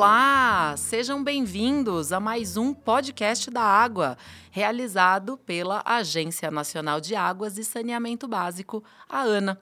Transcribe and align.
Olá! 0.00 0.76
Sejam 0.78 1.22
bem-vindos 1.22 2.10
a 2.10 2.18
mais 2.18 2.56
um 2.56 2.72
podcast 2.72 3.50
da 3.50 3.60
água, 3.60 4.16
realizado 4.50 5.36
pela 5.36 5.82
Agência 5.84 6.50
Nacional 6.50 7.02
de 7.02 7.14
Águas 7.14 7.58
e 7.58 7.64
Saneamento 7.64 8.26
Básico, 8.26 8.82
a 9.06 9.20
ANA. 9.20 9.60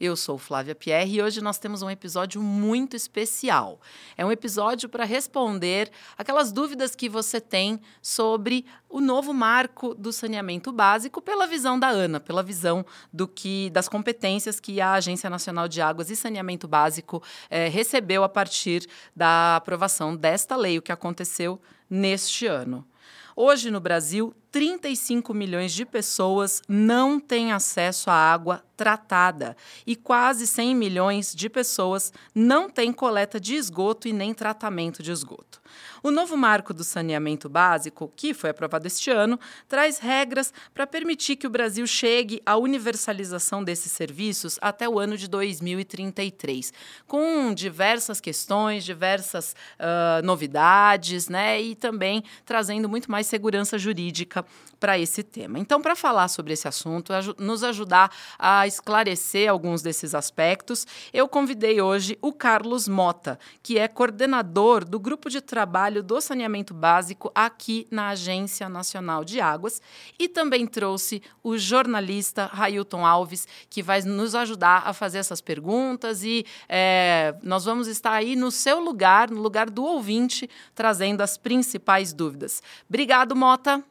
Eu 0.00 0.14
sou 0.14 0.38
Flávia 0.38 0.76
Pierre 0.76 1.16
e 1.16 1.22
hoje 1.22 1.40
nós 1.40 1.58
temos 1.58 1.82
um 1.82 1.90
episódio 1.90 2.40
muito 2.40 2.94
especial. 2.94 3.80
É 4.16 4.24
um 4.24 4.30
episódio 4.30 4.88
para 4.88 5.04
responder 5.04 5.90
aquelas 6.16 6.52
dúvidas 6.52 6.94
que 6.94 7.08
você 7.08 7.40
tem 7.40 7.80
sobre 8.00 8.64
o 8.88 9.00
novo 9.00 9.34
marco 9.34 9.96
do 9.96 10.12
saneamento 10.12 10.70
básico 10.70 11.20
pela 11.20 11.48
visão 11.48 11.76
da 11.76 11.88
ANA, 11.88 12.20
pela 12.20 12.44
visão 12.44 12.86
do 13.12 13.26
que 13.26 13.70
das 13.70 13.88
competências 13.88 14.60
que 14.60 14.80
a 14.80 14.92
Agência 14.92 15.28
Nacional 15.28 15.66
de 15.66 15.80
Águas 15.80 16.10
e 16.10 16.16
Saneamento 16.16 16.68
Básico 16.68 17.20
eh, 17.50 17.66
recebeu 17.66 18.22
a 18.22 18.28
partir 18.28 18.86
da 19.16 19.56
aprovação 19.56 20.14
desta 20.14 20.54
lei, 20.54 20.78
o 20.78 20.82
que 20.82 20.92
aconteceu 20.92 21.60
neste 21.90 22.46
ano. 22.46 22.86
Hoje 23.34 23.68
no 23.70 23.80
Brasil, 23.80 24.34
35 24.50 25.34
milhões 25.34 25.72
de 25.72 25.84
pessoas 25.84 26.62
não 26.68 27.20
têm 27.20 27.52
acesso 27.52 28.10
à 28.10 28.14
água 28.14 28.62
tratada 28.76 29.56
e 29.84 29.96
quase 29.96 30.46
100 30.46 30.74
milhões 30.74 31.34
de 31.34 31.50
pessoas 31.50 32.12
não 32.32 32.70
têm 32.70 32.92
coleta 32.92 33.40
de 33.40 33.56
esgoto 33.56 34.06
e 34.06 34.12
nem 34.12 34.32
tratamento 34.32 35.02
de 35.02 35.10
esgoto. 35.10 35.60
O 36.02 36.10
novo 36.12 36.36
marco 36.36 36.72
do 36.72 36.84
saneamento 36.84 37.48
básico, 37.48 38.10
que 38.14 38.32
foi 38.32 38.50
aprovado 38.50 38.86
este 38.86 39.10
ano, 39.10 39.38
traz 39.68 39.98
regras 39.98 40.52
para 40.72 40.86
permitir 40.86 41.36
que 41.36 41.46
o 41.46 41.50
Brasil 41.50 41.86
chegue 41.86 42.40
à 42.46 42.56
universalização 42.56 43.64
desses 43.64 43.90
serviços 43.90 44.58
até 44.62 44.88
o 44.88 44.98
ano 44.98 45.16
de 45.16 45.28
2033, 45.28 46.72
com 47.06 47.52
diversas 47.52 48.20
questões, 48.20 48.84
diversas 48.84 49.56
uh, 49.78 50.24
novidades, 50.24 51.28
né, 51.28 51.60
e 51.60 51.74
também 51.74 52.22
trazendo 52.44 52.88
muito 52.88 53.10
mais 53.10 53.26
segurança 53.26 53.76
jurídica 53.76 54.37
para 54.78 54.98
esse 54.98 55.22
tema. 55.22 55.58
Então, 55.58 55.80
para 55.80 55.96
falar 55.96 56.28
sobre 56.28 56.52
esse 56.52 56.68
assunto, 56.68 57.12
nos 57.38 57.64
ajudar 57.64 58.10
a 58.38 58.66
esclarecer 58.66 59.50
alguns 59.50 59.82
desses 59.82 60.14
aspectos, 60.14 60.86
eu 61.12 61.28
convidei 61.28 61.80
hoje 61.80 62.16
o 62.22 62.32
Carlos 62.32 62.86
Mota, 62.86 63.38
que 63.62 63.78
é 63.78 63.88
coordenador 63.88 64.84
do 64.84 65.00
grupo 65.00 65.28
de 65.28 65.40
trabalho 65.40 66.02
do 66.02 66.20
saneamento 66.20 66.72
básico 66.72 67.30
aqui 67.34 67.86
na 67.90 68.10
Agência 68.10 68.68
Nacional 68.68 69.24
de 69.24 69.40
Águas, 69.40 69.82
e 70.18 70.28
também 70.28 70.66
trouxe 70.66 71.22
o 71.42 71.58
jornalista 71.58 72.46
Railton 72.46 73.04
Alves, 73.04 73.46
que 73.68 73.82
vai 73.82 74.00
nos 74.02 74.34
ajudar 74.34 74.82
a 74.86 74.92
fazer 74.92 75.18
essas 75.18 75.40
perguntas 75.40 76.22
e 76.22 76.44
é, 76.68 77.34
nós 77.42 77.64
vamos 77.64 77.88
estar 77.88 78.12
aí 78.12 78.36
no 78.36 78.50
seu 78.50 78.80
lugar, 78.80 79.30
no 79.30 79.40
lugar 79.40 79.68
do 79.68 79.84
ouvinte, 79.84 80.48
trazendo 80.74 81.20
as 81.20 81.36
principais 81.36 82.12
dúvidas. 82.12 82.62
Obrigado, 82.88 83.34
Mota. 83.34 83.82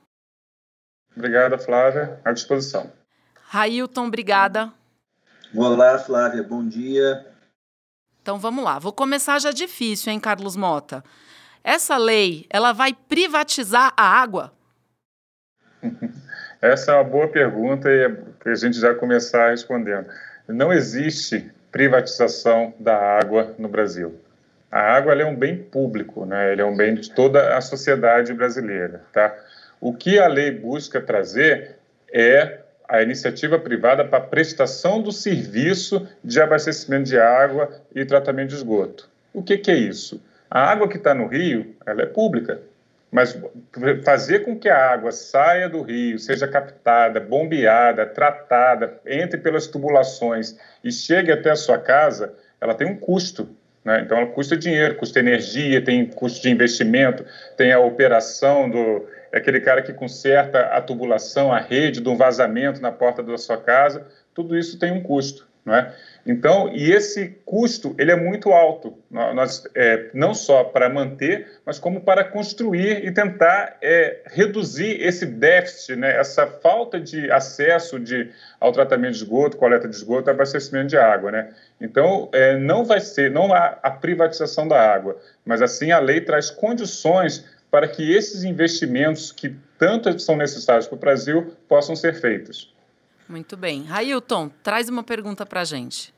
Obrigada, 1.18 1.58
Flávia. 1.58 2.20
À 2.24 2.32
disposição. 2.32 2.92
Railton, 3.50 4.06
obrigada. 4.06 4.72
Olá, 5.56 5.98
Flávia. 5.98 6.44
Bom 6.44 6.66
dia. 6.68 7.26
Então 8.22 8.38
vamos 8.38 8.64
lá. 8.64 8.78
Vou 8.78 8.94
começar 8.94 9.40
já 9.40 9.52
difícil, 9.52 10.14
hein, 10.14 10.20
Carlos 10.20 10.56
Mota? 10.56 11.04
Essa 11.64 11.98
lei, 11.98 12.46
ela 12.52 12.72
vai 12.72 12.94
privatizar 12.94 13.92
a 13.98 14.04
água? 14.04 14.54
Essa 16.62 16.92
é 16.92 16.96
uma 16.96 17.04
boa 17.04 17.28
pergunta 17.28 17.90
e 17.90 18.06
é 18.06 18.52
a 18.52 18.56
gente 18.56 18.80
já 18.80 18.94
começar 18.94 19.50
respondendo. 19.50 20.08
Não 20.48 20.72
existe 20.72 21.52
privatização 21.72 22.74
da 22.80 22.96
água 22.96 23.56
no 23.58 23.68
Brasil. 23.68 24.20
A 24.72 24.80
água 24.80 25.14
é 25.14 25.26
um 25.26 25.36
bem 25.36 25.64
público, 25.64 26.26
né? 26.26 26.52
Ele 26.52 26.62
é 26.62 26.66
um 26.66 26.76
bem 26.76 26.94
de 26.94 27.10
toda 27.10 27.58
a 27.58 27.62
sociedade 27.62 28.34
brasileira, 28.34 29.04
tá? 29.12 29.36
O 29.80 29.94
que 29.94 30.20
a 30.20 30.28
lei 30.28 30.52
busca 30.52 31.00
trazer 31.00 31.76
é 32.12 32.60
a 32.88 33.02
iniciativa 33.02 33.60
privada 33.60 34.06
para 34.06 34.22
prestação 34.22 35.02
do 35.02 35.12
serviço 35.12 36.08
de 36.24 36.40
abastecimento 36.42 37.10
de 37.10 37.20
água 37.20 37.70
e 37.94 38.06
tratamento 38.06 38.50
de 38.50 38.56
esgoto. 38.56 39.10
O 39.34 39.44
que, 39.44 39.58
que 39.58 39.70
é 39.70 39.76
isso? 39.76 40.22
A 40.50 40.72
água 40.72 40.88
que 40.88 40.98
está 40.98 41.14
no 41.14 41.28
rio, 41.28 41.76
ela 41.86 42.02
é 42.02 42.06
pública, 42.06 42.62
mas 43.12 43.38
fazer 44.04 44.40
com 44.40 44.58
que 44.58 44.70
a 44.70 44.92
água 44.92 45.12
saia 45.12 45.68
do 45.68 45.82
rio, 45.82 46.18
seja 46.18 46.48
captada, 46.48 47.20
bombeada, 47.20 48.06
tratada, 48.06 49.00
entre 49.06 49.38
pelas 49.38 49.68
tubulações 49.68 50.58
e 50.84 50.92
chegue 50.92 51.32
até 51.32 51.52
a 51.52 51.56
sua 51.56 51.78
casa, 51.78 52.34
ela 52.60 52.74
tem 52.74 52.88
um 52.88 52.98
custo. 52.98 53.50
Né? 53.84 54.02
Então, 54.02 54.18
ela 54.18 54.28
custa 54.28 54.58
dinheiro, 54.58 54.96
custa 54.96 55.20
energia, 55.20 55.82
tem 55.82 56.06
custo 56.06 56.42
de 56.42 56.50
investimento, 56.50 57.26
tem 57.56 57.72
a 57.72 57.80
operação 57.80 58.70
do, 58.70 59.08
é 59.32 59.38
aquele 59.38 59.60
cara 59.60 59.82
que 59.82 59.94
conserta 59.94 60.62
a 60.68 60.82
tubulação, 60.82 61.52
a 61.52 61.60
rede 61.60 62.02
de 62.02 62.10
um 62.10 62.16
vazamento 62.16 62.82
na 62.82 62.92
porta 62.92 63.22
da 63.22 63.38
sua 63.38 63.58
casa, 63.58 64.08
tudo 64.34 64.58
isso 64.58 64.80
tem 64.80 64.92
um 64.92 65.02
custo, 65.02 65.48
não 65.66 65.76
é? 65.76 65.94
Então, 66.26 66.70
e 66.74 66.92
esse 66.92 67.40
custo, 67.46 67.96
ele 67.98 68.12
é 68.12 68.16
muito 68.16 68.52
alto, 68.52 68.98
nós, 69.10 69.64
é, 69.74 70.10
não 70.14 70.34
só 70.34 70.66
para 70.66 70.90
manter, 70.90 71.48
mas 71.66 71.80
como 71.80 72.02
para 72.02 72.22
construir 72.22 73.06
e 73.06 73.12
tentar 73.14 73.78
é, 73.82 74.24
reduzir 74.26 75.02
esse 75.02 75.26
déficit, 75.26 75.96
né, 75.96 76.20
essa 76.20 76.46
falta 76.46 77.00
de 77.00 77.32
acesso 77.32 77.98
de, 77.98 78.30
ao 78.60 78.74
tratamento 78.74 79.14
de 79.14 79.18
esgoto, 79.20 79.56
coleta 79.56 79.88
de 79.88 79.96
esgoto, 79.96 80.30
abastecimento 80.30 80.88
de 80.88 80.98
água, 80.98 81.32
né? 81.32 81.50
Então, 81.80 82.28
é, 82.34 82.58
não 82.58 82.84
vai 82.84 83.00
ser, 83.00 83.32
não 83.32 83.54
há 83.54 83.78
a 83.82 83.90
privatização 83.90 84.68
da 84.68 84.80
água, 84.80 85.18
mas 85.46 85.62
assim 85.62 85.92
a 85.92 86.00
lei 86.00 86.20
traz 86.20 86.50
condições 86.50 87.46
para 87.70 87.88
que 87.88 88.14
esses 88.14 88.44
investimentos 88.44 89.32
que 89.32 89.56
tanto 89.78 90.18
são 90.20 90.36
necessários 90.36 90.88
para 90.88 90.96
o 90.96 91.00
Brasil 91.00 91.54
possam 91.68 91.96
ser 91.96 92.20
feitos. 92.20 92.74
Muito 93.28 93.58
bem. 93.58 93.84
Railton, 93.84 94.50
traz 94.64 94.88
uma 94.90 95.04
pergunta 95.04 95.46
para 95.46 95.62
a 95.62 95.66
gente. 95.66 96.14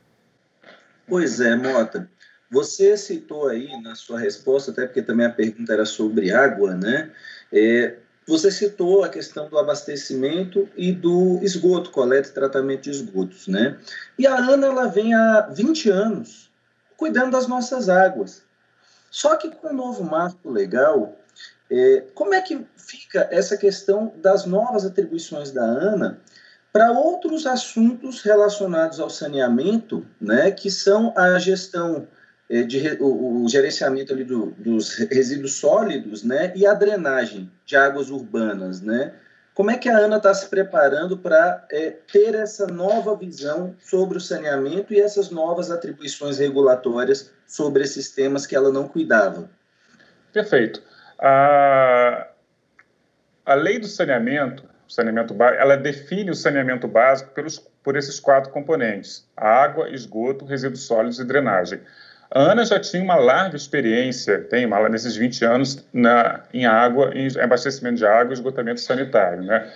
Pois 1.08 1.40
é, 1.40 1.56
Mota. 1.56 2.10
Você 2.52 2.98
citou 2.98 3.48
aí 3.48 3.80
na 3.82 3.96
sua 3.96 4.20
resposta, 4.20 4.72
até 4.72 4.86
porque 4.86 5.02
também 5.02 5.26
a 5.26 5.32
pergunta 5.32 5.74
era 5.74 5.86
sobre 5.86 6.32
água, 6.32 6.74
né? 6.76 7.12
É, 7.52 7.98
você 8.28 8.52
citou 8.52 9.04
a 9.04 9.10
questão 9.10 9.50
do 9.50 9.58
abastecimento 9.58 10.70
e 10.76 10.92
do 10.92 11.40
esgoto, 11.42 11.92
coleta 11.92 12.30
e 12.30 12.32
tratamento 12.32 12.84
de 12.84 12.92
esgotos, 12.92 13.48
né? 13.48 13.78
E 14.18 14.26
a 14.26 14.36
ANA 14.36 14.68
ela 14.68 14.88
vem 14.88 15.14
há 15.14 15.50
20 15.52 15.90
anos 15.90 16.50
cuidando 16.96 17.32
das 17.32 17.48
nossas 17.48 17.88
águas. 17.88 18.44
Só 19.10 19.36
que 19.36 19.50
com 19.50 19.70
o 19.70 19.74
novo 19.74 20.04
marco 20.04 20.52
legal, 20.52 21.18
como 22.14 22.34
é 22.34 22.42
que 22.42 22.66
fica 22.76 23.28
essa 23.32 23.56
questão 23.56 24.14
das 24.18 24.46
novas 24.46 24.86
atribuições 24.86 25.52
da 25.52 25.64
ANA 25.64 26.20
para 26.72 26.92
outros 26.92 27.46
assuntos 27.46 28.22
relacionados 28.22 29.00
ao 29.00 29.10
saneamento, 29.10 30.06
né, 30.20 30.52
que 30.52 30.70
são 30.70 31.14
a 31.16 31.38
gestão 31.40 32.08
é, 32.50 32.64
de 32.64 32.98
o, 33.00 33.44
o 33.44 33.48
gerenciamento 33.48 34.14
ali 34.14 34.24
do, 34.24 34.48
dos 34.58 34.96
resíduos 34.96 35.54
sólidos, 35.56 36.24
né, 36.24 36.52
e 36.56 36.66
a 36.66 36.74
drenagem 36.74 37.52
de 37.66 37.76
águas 37.76 38.10
urbanas, 38.10 38.82
né? 38.82 39.14
Como 39.54 39.72
é 39.72 39.78
que 39.78 39.90
a 39.90 39.98
ANA 39.98 40.18
está 40.18 40.34
se 40.34 40.48
preparando 40.48 41.18
para 41.18 41.66
é, 41.70 41.90
ter 41.90 42.34
essa 42.34 42.66
nova 42.66 43.14
visão 43.16 43.76
sobre 43.82 44.18
o 44.18 44.22
saneamento 44.22 44.94
e 44.94 45.02
essas 45.02 45.30
novas 45.32 45.70
atribuições 45.70 46.38
regulatórias 46.38 47.30
sobre 47.46 47.84
esses 47.84 48.10
temas 48.10 48.46
que 48.48 48.56
ela 48.56 48.72
não 48.72 48.88
cuidava? 48.88 49.50
Perfeito. 50.32 50.82
A, 51.20 52.28
a 53.46 53.54
lei 53.54 53.80
do 53.80 53.88
saneamento, 53.88 54.64
saneamento 54.88 55.36
ela 55.44 55.76
define 55.76 56.32
o 56.32 56.36
saneamento 56.36 56.88
básico 56.88 57.32
pelos, 57.32 57.60
por 57.84 57.96
esses 57.96 58.20
quatro 58.20 58.52
componentes: 58.52 59.28
água, 59.36 59.90
esgoto, 59.90 60.46
resíduos 60.46 60.84
sólidos 60.84 61.20
e 61.20 61.26
drenagem. 61.26 61.80
A 62.32 62.52
Ana 62.52 62.64
já 62.64 62.80
tinha 62.80 63.04
uma 63.04 63.16
larga 63.16 63.56
experiência, 63.56 64.40
tem 64.42 64.66
uma, 64.66 64.88
nesses 64.88 65.16
20 65.16 65.46
anos, 65.46 65.88
na, 65.92 66.44
em 66.54 66.66
água, 66.66 67.12
em 67.16 67.28
abastecimento 67.40 67.98
de 67.98 68.06
água 68.06 68.32
e 68.32 68.34
esgotamento 68.34 68.80
sanitário. 68.80 69.42
Né? 69.42 69.72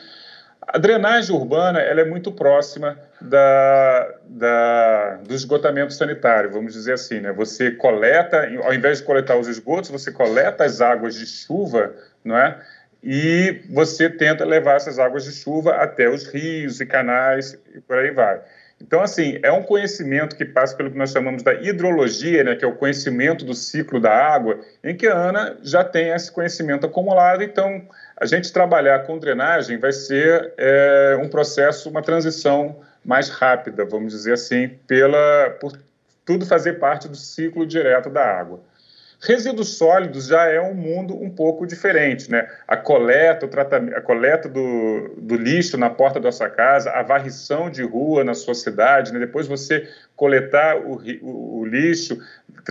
A 0.67 0.77
drenagem 0.77 1.35
urbana 1.35 1.79
ela 1.79 2.01
é 2.01 2.05
muito 2.05 2.31
próxima 2.31 2.97
da, 3.19 4.15
da, 4.25 5.15
do 5.17 5.33
esgotamento 5.33 5.93
sanitário, 5.93 6.51
vamos 6.51 6.73
dizer 6.73 6.93
assim. 6.93 7.19
Né? 7.19 7.31
Você 7.33 7.71
coleta, 7.71 8.47
ao 8.63 8.73
invés 8.73 8.99
de 8.99 9.03
coletar 9.03 9.37
os 9.37 9.47
esgotos, 9.47 9.89
você 9.89 10.11
coleta 10.11 10.63
as 10.63 10.81
águas 10.81 11.15
de 11.15 11.25
chuva, 11.25 11.93
não 12.23 12.37
é? 12.37 12.57
E 13.03 13.61
você 13.69 14.09
tenta 14.09 14.45
levar 14.45 14.75
essas 14.75 14.97
águas 14.97 15.25
de 15.25 15.33
chuva 15.33 15.75
até 15.75 16.07
os 16.07 16.25
rios 16.27 16.79
e 16.79 16.85
canais 16.85 17.59
e 17.75 17.81
por 17.81 17.97
aí 17.97 18.11
vai. 18.11 18.41
Então, 18.81 19.01
assim, 19.01 19.39
é 19.43 19.51
um 19.51 19.63
conhecimento 19.63 20.35
que 20.35 20.43
passa 20.43 20.75
pelo 20.75 20.91
que 20.91 20.97
nós 20.97 21.11
chamamos 21.11 21.41
da 21.41 21.53
hidrologia, 21.53 22.43
né, 22.43 22.55
que 22.55 22.65
é 22.65 22.67
o 22.67 22.75
conhecimento 22.75 23.45
do 23.45 23.53
ciclo 23.53 23.99
da 23.99 24.11
água, 24.11 24.59
em 24.83 24.95
que 24.95 25.07
a 25.07 25.15
Ana 25.15 25.57
já 25.61 25.83
tem 25.83 26.09
esse 26.09 26.31
conhecimento 26.31 26.85
acumulado. 26.85 27.43
Então, 27.43 27.87
a 28.17 28.25
gente 28.25 28.53
trabalhar 28.53 28.99
com 29.05 29.17
drenagem 29.17 29.77
vai 29.77 29.91
ser 29.91 30.53
é, 30.57 31.17
um 31.21 31.27
processo, 31.27 31.89
uma 31.89 32.01
transição 32.01 32.81
mais 33.03 33.29
rápida, 33.29 33.85
vamos 33.85 34.13
dizer 34.13 34.33
assim, 34.33 34.69
pela, 34.87 35.49
por 35.59 35.73
tudo 36.25 36.45
fazer 36.45 36.73
parte 36.73 37.07
do 37.07 37.17
ciclo 37.17 37.65
direto 37.65 38.09
da 38.09 38.23
água. 38.23 38.61
Resíduos 39.25 39.77
sólidos 39.77 40.27
já 40.27 40.47
é 40.47 40.59
um 40.59 40.73
mundo 40.73 41.15
um 41.15 41.29
pouco 41.29 41.65
diferente, 41.65 42.29
né? 42.29 42.45
A 42.67 42.75
coleta, 42.75 43.45
o 43.45 43.49
tratamento, 43.49 43.95
a 43.95 44.01
coleta 44.01 44.49
do, 44.49 45.15
do 45.17 45.37
lixo 45.37 45.77
na 45.77 45.89
porta 45.89 46.19
da 46.19 46.29
sua 46.29 46.49
casa, 46.49 46.91
a 46.91 47.01
varrição 47.01 47.69
de 47.69 47.83
rua 47.83 48.25
na 48.25 48.33
sua 48.33 48.53
cidade, 48.53 49.13
né? 49.13 49.19
depois 49.19 49.47
você 49.47 49.87
coletar 50.13 50.75
o, 50.75 51.01
o, 51.21 51.59
o 51.59 51.65
lixo, 51.65 52.21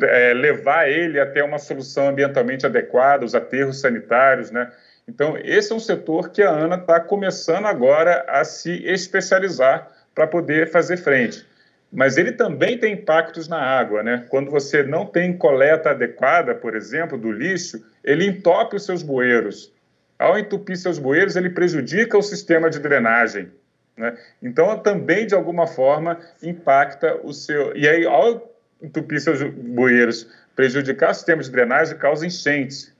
é, 0.03 0.35
levar 0.35 0.91
ele 0.91 1.19
até 1.19 1.43
uma 1.43 1.59
solução 1.59 2.09
ambientalmente 2.09 2.67
adequada, 2.67 3.25
os 3.25 3.35
aterros 3.35 3.81
sanitários, 3.81 4.50
né? 4.50 4.71
Então, 5.09 5.37
esse 5.37 5.73
é 5.73 5.75
um 5.75 5.81
setor 5.81 6.31
que 6.31 6.43
a 6.43 6.51
ANA 6.51 6.77
está 6.77 7.01
começando 7.01 7.67
agora 7.67 8.25
a 8.29 8.45
se 8.45 8.85
especializar 8.85 9.91
para 10.15 10.27
poder 10.27 10.71
fazer 10.71 10.97
frente 10.97 11.47
mas 11.93 12.17
ele 12.17 12.33
também 12.33 12.79
tem 12.79 12.95
impactos 12.95 13.47
na 13.47 13.61
água, 13.61 14.03
né? 14.03 14.25
Quando 14.31 14.51
você 14.51 14.83
não 14.83 15.05
tem 15.05 15.37
coleta 15.37 15.91
adequada, 15.91 16.55
por 16.55 16.75
exemplo, 16.75 17.19
do 17.19 17.31
lixo, 17.31 17.85
ele 18.03 18.27
entope 18.27 18.77
os 18.77 18.87
seus 18.87 19.03
bueiros. 19.03 19.71
Ao 20.19 20.39
entupir 20.39 20.77
seus 20.79 20.99
bueiros, 20.99 21.37
ele 21.37 21.51
prejudica 21.51 22.17
o 22.17 22.23
sistema 22.23 22.71
de 22.71 22.79
drenagem. 22.79 23.51
Né? 23.95 24.17
Então, 24.43 24.79
também, 24.79 25.27
de 25.27 25.35
alguma 25.35 25.67
forma, 25.67 26.19
impacta 26.43 27.21
o 27.23 27.33
seu. 27.35 27.77
E 27.77 27.87
aí, 27.87 28.07
ao 28.07 28.51
entupir 28.81 29.21
seus 29.21 29.43
bueiros, 29.43 30.27
prejudicar 30.57 31.11
o 31.11 31.15
sistema 31.15 31.43
de 31.43 31.51
drenagem, 31.51 31.99
causa 31.99 32.27
enchentes. 32.27 32.92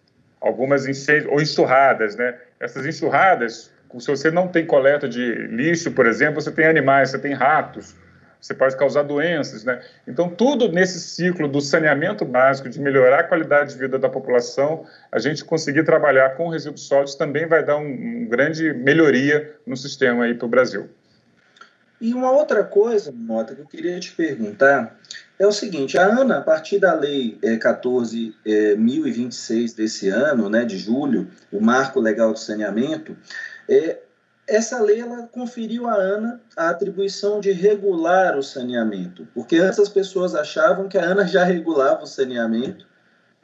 Algumas 0.43 0.87
enchentes, 0.87 1.27
ou 1.31 1.41
enxurradas, 1.41 2.17
né? 2.17 2.37
Essas 2.61 2.85
enxurradas, 2.85 3.73
se 3.99 4.07
você 4.09 4.31
não 4.31 4.49
tem 4.49 4.67
coleta 4.67 5.09
de 5.09 5.35
lixo, 5.47 5.93
por 5.93 6.07
exemplo, 6.07 6.41
você 6.41 6.51
tem 6.51 6.67
animais, 6.67 7.11
você 7.11 7.19
tem 7.19 7.33
ratos 7.33 7.95
você 8.43 8.55
pode 8.55 8.77
causar 8.77 9.05
doenças, 9.05 9.63
né? 9.63 9.81
Então, 10.07 10.29
tudo 10.29 10.71
nesse 10.71 10.99
ciclo 10.99 11.47
do 11.47 11.61
saneamento 11.61 12.25
básico, 12.25 12.69
de 12.69 12.81
melhorar 12.81 13.21
a 13.21 13.23
qualidade 13.23 13.73
de 13.73 13.79
vida 13.79 14.01
da 14.01 14.09
população, 14.09 14.85
a 15.13 15.21
gente 15.21 15.45
conseguir 15.45 15.85
trabalhar 15.85 16.31
com 16.31 16.49
resíduos 16.49 16.83
sólidos 16.89 17.15
também 17.15 17.47
vai 17.47 17.65
dar 17.65 17.77
uma 17.77 17.93
um 17.93 18.27
grande 18.27 18.73
melhoria 18.73 19.55
no 19.65 19.77
sistema 19.77 20.25
aí 20.25 20.35
para 20.35 20.47
o 20.47 20.49
Brasil. 20.49 20.91
E 22.01 22.13
uma 22.13 22.33
outra 22.33 22.65
coisa, 22.65 23.13
Mota, 23.13 23.55
que 23.55 23.61
eu 23.61 23.67
queria 23.67 24.01
te 24.01 24.11
perguntar 24.11 24.99
é 25.43 25.47
o 25.47 25.53
seguinte: 25.53 25.99
a 25.99 26.07
ANA, 26.07 26.39
a 26.39 26.41
partir 26.41 26.79
da 26.79 26.95
Lei 26.95 27.39
é, 27.43 27.57
14.026 27.57 29.73
é, 29.73 29.77
desse 29.77 30.09
ano, 30.09 30.49
né, 30.49 30.65
de 30.65 30.79
julho, 30.79 31.29
o 31.51 31.61
Marco 31.61 32.01
Legal 32.01 32.33
de 32.33 32.41
Saneamento, 32.41 33.17
é, 33.69 33.99
essa 34.47 34.81
lei 34.81 35.01
ela 35.01 35.27
conferiu 35.29 35.89
à 35.89 35.95
ANA 35.95 36.41
a 36.57 36.71
atribuição 36.71 37.41
de 37.41 37.53
regular 37.53 38.37
o 38.37 38.43
saneamento, 38.43 39.27
porque 39.35 39.57
antes 39.57 39.79
as 39.79 39.89
pessoas 39.89 40.35
achavam 40.35 40.89
que 40.89 40.99
a 40.99 41.05
ANA 41.05 41.25
já 41.27 41.45
regulava 41.45 42.03
o 42.03 42.07
saneamento, 42.07 42.87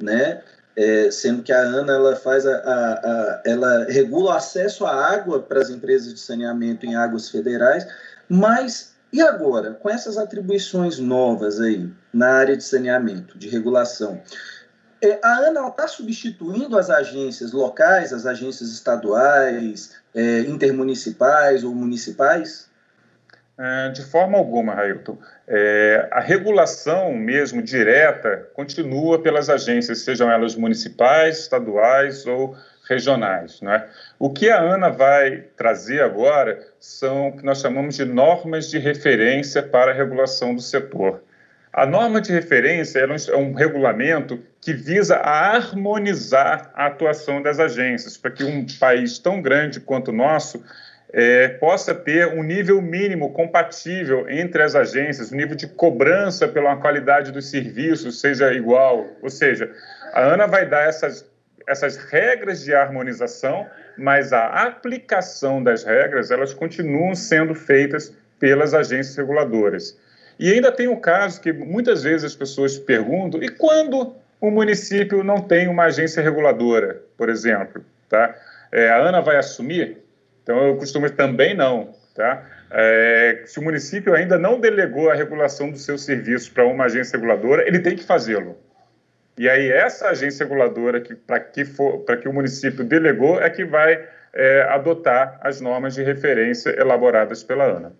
né? 0.01 0.43
É, 0.77 1.11
sendo 1.11 1.43
que 1.43 1.53
a 1.53 1.61
ANA 1.61 1.95
ela 1.95 2.15
faz 2.15 2.47
a, 2.47 2.55
a, 2.55 2.93
a, 2.93 3.43
ela 3.45 3.85
regula 3.87 4.31
o 4.31 4.35
acesso 4.35 4.87
à 4.87 4.95
água 4.95 5.41
para 5.41 5.61
as 5.61 5.71
empresas 5.71 6.15
de 6.15 6.21
saneamento 6.21 6.87
em 6.87 6.95
águas 6.95 7.29
federais, 7.29 7.85
mas 8.29 8.95
e 9.13 9.23
agora 9.23 9.73
com 9.75 9.89
essas 9.89 10.19
atribuições 10.19 10.99
novas 10.99 11.61
aí 11.61 11.91
na 12.13 12.31
área 12.33 12.57
de 12.57 12.65
saneamento, 12.65 13.39
de 13.39 13.49
regulação? 13.49 14.21
É, 15.01 15.19
a 15.23 15.49
ANA 15.49 15.69
está 15.69 15.87
substituindo 15.87 16.77
as 16.77 16.91
agências 16.91 17.53
locais, 17.53 18.13
as 18.13 18.27
agências 18.27 18.71
estaduais, 18.73 19.97
é, 20.15 20.41
intermunicipais 20.41 21.63
ou 21.63 21.75
municipais? 21.75 22.69
É, 23.57 23.91
de 23.91 24.05
forma 24.05 24.39
alguma, 24.39 24.75
Railton. 24.75 25.19
É, 25.47 26.09
a 26.13 26.21
regulação 26.21 27.13
mesmo 27.13 27.63
direta 27.63 28.49
continua 28.55 29.21
pelas 29.21 29.49
agências, 29.49 30.01
sejam 30.01 30.31
elas 30.31 30.55
municipais, 30.55 31.41
estaduais 31.41 32.25
ou 32.27 32.57
regionais. 32.89 33.61
Não 33.61 33.73
é? 33.73 33.87
O 34.19 34.31
que 34.31 34.51
a 34.51 34.61
ANA 34.61 34.91
vai 34.91 35.45
trazer 35.57 36.03
agora 36.03 36.59
são 36.81 37.29
o 37.29 37.37
que 37.37 37.45
nós 37.45 37.61
chamamos 37.61 37.97
de 37.97 38.05
normas 38.05 38.71
de 38.71 38.79
referência 38.79 39.63
para 39.63 39.93
a 39.93 39.95
regulação 39.95 40.55
do 40.55 40.61
setor. 40.61 41.23
A 41.73 41.87
norma 41.87 42.21
de 42.21 42.33
referência 42.33 43.01
é 43.01 43.37
um 43.37 43.53
regulamento 43.53 44.43
que 44.61 44.73
visa 44.73 45.17
harmonizar 45.17 46.73
a 46.75 46.87
atuação 46.87 47.41
das 47.43 47.61
agências, 47.61 48.17
para 48.17 48.31
que 48.31 48.43
um 48.43 48.67
país 48.81 49.19
tão 49.19 49.41
grande 49.41 49.79
quanto 49.79 50.09
o 50.09 50.15
nosso 50.15 50.65
é, 51.13 51.49
possa 51.49 51.95
ter 51.95 52.29
um 52.29 52.43
nível 52.43 52.83
mínimo 52.83 53.33
compatível 53.33 54.29
entre 54.29 54.63
as 54.63 54.75
agências, 54.75 55.33
um 55.33 55.37
nível 55.37 55.57
de 55.57 55.67
cobrança 55.67 56.47
pela 56.49 56.77
qualidade 56.77 57.33
dos 57.33 57.49
serviços 57.51 58.21
seja 58.21 58.53
igual. 58.53 59.07
Ou 59.23 59.31
seja, 59.31 59.71
a 60.13 60.23
ANA 60.23 60.47
vai 60.47 60.67
dar 60.67 60.89
essas, 60.89 61.28
essas 61.69 61.97
regras 61.97 62.65
de 62.65 62.75
harmonização, 62.75 63.67
mas 63.97 64.33
a 64.33 64.47
aplicação 64.47 65.63
das 65.63 65.85
regras 65.85 66.31
elas 66.31 66.55
continuam 66.55 67.15
sendo 67.15 67.55
feitas 67.55 68.13
pelas 68.41 68.75
agências 68.75 69.17
reguladoras. 69.17 69.99
E 70.39 70.53
ainda 70.53 70.73
tem 70.73 70.89
o 70.89 70.97
caso 70.97 71.41
que 71.41 71.53
muitas 71.53 72.05
vezes 72.05 72.25
as 72.25 72.35
pessoas 72.35 72.79
perguntam: 72.79 73.43
e 73.43 73.49
quando 73.49 74.15
o 74.41 74.51
município 74.51 75.25
não 75.25 75.41
tem 75.41 75.69
uma 75.69 75.85
agência 75.85 76.23
reguladora, 76.23 77.03
por 77.17 77.29
exemplo? 77.29 77.85
Tá? 78.09 78.35
É, 78.71 78.89
a 78.89 78.99
ANA 78.99 79.21
vai 79.21 79.37
assumir? 79.37 79.99
Então, 80.43 80.67
eu 80.69 80.77
costumo 80.77 81.11
também 81.11 81.55
não. 81.55 81.95
Tá? 82.15 82.45
É, 82.71 83.43
se 83.47 83.59
o 83.59 83.63
município 83.63 84.15
ainda 84.15 84.39
não 84.39 84.61
delegou 84.61 85.11
a 85.11 85.15
regulação 85.15 85.71
dos 85.71 85.85
seus 85.85 86.05
serviços 86.05 86.49
para 86.49 86.67
uma 86.67 86.85
agência 86.85 87.17
reguladora, 87.17 87.67
ele 87.67 87.81
tem 87.81 87.97
que 87.97 88.05
fazê-lo. 88.05 88.57
E 89.39 89.49
aí, 89.49 89.71
essa 89.71 90.09
agência 90.09 90.45
reguladora, 90.45 91.01
que, 91.01 91.15
para 91.15 91.39
que, 91.39 91.65
que 91.65 92.29
o 92.29 92.33
município 92.33 92.85
delegou, 92.85 93.41
é 93.41 93.49
que 93.49 93.65
vai 93.65 94.05
é, 94.33 94.63
adotar 94.63 95.39
as 95.41 95.61
normas 95.61 95.95
de 95.95 96.03
referência 96.03 96.71
elaboradas 96.71 97.45
pela 97.45 97.65
ANA. 97.65 97.93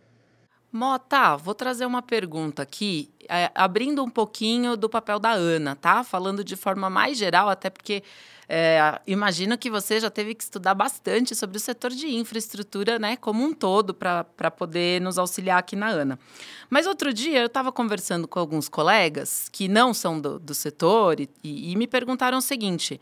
Mota, 0.71 1.37
vou 1.37 1.55
trazer 1.55 1.87
uma 1.87 2.03
pergunta 2.03 2.63
aqui, 2.63 3.09
é, 3.29 3.51
abrindo 3.55 4.05
um 4.05 4.11
pouquinho 4.11 4.77
do 4.77 4.89
papel 4.89 5.19
da 5.19 5.31
Ana, 5.31 5.75
tá? 5.75 6.05
Falando 6.05 6.45
de 6.45 6.57
forma 6.57 6.91
mais 6.91 7.17
geral, 7.17 7.49
até 7.49 7.71
porque 7.71 8.03
é, 8.49 9.01
imagino 9.07 9.59
que 9.59 9.69
você 9.69 10.01
já 10.01 10.09
teve 10.09 10.35
que 10.35 10.43
estudar 10.43 10.75
bastante 10.75 11.35
sobre 11.35 11.59
o 11.59 11.61
setor 11.61 11.91
de 11.91 12.09
infraestrutura, 12.09 12.99
né, 12.99 13.17
como 13.17 13.45
um 13.45 13.53
todo, 13.53 13.93
para 13.93 14.51
poder 14.51 15.01
nos 15.03 15.19
auxiliar 15.19 15.59
aqui 15.59 15.77
na 15.77 15.89
Ana. 15.89 16.19
Mas 16.71 16.87
outro 16.87 17.13
dia 17.13 17.41
eu 17.41 17.47
estava 17.47 17.71
conversando 17.71 18.27
com 18.27 18.39
alguns 18.39 18.69
colegas 18.69 19.49
que 19.53 19.69
não 19.69 19.93
são 19.93 20.19
do, 20.19 20.39
do 20.39 20.55
setor 20.55 21.21
e, 21.21 21.29
e 21.45 21.77
me 21.77 21.87
perguntaram 21.87 22.39
o 22.39 22.43
seguinte: 22.43 22.99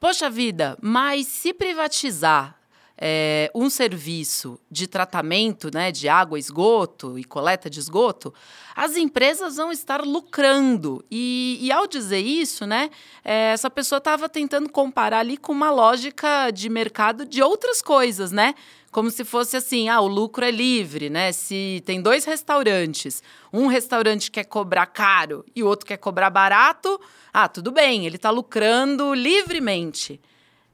Poxa 0.00 0.28
vida, 0.28 0.76
mas 0.80 1.26
se 1.26 1.54
privatizar 1.54 2.59
é, 3.00 3.50
um 3.54 3.70
serviço 3.70 4.60
de 4.70 4.86
tratamento 4.86 5.70
né, 5.72 5.90
de 5.90 6.08
água, 6.08 6.38
esgoto 6.38 7.18
e 7.18 7.24
coleta 7.24 7.70
de 7.70 7.80
esgoto, 7.80 8.34
as 8.76 8.96
empresas 8.96 9.56
vão 9.56 9.72
estar 9.72 10.02
lucrando. 10.04 11.02
E, 11.10 11.58
e 11.62 11.72
ao 11.72 11.86
dizer 11.86 12.20
isso, 12.20 12.66
né, 12.66 12.90
é, 13.24 13.52
essa 13.52 13.70
pessoa 13.70 13.96
estava 13.96 14.28
tentando 14.28 14.68
comparar 14.68 15.20
ali 15.20 15.38
com 15.38 15.52
uma 15.52 15.70
lógica 15.70 16.50
de 16.50 16.68
mercado 16.68 17.24
de 17.24 17.42
outras 17.42 17.80
coisas, 17.80 18.30
né? 18.30 18.54
Como 18.92 19.08
se 19.08 19.24
fosse 19.24 19.56
assim, 19.56 19.88
ah, 19.88 20.00
o 20.00 20.08
lucro 20.08 20.44
é 20.44 20.50
livre, 20.50 21.08
né? 21.08 21.30
Se 21.30 21.80
tem 21.86 22.02
dois 22.02 22.24
restaurantes, 22.24 23.22
um 23.52 23.68
restaurante 23.68 24.30
quer 24.30 24.44
cobrar 24.44 24.86
caro 24.86 25.44
e 25.54 25.62
o 25.62 25.66
outro 25.66 25.86
quer 25.86 25.96
cobrar 25.96 26.28
barato, 26.28 27.00
ah, 27.32 27.48
tudo 27.48 27.70
bem, 27.70 28.04
ele 28.04 28.16
está 28.16 28.30
lucrando 28.30 29.14
livremente. 29.14 30.20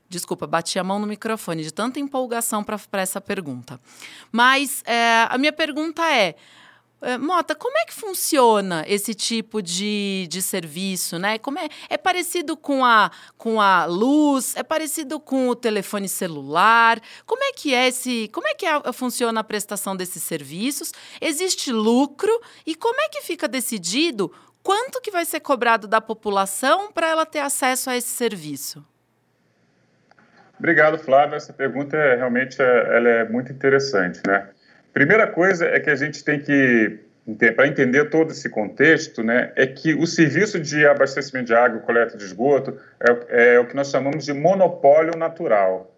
Desculpa, 0.09 0.47
bati 0.47 0.79
a 0.79 0.85
mão 0.85 0.99
no 0.99 1.07
microfone 1.07 1.63
de 1.63 1.73
tanta 1.73 1.99
empolgação 1.99 2.63
para 2.63 3.03
essa 3.03 3.21
pergunta. 3.21 3.81
Mas 4.31 4.83
é, 4.87 5.27
a 5.29 5.37
minha 5.37 5.53
pergunta 5.53 6.03
é, 6.09 6.37
é, 7.03 7.19
Mota, 7.19 7.55
como 7.55 7.77
é 7.77 7.85
que 7.85 7.93
funciona 7.93 8.83
esse 8.89 9.15
tipo 9.15 9.61
de, 9.61 10.27
de 10.31 10.41
serviço, 10.41 11.19
né? 11.19 11.39
Como 11.39 11.59
é, 11.59 11.69
é 11.91 11.99
parecido 11.99 12.57
com 12.57 12.85
a, 12.85 13.11
com 13.37 13.61
a 13.61 13.85
luz? 13.85 14.57
É 14.57 14.63
parecido 14.63 15.21
com 15.21 15.49
o 15.49 15.55
telefone 15.55 16.09
celular? 16.09 17.01
Como 17.27 17.45
é 17.45 17.53
que 17.53 17.75
é 17.75 17.89
esse, 17.89 18.31
como 18.33 18.49
é 18.49 18.55
que 18.55 18.65
é, 18.65 18.93
funciona 18.93 19.41
a 19.41 19.45
prestação 19.45 19.95
desses 19.95 20.23
serviços? 20.23 20.93
Existe 21.21 21.71
lucro 21.71 22.41
e 22.65 22.75
como 22.75 22.99
é 23.01 23.09
que 23.11 23.21
fica 23.21 23.47
decidido 23.47 24.33
quanto 24.63 25.01
que 25.01 25.11
vai 25.11 25.25
ser 25.27 25.41
cobrado 25.41 25.87
da 25.87 26.01
população 26.01 26.91
para 26.91 27.09
ela 27.09 27.27
ter 27.27 27.41
acesso 27.41 27.91
a 27.91 27.97
esse 27.97 28.09
serviço? 28.09 28.85
Obrigado, 30.59 30.99
Flávio. 30.99 31.37
Essa 31.37 31.53
pergunta 31.53 31.97
é, 31.97 32.17
realmente 32.17 32.61
é, 32.61 32.97
ela 32.97 33.09
é 33.09 33.29
muito 33.29 33.53
interessante, 33.53 34.21
né? 34.27 34.49
Primeira 34.93 35.27
coisa 35.27 35.67
é 35.67 35.79
que 35.79 35.91
a 35.91 35.95
gente 35.95 36.25
tem 36.25 36.41
que 36.41 37.01
para 37.57 37.67
entender 37.67 38.09
todo 38.09 38.31
esse 38.31 38.49
contexto, 38.49 39.23
né, 39.23 39.53
é 39.57 39.67
que 39.67 39.95
o 39.95 40.07
serviço 40.07 40.61
de 40.61 40.87
abastecimento 40.87 41.47
de 41.47 41.55
água 41.55 41.81
coleta 41.81 42.17
de 42.17 42.25
esgoto 42.25 42.79
é, 43.01 43.55
é 43.55 43.59
o 43.59 43.67
que 43.67 43.75
nós 43.75 43.91
chamamos 43.91 44.25
de 44.25 44.33
monopólio 44.33 45.19
natural. 45.19 45.93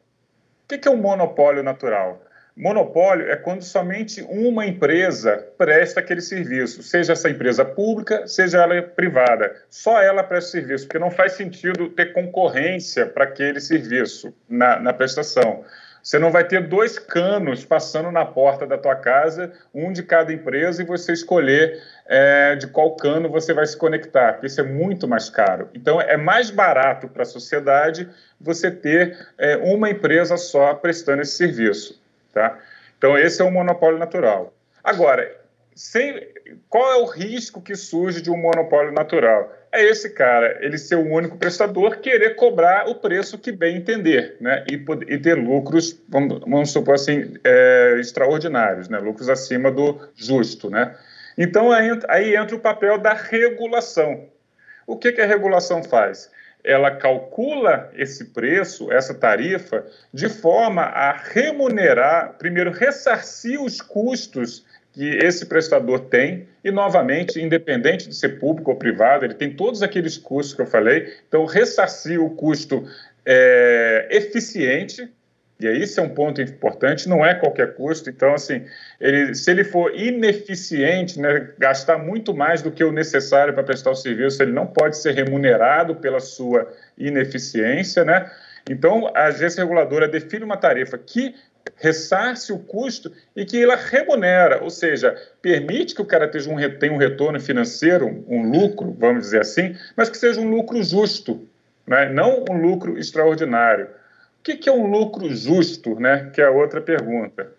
O 0.65 0.79
que 0.79 0.89
é 0.89 0.91
um 0.91 0.97
monopólio 0.97 1.63
natural? 1.63 2.23
Monopólio 2.59 3.31
é 3.31 3.37
quando 3.37 3.63
somente 3.63 4.21
uma 4.23 4.67
empresa 4.67 5.47
presta 5.57 6.01
aquele 6.01 6.21
serviço, 6.21 6.83
seja 6.83 7.13
essa 7.13 7.31
empresa 7.31 7.65
pública, 7.65 8.27
seja 8.27 8.61
ela 8.61 8.83
privada. 8.83 9.55
Só 9.71 10.03
ela 10.03 10.25
presta 10.25 10.51
serviço, 10.51 10.85
porque 10.87 10.99
não 10.99 11.09
faz 11.09 11.35
sentido 11.35 11.89
ter 11.91 12.13
concorrência 12.13 13.07
para 13.07 13.23
aquele 13.23 13.61
serviço 13.61 14.35
na, 14.49 14.81
na 14.81 14.93
prestação. 14.93 15.65
Você 16.03 16.19
não 16.19 16.33
vai 16.33 16.43
ter 16.43 16.67
dois 16.67 16.99
canos 16.99 17.65
passando 17.65 18.11
na 18.11 18.25
porta 18.25 18.67
da 18.67 18.77
tua 18.77 18.97
casa, 18.97 19.53
um 19.73 19.93
de 19.93 20.03
cada 20.03 20.33
empresa, 20.33 20.83
e 20.83 20.87
você 20.87 21.13
escolher 21.13 21.81
é, 22.07 22.57
de 22.57 22.67
qual 22.67 22.97
cano 22.97 23.29
você 23.29 23.55
vai 23.55 23.67
se 23.67 23.77
conectar, 23.77 24.33
porque 24.33 24.47
isso 24.47 24.61
é 24.61 24.65
muito 24.65 25.07
mais 25.07 25.31
caro. 25.31 25.69
Então, 25.75 26.01
é 26.01 26.17
mais 26.17 26.51
barato 26.51 27.07
para 27.07 27.23
a 27.23 27.27
sociedade 27.27 28.09
você 28.41 28.69
ter 28.69 29.17
é, 29.39 29.57
uma 29.59 29.91
empresa 29.91 30.37
só 30.37 30.75
prestando 30.75 31.23
esse 31.23 31.37
serviço. 31.37 32.08
Tá? 32.39 32.57
Então, 32.97 33.19
esse 33.19 33.43
é 33.43 33.45
um 33.45 33.51
monopólio 33.51 33.99
natural. 33.99 34.55
Agora, 34.83 35.29
sem, 35.75 36.25
qual 36.69 36.93
é 36.93 36.97
o 36.97 37.05
risco 37.05 37.61
que 37.61 37.75
surge 37.75 38.23
de 38.23 38.31
um 38.31 38.37
monopólio 38.37 38.93
natural? 38.93 39.53
É 39.73 39.85
esse 39.85 40.11
cara, 40.11 40.57
ele 40.61 40.79
ser 40.79 40.95
o 40.95 41.13
único 41.13 41.37
prestador, 41.37 41.97
querer 41.99 42.37
cobrar 42.37 42.89
o 42.89 42.95
preço 42.95 43.39
que 43.39 43.51
bem 43.51 43.77
entender, 43.77 44.37
né? 44.41 44.65
E, 44.71 44.75
e 45.13 45.19
ter 45.19 45.35
lucros, 45.35 46.01
vamos, 46.09 46.39
vamos 46.41 46.71
supor 46.71 46.95
assim, 46.95 47.35
é, 47.43 47.97
extraordinários, 47.99 48.89
né? 48.89 48.99
Lucros 48.99 49.29
acima 49.29 49.71
do 49.71 49.99
justo, 50.15 50.71
né? 50.71 50.97
Então, 51.37 51.73
aí, 51.73 51.91
aí 52.09 52.37
entra 52.37 52.55
o 52.55 52.61
papel 52.61 52.99
da 52.99 53.15
regulação. 53.15 54.27
O 54.87 54.97
que, 54.97 55.11
que 55.11 55.21
a 55.21 55.27
regulação 55.27 55.83
faz? 55.83 56.31
Ela 56.69 56.91
calcula 56.91 57.91
esse 57.97 58.27
preço, 58.27 58.93
essa 58.93 59.15
tarifa, 59.15 59.87
de 60.13 60.29
forma 60.29 60.83
a 60.83 61.13
remunerar, 61.13 62.35
primeiro, 62.39 62.71
ressarcir 62.71 63.59
os 63.59 63.81
custos 63.81 64.67
que 64.93 65.09
esse 65.17 65.47
prestador 65.47 66.01
tem, 66.01 66.47
e 66.63 66.71
novamente, 66.71 67.41
independente 67.41 68.07
de 68.07 68.15
ser 68.15 68.39
público 68.39 68.71
ou 68.71 68.77
privado, 68.77 69.25
ele 69.25 69.33
tem 69.33 69.57
todos 69.57 69.83
aqueles 69.83 70.19
custos 70.19 70.55
que 70.55 70.61
eu 70.61 70.67
falei, 70.67 71.11
então 71.27 71.47
ressarcir 71.47 72.23
o 72.23 72.35
custo 72.35 72.87
é, 73.25 74.07
eficiente, 74.11 75.11
e 75.61 75.67
aí 75.67 75.83
isso 75.83 75.99
é 75.99 76.03
um 76.03 76.09
ponto 76.09 76.41
importante, 76.41 77.09
não 77.09 77.27
é 77.27 77.35
qualquer 77.35 77.75
custo. 77.75 78.09
Então, 78.09 78.33
assim, 78.33 78.65
ele, 79.01 79.35
se 79.35 79.51
ele 79.51 79.65
for 79.65 79.93
ineficiente, 79.93 81.21
né, 81.21 81.51
gastar 81.59 81.99
muito 81.99 82.33
mais 82.33 82.63
do 82.63 82.71
que 82.71 82.85
o 82.85 82.93
necessário 82.93 83.53
para 83.53 83.65
prestar 83.65 83.91
o 83.91 83.97
serviço, 83.97 84.41
ele 84.41 84.53
não 84.53 84.67
pode 84.67 84.97
ser 84.97 85.15
remunerado 85.15 85.97
pela 85.97 86.21
sua 86.21 86.73
ineficiência, 86.97 88.05
né? 88.05 88.31
Então, 88.71 89.11
a 89.15 89.25
agência 89.25 89.63
reguladora 89.63 90.07
define 90.07 90.45
uma 90.45 90.57
tarifa 90.57 90.97
que 90.97 91.35
ressarce 91.77 92.53
o 92.53 92.59
custo 92.59 93.13
e 93.35 93.45
que 93.45 93.61
ela 93.63 93.77
remunera, 93.77 94.63
ou 94.63 94.71
seja, 94.71 95.15
permite 95.43 95.95
que 95.95 96.03
o 96.03 96.05
cara 96.05 96.29
tenha 96.29 96.49
um, 96.49 96.79
tenha 96.79 96.93
um 96.93 96.97
retorno 96.97 97.41
financeiro, 97.41 98.25
um 98.29 98.51
lucro, 98.51 98.95
vamos 98.99 99.25
dizer 99.25 99.41
assim, 99.41 99.77
mas 99.97 100.09
que 100.09 100.17
seja 100.17 100.41
um 100.41 100.49
lucro 100.49 100.83
justo, 100.83 101.49
né? 101.87 102.09
não 102.09 102.45
um 102.49 102.61
lucro 102.61 102.99
extraordinário. 102.99 103.89
Que, 104.49 104.57
que 104.57 104.69
é 104.71 104.73
um 104.73 104.87
lucro 104.87 105.29
justo, 105.37 106.01
né? 106.01 106.31
Que 106.33 106.41
é 106.41 106.47
a 106.47 106.51
outra 106.51 106.81
pergunta. 106.81 107.53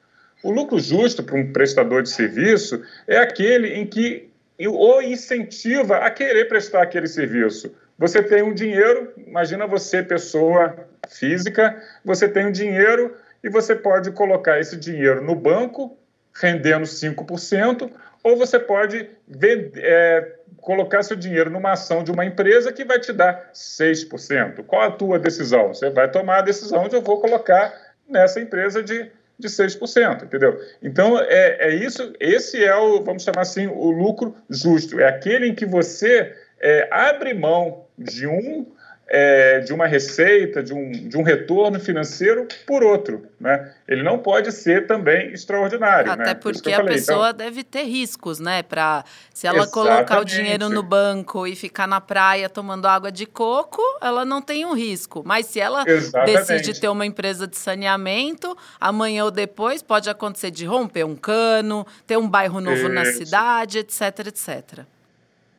O 0.43 0.49
lucro 0.49 0.79
justo 0.79 1.21
para 1.21 1.35
um 1.35 1.53
prestador 1.53 2.01
de 2.01 2.09
serviço 2.09 2.81
é 3.05 3.17
aquele 3.17 3.75
em 3.75 3.85
que 3.85 4.27
o 4.59 4.99
incentiva 4.99 5.97
a 5.97 6.09
querer 6.09 6.47
prestar 6.47 6.81
aquele 6.81 7.05
serviço. 7.05 7.71
Você 7.95 8.23
tem 8.23 8.41
um 8.41 8.55
dinheiro, 8.55 9.13
imagina 9.15 9.67
você, 9.67 10.01
pessoa 10.01 10.87
física, 11.07 11.79
você 12.03 12.27
tem 12.27 12.47
um 12.47 12.51
dinheiro 12.51 13.15
e 13.43 13.49
você 13.49 13.75
pode 13.75 14.09
colocar 14.09 14.59
esse 14.59 14.75
dinheiro 14.75 15.23
no 15.23 15.35
banco, 15.35 15.95
rendendo 16.33 16.85
5%, 16.85 17.87
ou 18.23 18.37
você 18.37 18.59
pode 18.59 19.09
vender, 19.27 19.71
é, 19.83 20.35
colocar 20.57 21.03
seu 21.03 21.15
dinheiro 21.15 21.49
numa 21.49 21.71
ação 21.71 22.03
de 22.03 22.11
uma 22.11 22.25
empresa 22.25 22.71
que 22.71 22.83
vai 22.83 22.99
te 22.99 23.13
dar 23.13 23.51
6%. 23.53 24.63
Qual 24.65 24.81
a 24.81 24.91
tua 24.91 25.17
decisão? 25.17 25.69
Você 25.69 25.89
vai 25.89 26.09
tomar 26.09 26.39
a 26.39 26.43
decisão 26.43 26.87
de 26.87 26.95
eu 26.95 27.01
vou 27.01 27.19
colocar 27.19 27.73
nessa 28.07 28.41
empresa 28.41 28.83
de, 28.83 29.09
de 29.37 29.47
6%, 29.47 30.23
entendeu? 30.23 30.59
Então, 30.81 31.17
é, 31.19 31.69
é 31.69 31.75
isso, 31.75 32.13
esse 32.19 32.63
é 32.63 32.75
o, 32.75 33.01
vamos 33.03 33.23
chamar 33.23 33.41
assim, 33.41 33.67
o 33.67 33.89
lucro 33.89 34.35
justo. 34.49 34.99
É 34.99 35.07
aquele 35.07 35.47
em 35.47 35.55
que 35.55 35.65
você 35.65 36.35
é, 36.59 36.87
abre 36.91 37.33
mão 37.33 37.85
de 37.97 38.27
um 38.27 38.65
é, 39.09 39.59
de 39.61 39.73
uma 39.73 39.87
receita, 39.87 40.61
de 40.61 40.71
um, 40.71 40.91
de 40.91 41.17
um 41.17 41.23
retorno 41.23 41.79
financeiro 41.79 42.47
por 42.67 42.83
outro. 42.83 43.25
Né? 43.39 43.73
Ele 43.87 44.03
não 44.03 44.19
pode 44.19 44.51
ser 44.51 44.85
também 44.85 45.31
extraordinário. 45.31 46.11
Até 46.11 46.25
né? 46.25 46.33
porque 46.35 46.71
a 46.71 46.83
pessoa 46.83 47.29
então, 47.29 47.37
deve 47.37 47.63
ter 47.63 47.83
riscos, 47.83 48.39
né? 48.39 48.61
Pra, 48.61 49.03
se 49.33 49.47
ela 49.47 49.63
exatamente. 49.63 49.89
colocar 49.89 50.19
o 50.21 50.23
dinheiro 50.23 50.69
no 50.69 50.83
banco 50.83 51.47
e 51.47 51.55
ficar 51.55 51.87
na 51.87 51.99
praia 51.99 52.47
tomando 52.47 52.85
água 52.85 53.11
de 53.11 53.25
coco, 53.25 53.81
ela 53.99 54.23
não 54.23 54.41
tem 54.41 54.63
um 54.63 54.73
risco. 54.73 55.23
Mas 55.25 55.47
se 55.47 55.59
ela 55.59 55.83
exatamente. 55.87 56.37
decide 56.37 56.79
ter 56.79 56.89
uma 56.89 57.05
empresa 57.05 57.47
de 57.47 57.57
saneamento, 57.57 58.55
amanhã 58.79 59.25
ou 59.25 59.31
depois 59.31 59.81
pode 59.81 60.07
acontecer 60.09 60.51
de 60.51 60.65
romper 60.65 61.03
um 61.03 61.15
cano, 61.15 61.85
ter 62.05 62.17
um 62.17 62.27
bairro 62.27 62.61
novo 62.61 62.75
Isso. 62.75 62.89
na 62.89 63.05
cidade, 63.05 63.79
etc, 63.79 64.27
etc. 64.27 64.85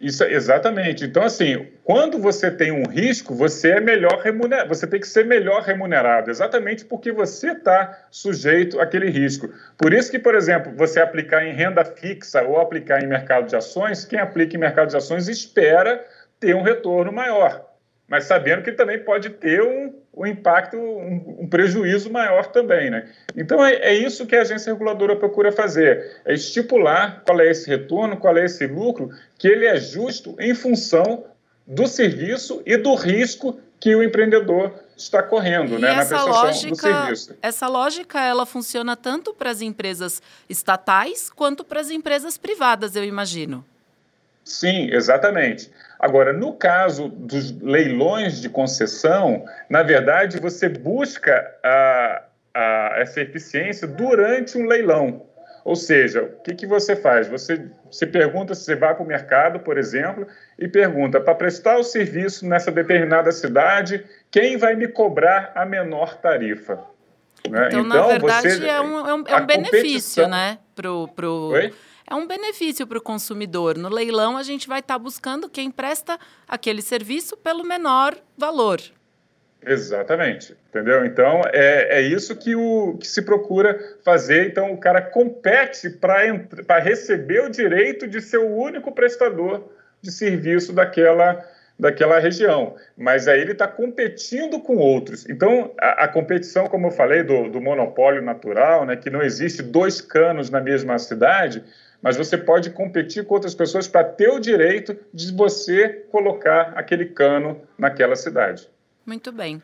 Isso, 0.01 0.25
exatamente. 0.25 1.05
Então, 1.05 1.23
assim, 1.23 1.69
quando 1.85 2.19
você 2.19 2.51
tem 2.51 2.73
um 2.73 2.89
risco, 2.89 3.35
você 3.35 3.73
é 3.73 3.81
melhor 3.81 4.23
remunerado, 4.23 4.69
você 4.69 4.87
tem 4.87 4.99
que 4.99 5.07
ser 5.07 5.27
melhor 5.27 5.63
remunerado, 5.63 6.31
exatamente 6.31 6.87
porque 6.87 7.13
você 7.13 7.53
está 7.53 8.07
sujeito 8.11 8.81
àquele 8.81 9.11
risco. 9.11 9.53
Por 9.77 9.93
isso 9.93 10.11
que, 10.11 10.19
por 10.19 10.35
exemplo, 10.35 10.73
você 10.75 11.01
aplicar 11.01 11.45
em 11.45 11.53
renda 11.53 11.85
fixa 11.85 12.43
ou 12.43 12.59
aplicar 12.59 13.05
em 13.05 13.07
mercado 13.07 13.47
de 13.47 13.57
ações, 13.57 14.07
quem 14.07 14.19
aplica 14.19 14.57
em 14.57 14.61
mercado 14.61 14.89
de 14.89 14.97
ações 14.97 15.29
espera 15.29 16.03
ter 16.39 16.57
um 16.57 16.63
retorno 16.63 17.13
maior 17.13 17.70
mas 18.11 18.25
sabendo 18.25 18.65
que 18.65 18.73
também 18.73 18.99
pode 18.99 19.31
ter 19.31 19.63
um, 19.63 19.95
um 20.13 20.27
impacto, 20.27 20.77
um, 20.77 21.43
um, 21.43 21.49
prejuízo 21.49 22.11
maior 22.11 22.47
também. 22.47 22.91
Né? 22.91 23.09
Então, 23.37 23.65
é, 23.65 23.75
é, 23.77 23.95
isso 23.95 24.27
que 24.27 24.35
a 24.35 24.41
agência 24.41 24.73
reguladora 24.73 25.15
procura 25.15 25.53
fazer, 25.53 26.21
é 26.25 26.35
estipular 26.35 27.23
qual 27.25 27.41
é 27.41 27.49
esse 27.49 27.71
retorno, 27.71 28.17
qual 28.17 28.37
é 28.37 28.45
esse 28.45 28.67
lucro, 28.67 29.11
que 29.39 29.47
ele 29.47 29.65
é 29.65 29.77
justo 29.77 30.35
em 30.41 30.53
função 30.57 31.25
do 31.65 31.87
serviço 31.87 32.61
e 32.67 32.77
do 32.77 32.97
risco 32.97 33.61
que 33.79 33.95
o 33.95 34.03
empreendedor 34.03 34.75
está 34.97 35.23
correndo 35.23 35.79
né, 35.79 35.89
na 35.89 35.95
prestação 35.95 36.29
lógica, 36.29 36.71
do 36.71 36.77
serviço. 36.77 37.37
Essa 37.41 37.69
lógica 37.69 38.21
ela 38.21 38.45
funciona 38.45 38.97
tanto 38.97 39.33
para 39.33 39.51
as 39.51 39.61
empresas 39.61 40.21
estatais 40.49 41.31
quanto 41.31 41.63
para 41.63 41.81
as 41.81 41.91
empresas 41.91 42.37
privadas, 42.37 42.97
eu 42.97 43.05
imagino. 43.05 43.65
Sim, 44.45 44.91
exatamente. 44.93 45.71
Agora, 45.99 46.33
no 46.33 46.55
caso 46.55 47.09
dos 47.09 47.53
leilões 47.61 48.41
de 48.41 48.49
concessão, 48.49 49.45
na 49.69 49.83
verdade, 49.83 50.41
você 50.41 50.69
busca 50.69 51.47
a, 51.63 52.23
a, 52.55 52.95
essa 52.97 53.21
eficiência 53.21 53.87
durante 53.87 54.57
um 54.57 54.67
leilão. 54.67 55.27
Ou 55.63 55.77
seja, 55.77 56.23
o 56.23 56.43
que, 56.43 56.55
que 56.55 56.67
você 56.67 56.97
faz? 56.97 57.29
Você 57.29 57.67
se 57.91 58.07
pergunta 58.07 58.55
se 58.55 58.65
você 58.65 58.75
vai 58.75 58.95
para 58.95 59.05
o 59.05 59.07
mercado, 59.07 59.61
por 59.61 59.77
exemplo, 59.77 60.27
e 60.59 60.67
pergunta: 60.67 61.21
para 61.21 61.35
prestar 61.35 61.77
o 61.77 61.85
serviço 61.85 62.49
nessa 62.49 62.71
determinada 62.71 63.31
cidade, 63.31 64.05
quem 64.31 64.57
vai 64.57 64.75
me 64.75 64.89
cobrar 64.89 65.53
a 65.55 65.67
menor 65.67 66.17
tarifa? 66.17 66.77
Né? 67.49 67.69
Então, 67.69 67.81
então, 67.81 67.85
na 67.85 68.07
verdade, 68.07 68.51
você, 68.51 68.67
é 68.67 68.81
um, 68.81 69.07
é 69.07 69.15
um, 69.15 69.25
é 69.27 69.37
um 69.37 69.47
benefício, 69.47 70.27
né? 70.29 70.59
Pro, 70.75 71.09
pro... 71.09 71.51
Oi? 71.53 71.73
É 72.11 72.15
um 72.15 72.27
benefício 72.27 72.85
para 72.87 72.99
o 72.99 73.01
consumidor. 73.01 73.79
No 73.79 73.89
leilão, 73.89 74.37
a 74.37 74.43
gente 74.43 74.67
vai 74.67 74.81
estar 74.81 74.95
tá 74.95 74.99
buscando 74.99 75.49
quem 75.49 75.71
presta 75.71 76.19
aquele 76.47 76.83
serviço 76.83 77.37
pelo 77.37 77.63
menor 77.63 78.17
valor. 78.37 78.81
Exatamente, 79.65 80.57
entendeu? 80.69 81.05
Então 81.05 81.43
é, 81.53 81.99
é 81.99 82.01
isso 82.01 82.35
que, 82.35 82.57
o, 82.57 82.97
que 82.99 83.07
se 83.07 83.23
procura 83.23 83.79
fazer. 84.03 84.49
Então 84.49 84.73
o 84.73 84.79
cara 84.79 85.03
compete 85.03 85.91
para 85.91 86.79
receber 86.79 87.45
o 87.45 87.51
direito 87.51 88.09
de 88.09 88.21
ser 88.21 88.39
o 88.39 88.49
único 88.49 88.91
prestador 88.91 89.71
de 90.01 90.11
serviço 90.11 90.73
daquela, 90.73 91.45
daquela 91.79 92.19
região. 92.19 92.75
Mas 92.97 93.29
aí 93.29 93.39
ele 93.39 93.53
está 93.53 93.69
competindo 93.69 94.61
com 94.61 94.77
outros. 94.77 95.29
Então 95.29 95.75
a, 95.79 96.05
a, 96.05 96.09
competição, 96.09 96.67
como 96.67 96.87
eu 96.87 96.91
falei, 96.91 97.23
do, 97.23 97.51
do 97.51 97.61
monopólio 97.61 98.23
natural, 98.23 98.87
né, 98.87 98.97
que 98.97 99.11
não 99.11 99.21
existe 99.21 99.63
dois 99.63 100.01
canos 100.01 100.49
na 100.49 100.61
mesma 100.61 100.99
cidade, 100.99 101.63
mas 102.03 102.17
você 102.17 102.37
pode 102.37 102.71
competir 102.71 103.25
com 103.25 103.35
outras 103.35 103.55
pessoas 103.55 103.87
para 103.87 104.05
ter 104.05 104.29
o 104.29 104.39
direito 104.39 104.97
de 105.13 105.33
você 105.33 105.89
colocar 106.11 106.73
aquele 106.75 107.07
cano 107.07 107.61
naquela 107.79 108.17
cidade. 108.17 108.69
Muito 109.07 109.33
bem. 109.33 109.63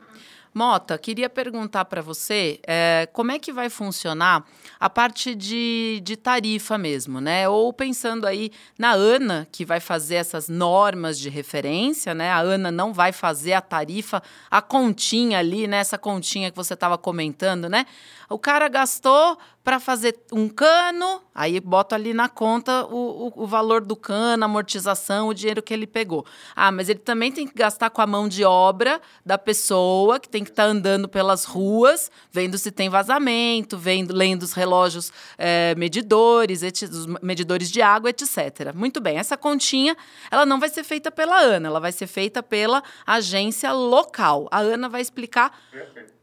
Mota, 0.57 0.97
queria 0.97 1.29
perguntar 1.29 1.85
para 1.85 2.01
você 2.01 2.59
é, 2.67 3.07
como 3.13 3.31
é 3.31 3.39
que 3.39 3.53
vai 3.53 3.69
funcionar 3.69 4.43
a 4.81 4.89
parte 4.89 5.35
de, 5.35 6.01
de 6.03 6.17
tarifa 6.17 6.79
mesmo, 6.79 7.21
né? 7.21 7.47
Ou 7.47 7.71
pensando 7.75 8.27
aí 8.27 8.51
na 8.79 8.93
ANA, 8.93 9.47
que 9.53 9.67
vai 9.67 9.81
fazer 9.81 10.15
essas 10.15 10.49
normas 10.49 11.19
de 11.19 11.29
referência, 11.29 12.15
né? 12.15 12.31
A 12.31 12.41
ANA 12.41 12.71
não 12.71 12.95
vai 12.95 13.13
fazer 13.13 13.53
a 13.53 13.61
tarifa, 13.61 14.23
a 14.51 14.63
continha 14.63 15.41
ali, 15.41 15.67
né? 15.67 15.83
Continha 16.01 16.51
que 16.51 16.57
você 16.57 16.73
estava 16.73 16.97
comentando, 16.97 17.69
né? 17.69 17.85
O 18.31 18.39
cara 18.39 18.67
gastou 18.67 19.37
para 19.67 19.81
fazer 19.81 20.17
um 20.31 20.49
cano, 20.49 21.21
aí 21.35 21.59
boto 21.59 21.93
ali 21.93 22.15
na 22.15 22.29
conta 22.29 22.87
o, 22.87 23.27
o, 23.27 23.43
o, 23.43 23.47
valor 23.49 23.85
do 23.85 23.97
cano, 23.97 24.45
a 24.45 24.47
amortização, 24.47 25.27
o 25.27 25.35
dinheiro 25.35 25.61
que 25.61 25.75
ele 25.75 25.89
pegou. 25.89 26.25
Ah, 26.55 26.71
mas 26.71 26.89
ele 26.89 27.01
também 27.01 27.33
tem 27.33 27.49
que 27.49 27.53
gastar 27.53 27.91
com 27.91 28.01
a 28.01 28.07
mão 28.07 28.29
de 28.29 28.45
obra 28.45 29.01
da 29.25 29.37
pessoa, 29.37 30.21
que 30.21 30.29
tem 30.29 30.45
que 30.45 30.51
estar 30.51 30.67
tá 30.67 30.69
andando 30.69 31.09
pelas 31.09 31.45
ruas, 31.45 32.13
vendo 32.31 32.57
se 32.57 32.71
tem 32.71 32.89
vazamento, 32.89 33.77
vendo, 33.77 34.15
lendo 34.15 34.45
os 34.45 34.53
relógios 34.53 35.13
é, 35.37 35.75
medidores, 35.75 36.63
os 36.63 37.07
medidores 37.21 37.69
de 37.69 37.83
água, 37.83 38.11
etc. 38.11 38.73
Muito 38.73 39.01
bem, 39.01 39.19
essa 39.19 39.37
continha, 39.37 39.97
ela 40.31 40.47
não 40.47 40.61
vai 40.61 40.69
ser 40.69 40.85
feita 40.85 41.11
pela 41.11 41.41
ANA, 41.41 41.67
ela 41.67 41.81
vai 41.81 41.91
ser 41.91 42.07
feita 42.07 42.41
pela 42.41 42.85
agência 43.05 43.73
local. 43.73 44.47
A 44.53 44.61
ANA 44.61 44.89
vai 44.89 45.01
explicar 45.01 45.59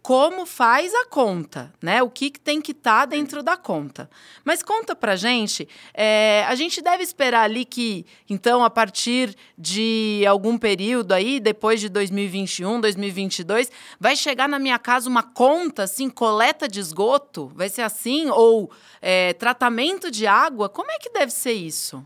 como 0.03 0.45
faz 0.45 0.93
a 0.93 1.05
conta, 1.05 1.73
né? 1.81 2.03
O 2.03 2.09
que, 2.09 2.29
que 2.29 2.39
tem 2.39 2.61
que 2.61 2.73
estar 2.73 2.99
tá 2.99 3.05
dentro 3.05 3.41
da 3.41 3.55
conta. 3.55 4.09
Mas 4.43 4.61
conta 4.61 4.93
pra 4.93 5.15
gente, 5.15 5.65
é, 5.93 6.43
a 6.45 6.53
gente 6.55 6.81
deve 6.81 7.01
esperar 7.01 7.43
ali 7.43 7.63
que, 7.63 8.05
então, 8.29 8.65
a 8.65 8.69
partir 8.69 9.33
de 9.57 10.25
algum 10.27 10.57
período 10.57 11.13
aí, 11.13 11.39
depois 11.39 11.79
de 11.79 11.87
2021, 11.87 12.81
2022, 12.81 13.71
vai 13.97 14.17
chegar 14.17 14.49
na 14.49 14.59
minha 14.59 14.77
casa 14.77 15.09
uma 15.09 15.23
conta, 15.23 15.83
assim, 15.83 16.09
coleta 16.09 16.67
de 16.67 16.81
esgoto? 16.81 17.49
Vai 17.55 17.69
ser 17.69 17.83
assim? 17.83 18.29
Ou 18.29 18.69
é, 19.01 19.31
tratamento 19.31 20.11
de 20.11 20.27
água? 20.27 20.67
Como 20.67 20.91
é 20.91 20.99
que 20.99 21.11
deve 21.11 21.31
ser 21.31 21.53
isso? 21.53 22.05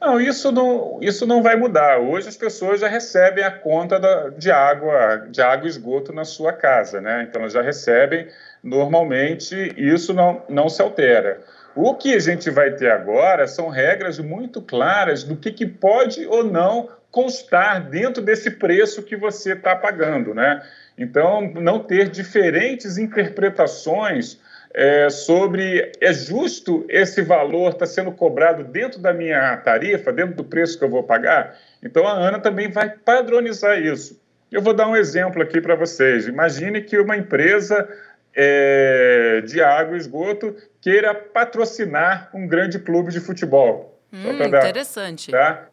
Não, 0.00 0.20
isso 0.20 0.52
não, 0.52 0.98
isso 1.02 1.26
não 1.26 1.42
vai 1.42 1.56
mudar. 1.56 1.98
Hoje 1.98 2.28
as 2.28 2.36
pessoas 2.36 2.80
já 2.80 2.88
recebem 2.88 3.42
a 3.42 3.50
conta 3.50 3.98
da, 3.98 4.28
de 4.30 4.50
água, 4.50 5.26
de 5.28 5.42
água 5.42 5.66
e 5.66 5.70
esgoto 5.70 6.12
na 6.12 6.24
sua 6.24 6.52
casa, 6.52 7.00
né? 7.00 7.26
Então 7.28 7.42
elas 7.42 7.52
já 7.52 7.62
recebem 7.62 8.28
normalmente, 8.62 9.74
isso 9.76 10.14
não, 10.14 10.42
não 10.48 10.68
se 10.68 10.80
altera. 10.80 11.40
O 11.74 11.94
que 11.94 12.14
a 12.14 12.18
gente 12.18 12.48
vai 12.50 12.72
ter 12.72 12.90
agora 12.90 13.46
são 13.46 13.68
regras 13.68 14.18
muito 14.18 14.62
claras 14.62 15.24
do 15.24 15.36
que, 15.36 15.50
que 15.50 15.66
pode 15.66 16.26
ou 16.26 16.44
não 16.44 16.88
constar 17.10 17.88
dentro 17.88 18.22
desse 18.22 18.52
preço 18.52 19.02
que 19.02 19.16
você 19.16 19.52
está 19.52 19.74
pagando, 19.74 20.34
né? 20.34 20.62
Então, 20.96 21.52
não 21.54 21.78
ter 21.78 22.08
diferentes 22.08 22.98
interpretações 22.98 24.38
é, 24.74 25.08
sobre 25.10 25.92
é 26.00 26.12
justo 26.12 26.84
esse 26.88 27.22
valor 27.22 27.68
estar 27.68 27.80
tá 27.80 27.86
sendo 27.86 28.12
cobrado 28.12 28.64
dentro 28.64 29.00
da 29.00 29.12
minha 29.12 29.56
tarifa, 29.58 30.12
dentro 30.12 30.34
do 30.34 30.44
preço 30.44 30.78
que 30.78 30.84
eu 30.84 30.90
vou 30.90 31.02
pagar? 31.02 31.56
Então 31.82 32.06
a 32.06 32.12
ANA 32.12 32.38
também 32.38 32.70
vai 32.70 32.90
padronizar 32.90 33.78
isso. 33.78 34.20
Eu 34.50 34.62
vou 34.62 34.72
dar 34.72 34.88
um 34.88 34.96
exemplo 34.96 35.42
aqui 35.42 35.60
para 35.60 35.74
vocês. 35.74 36.26
Imagine 36.26 36.80
que 36.82 36.98
uma 36.98 37.16
empresa 37.16 37.88
é, 38.34 39.42
de 39.44 39.62
água 39.62 39.96
e 39.96 39.98
esgoto 39.98 40.54
queira 40.80 41.14
patrocinar 41.14 42.30
um 42.34 42.46
grande 42.46 42.78
clube 42.78 43.10
de 43.10 43.20
futebol. 43.20 44.00
Hum, 44.12 44.50
dar, 44.50 44.60
interessante. 44.60 45.30
Tá? 45.30 45.68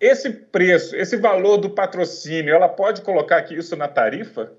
Esse 0.00 0.30
preço, 0.30 0.96
esse 0.96 1.16
valor 1.16 1.56
do 1.58 1.70
patrocínio, 1.70 2.54
ela 2.54 2.68
pode 2.68 3.02
colocar 3.02 3.36
aqui 3.36 3.56
isso 3.56 3.76
na 3.76 3.86
tarifa? 3.86 4.52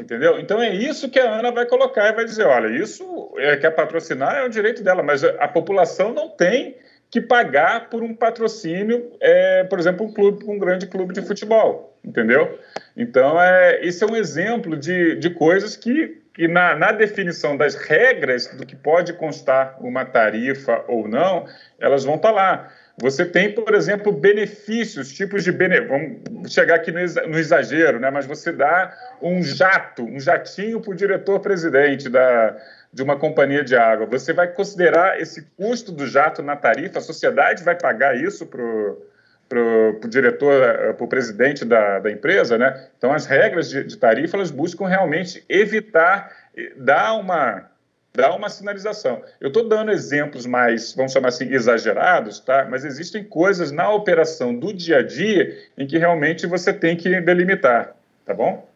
Entendeu? 0.00 0.40
Então 0.40 0.62
é 0.62 0.74
isso 0.74 1.10
que 1.10 1.20
a 1.20 1.30
Ana 1.30 1.52
vai 1.52 1.66
colocar 1.66 2.08
e 2.08 2.12
vai 2.12 2.24
dizer: 2.24 2.46
olha, 2.46 2.68
isso 2.68 3.34
é, 3.36 3.56
quer 3.58 3.70
patrocinar 3.70 4.36
é 4.36 4.44
o 4.46 4.48
direito 4.48 4.82
dela, 4.82 5.02
mas 5.02 5.22
a 5.22 5.46
população 5.46 6.14
não 6.14 6.28
tem 6.30 6.74
que 7.10 7.20
pagar 7.20 7.90
por 7.90 8.02
um 8.02 8.14
patrocínio, 8.14 9.12
é, 9.20 9.64
por 9.64 9.78
exemplo, 9.78 10.06
um 10.06 10.12
clube, 10.12 10.44
um 10.46 10.58
grande 10.58 10.86
clube 10.86 11.12
de 11.12 11.20
futebol, 11.20 11.98
entendeu? 12.02 12.58
Então 12.96 13.40
é, 13.40 13.84
esse 13.84 14.02
é 14.02 14.06
um 14.06 14.16
exemplo 14.16 14.74
de, 14.74 15.16
de 15.16 15.28
coisas 15.30 15.76
que, 15.76 16.22
que 16.32 16.48
na, 16.48 16.74
na 16.76 16.92
definição 16.92 17.56
das 17.56 17.74
regras 17.74 18.46
do 18.46 18.64
que 18.64 18.76
pode 18.76 19.12
constar 19.14 19.76
uma 19.80 20.04
tarifa 20.04 20.82
ou 20.88 21.06
não, 21.06 21.46
elas 21.78 22.04
vão 22.04 22.14
estar 22.14 22.30
lá. 22.30 22.72
Você 23.00 23.24
tem, 23.24 23.52
por 23.52 23.74
exemplo, 23.74 24.12
benefícios, 24.12 25.12
tipos 25.12 25.42
de 25.42 25.50
benefícios. 25.50 25.88
Vamos 25.88 26.52
chegar 26.52 26.74
aqui 26.74 26.92
no 26.92 27.38
exagero, 27.38 27.98
né? 27.98 28.10
mas 28.10 28.26
você 28.26 28.52
dá 28.52 28.94
um 29.22 29.42
jato, 29.42 30.04
um 30.04 30.20
jatinho 30.20 30.80
para 30.80 30.90
o 30.90 30.94
diretor-presidente 30.94 32.10
da, 32.10 32.56
de 32.92 33.02
uma 33.02 33.16
companhia 33.16 33.64
de 33.64 33.74
água. 33.74 34.06
Você 34.06 34.34
vai 34.34 34.48
considerar 34.48 35.18
esse 35.18 35.42
custo 35.56 35.90
do 35.90 36.06
jato 36.06 36.42
na 36.42 36.56
tarifa? 36.56 36.98
A 36.98 37.02
sociedade 37.02 37.64
vai 37.64 37.74
pagar 37.74 38.14
isso 38.14 38.46
para 38.46 38.60
o 38.62 40.08
diretor, 40.08 40.94
para 40.94 41.04
o 41.04 41.08
presidente 41.08 41.64
da, 41.64 42.00
da 42.00 42.10
empresa? 42.10 42.58
Né? 42.58 42.86
Então, 42.98 43.14
as 43.14 43.24
regras 43.24 43.70
de, 43.70 43.82
de 43.82 43.96
tarifa 43.96 44.36
elas 44.36 44.50
buscam 44.50 44.86
realmente 44.86 45.42
evitar, 45.48 46.36
dar 46.76 47.14
uma 47.14 47.70
dá 48.14 48.34
uma 48.34 48.48
sinalização. 48.48 49.22
Eu 49.40 49.48
estou 49.48 49.68
dando 49.68 49.90
exemplos 49.90 50.46
mais, 50.46 50.92
vamos 50.94 51.12
chamar 51.12 51.28
assim, 51.28 51.52
exagerados, 51.52 52.40
tá? 52.40 52.66
mas 52.68 52.84
existem 52.84 53.24
coisas 53.24 53.70
na 53.70 53.90
operação 53.90 54.54
do 54.54 54.72
dia 54.72 54.98
a 54.98 55.02
dia 55.02 55.58
em 55.76 55.86
que 55.86 55.98
realmente 55.98 56.46
você 56.46 56.72
tem 56.72 56.96
que 56.96 57.20
delimitar, 57.20 57.94
tá 58.24 58.34
bom? 58.34 58.68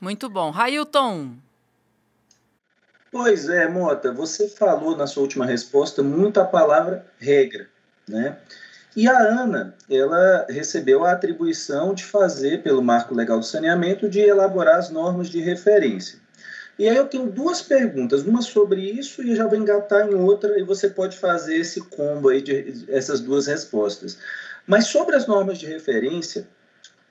Muito 0.00 0.28
bom. 0.28 0.50
Railton. 0.50 1.34
Pois 3.12 3.48
é, 3.48 3.68
Mota, 3.68 4.12
você 4.12 4.48
falou 4.48 4.96
na 4.96 5.06
sua 5.06 5.24
última 5.24 5.44
resposta 5.44 6.02
muito 6.02 6.40
a 6.40 6.44
palavra 6.44 7.04
regra, 7.18 7.68
né? 8.08 8.36
E 8.96 9.08
a 9.08 9.18
ANA, 9.18 9.74
ela 9.88 10.46
recebeu 10.48 11.04
a 11.04 11.12
atribuição 11.12 11.94
de 11.94 12.04
fazer, 12.04 12.62
pelo 12.62 12.82
Marco 12.82 13.14
Legal 13.14 13.38
do 13.38 13.44
Saneamento, 13.44 14.08
de 14.08 14.20
elaborar 14.20 14.76
as 14.76 14.90
normas 14.90 15.28
de 15.28 15.40
referência. 15.40 16.19
E 16.80 16.88
aí 16.88 16.96
eu 16.96 17.06
tenho 17.06 17.26
duas 17.26 17.60
perguntas, 17.60 18.22
uma 18.22 18.40
sobre 18.40 18.80
isso 18.80 19.22
e 19.22 19.36
já 19.36 19.46
vou 19.46 19.58
engatar 19.58 20.08
em 20.08 20.14
outra 20.14 20.58
e 20.58 20.62
você 20.62 20.88
pode 20.88 21.14
fazer 21.14 21.58
esse 21.58 21.78
combo 21.82 22.30
aí 22.30 22.40
de 22.40 22.86
essas 22.88 23.20
duas 23.20 23.46
respostas. 23.46 24.16
Mas 24.66 24.86
sobre 24.86 25.14
as 25.14 25.26
normas 25.26 25.58
de 25.58 25.66
referência, 25.66 26.48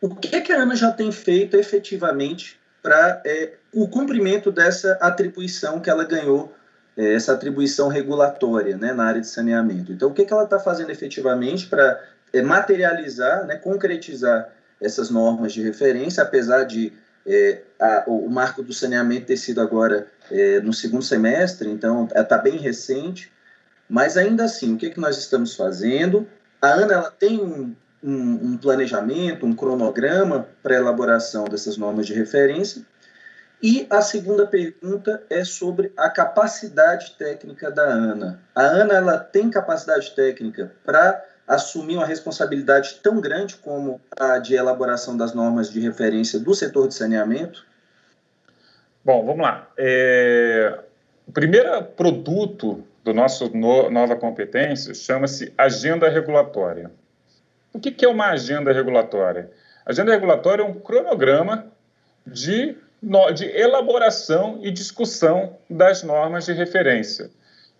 o 0.01 0.15
que, 0.15 0.35
é 0.35 0.41
que 0.41 0.51
a 0.51 0.63
ANA 0.63 0.75
já 0.75 0.91
tem 0.91 1.11
feito 1.11 1.55
efetivamente 1.55 2.59
para 2.81 3.21
é, 3.23 3.57
o 3.71 3.87
cumprimento 3.87 4.51
dessa 4.51 4.93
atribuição 4.93 5.79
que 5.79 5.91
ela 5.91 6.03
ganhou, 6.03 6.51
é, 6.97 7.13
essa 7.13 7.33
atribuição 7.33 7.89
regulatória 7.89 8.75
né, 8.75 8.91
na 8.91 9.03
área 9.03 9.21
de 9.21 9.27
saneamento? 9.27 9.91
Então, 9.91 10.09
o 10.09 10.13
que, 10.15 10.23
é 10.23 10.25
que 10.25 10.33
ela 10.33 10.45
está 10.45 10.57
fazendo 10.57 10.89
efetivamente 10.89 11.67
para 11.67 12.03
é, 12.33 12.41
materializar, 12.41 13.45
né, 13.45 13.55
concretizar 13.57 14.49
essas 14.81 15.11
normas 15.11 15.53
de 15.53 15.61
referência, 15.61 16.23
apesar 16.23 16.63
de 16.63 16.91
é, 17.29 17.61
a, 17.79 18.03
o 18.07 18.27
marco 18.27 18.63
do 18.63 18.73
saneamento 18.73 19.27
ter 19.27 19.37
sido 19.37 19.61
agora 19.61 20.07
é, 20.31 20.59
no 20.61 20.73
segundo 20.73 21.03
semestre, 21.03 21.69
então 21.69 22.07
está 22.15 22.39
bem 22.39 22.57
recente, 22.57 23.31
mas 23.87 24.17
ainda 24.17 24.45
assim, 24.45 24.73
o 24.73 24.77
que, 24.77 24.87
é 24.87 24.89
que 24.89 24.99
nós 24.99 25.17
estamos 25.17 25.55
fazendo? 25.55 26.27
A 26.59 26.69
ANA 26.69 26.93
ela 26.93 27.11
tem 27.11 27.39
um, 27.39 27.75
um, 28.03 28.51
um 28.51 28.57
planejamento, 28.57 29.45
um 29.45 29.53
cronograma 29.53 30.47
para 30.63 30.75
elaboração 30.75 31.45
dessas 31.45 31.77
normas 31.77 32.07
de 32.07 32.13
referência, 32.13 32.83
e 33.61 33.85
a 33.89 34.01
segunda 34.01 34.47
pergunta 34.47 35.21
é 35.29 35.43
sobre 35.43 35.91
a 35.97 36.09
capacidade 36.09 37.15
técnica 37.19 37.69
da 37.69 37.83
ANA. 37.83 38.39
A 38.55 38.63
ANA 38.63 38.93
ela 38.95 39.17
tem 39.19 39.49
capacidade 39.49 40.15
técnica 40.15 40.71
para 40.83 41.23
assumir 41.49 41.95
uma 41.97 42.05
responsabilidade 42.05 42.99
tão 43.01 43.19
grande 43.19 43.55
como 43.55 43.99
a 44.19 44.37
de 44.37 44.53
elaboração 44.53 45.17
das 45.17 45.33
normas 45.33 45.71
de 45.71 45.79
referência 45.79 46.39
do 46.39 46.53
setor 46.53 46.87
de 46.87 46.93
saneamento? 46.93 47.65
Bom, 49.03 49.25
vamos 49.25 49.41
lá. 49.41 49.67
É... 49.75 50.79
O 51.27 51.31
primeiro 51.31 51.83
produto 51.83 52.83
do 53.03 53.13
nosso 53.13 53.49
no, 53.49 53.89
Nova 53.89 54.15
Competência 54.15 54.93
chama-se 54.93 55.51
Agenda 55.57 56.07
Regulatória. 56.07 56.91
O 57.73 57.79
que, 57.79 57.91
que 57.91 58.05
é 58.05 58.09
uma 58.09 58.29
agenda 58.29 58.71
regulatória? 58.71 59.51
agenda 59.85 60.11
regulatória 60.11 60.63
é 60.63 60.65
um 60.65 60.73
cronograma 60.73 61.65
de, 62.25 62.77
de 63.35 63.45
elaboração 63.45 64.59
e 64.61 64.71
discussão 64.71 65.57
das 65.69 66.03
normas 66.03 66.45
de 66.45 66.53
referência. 66.53 67.31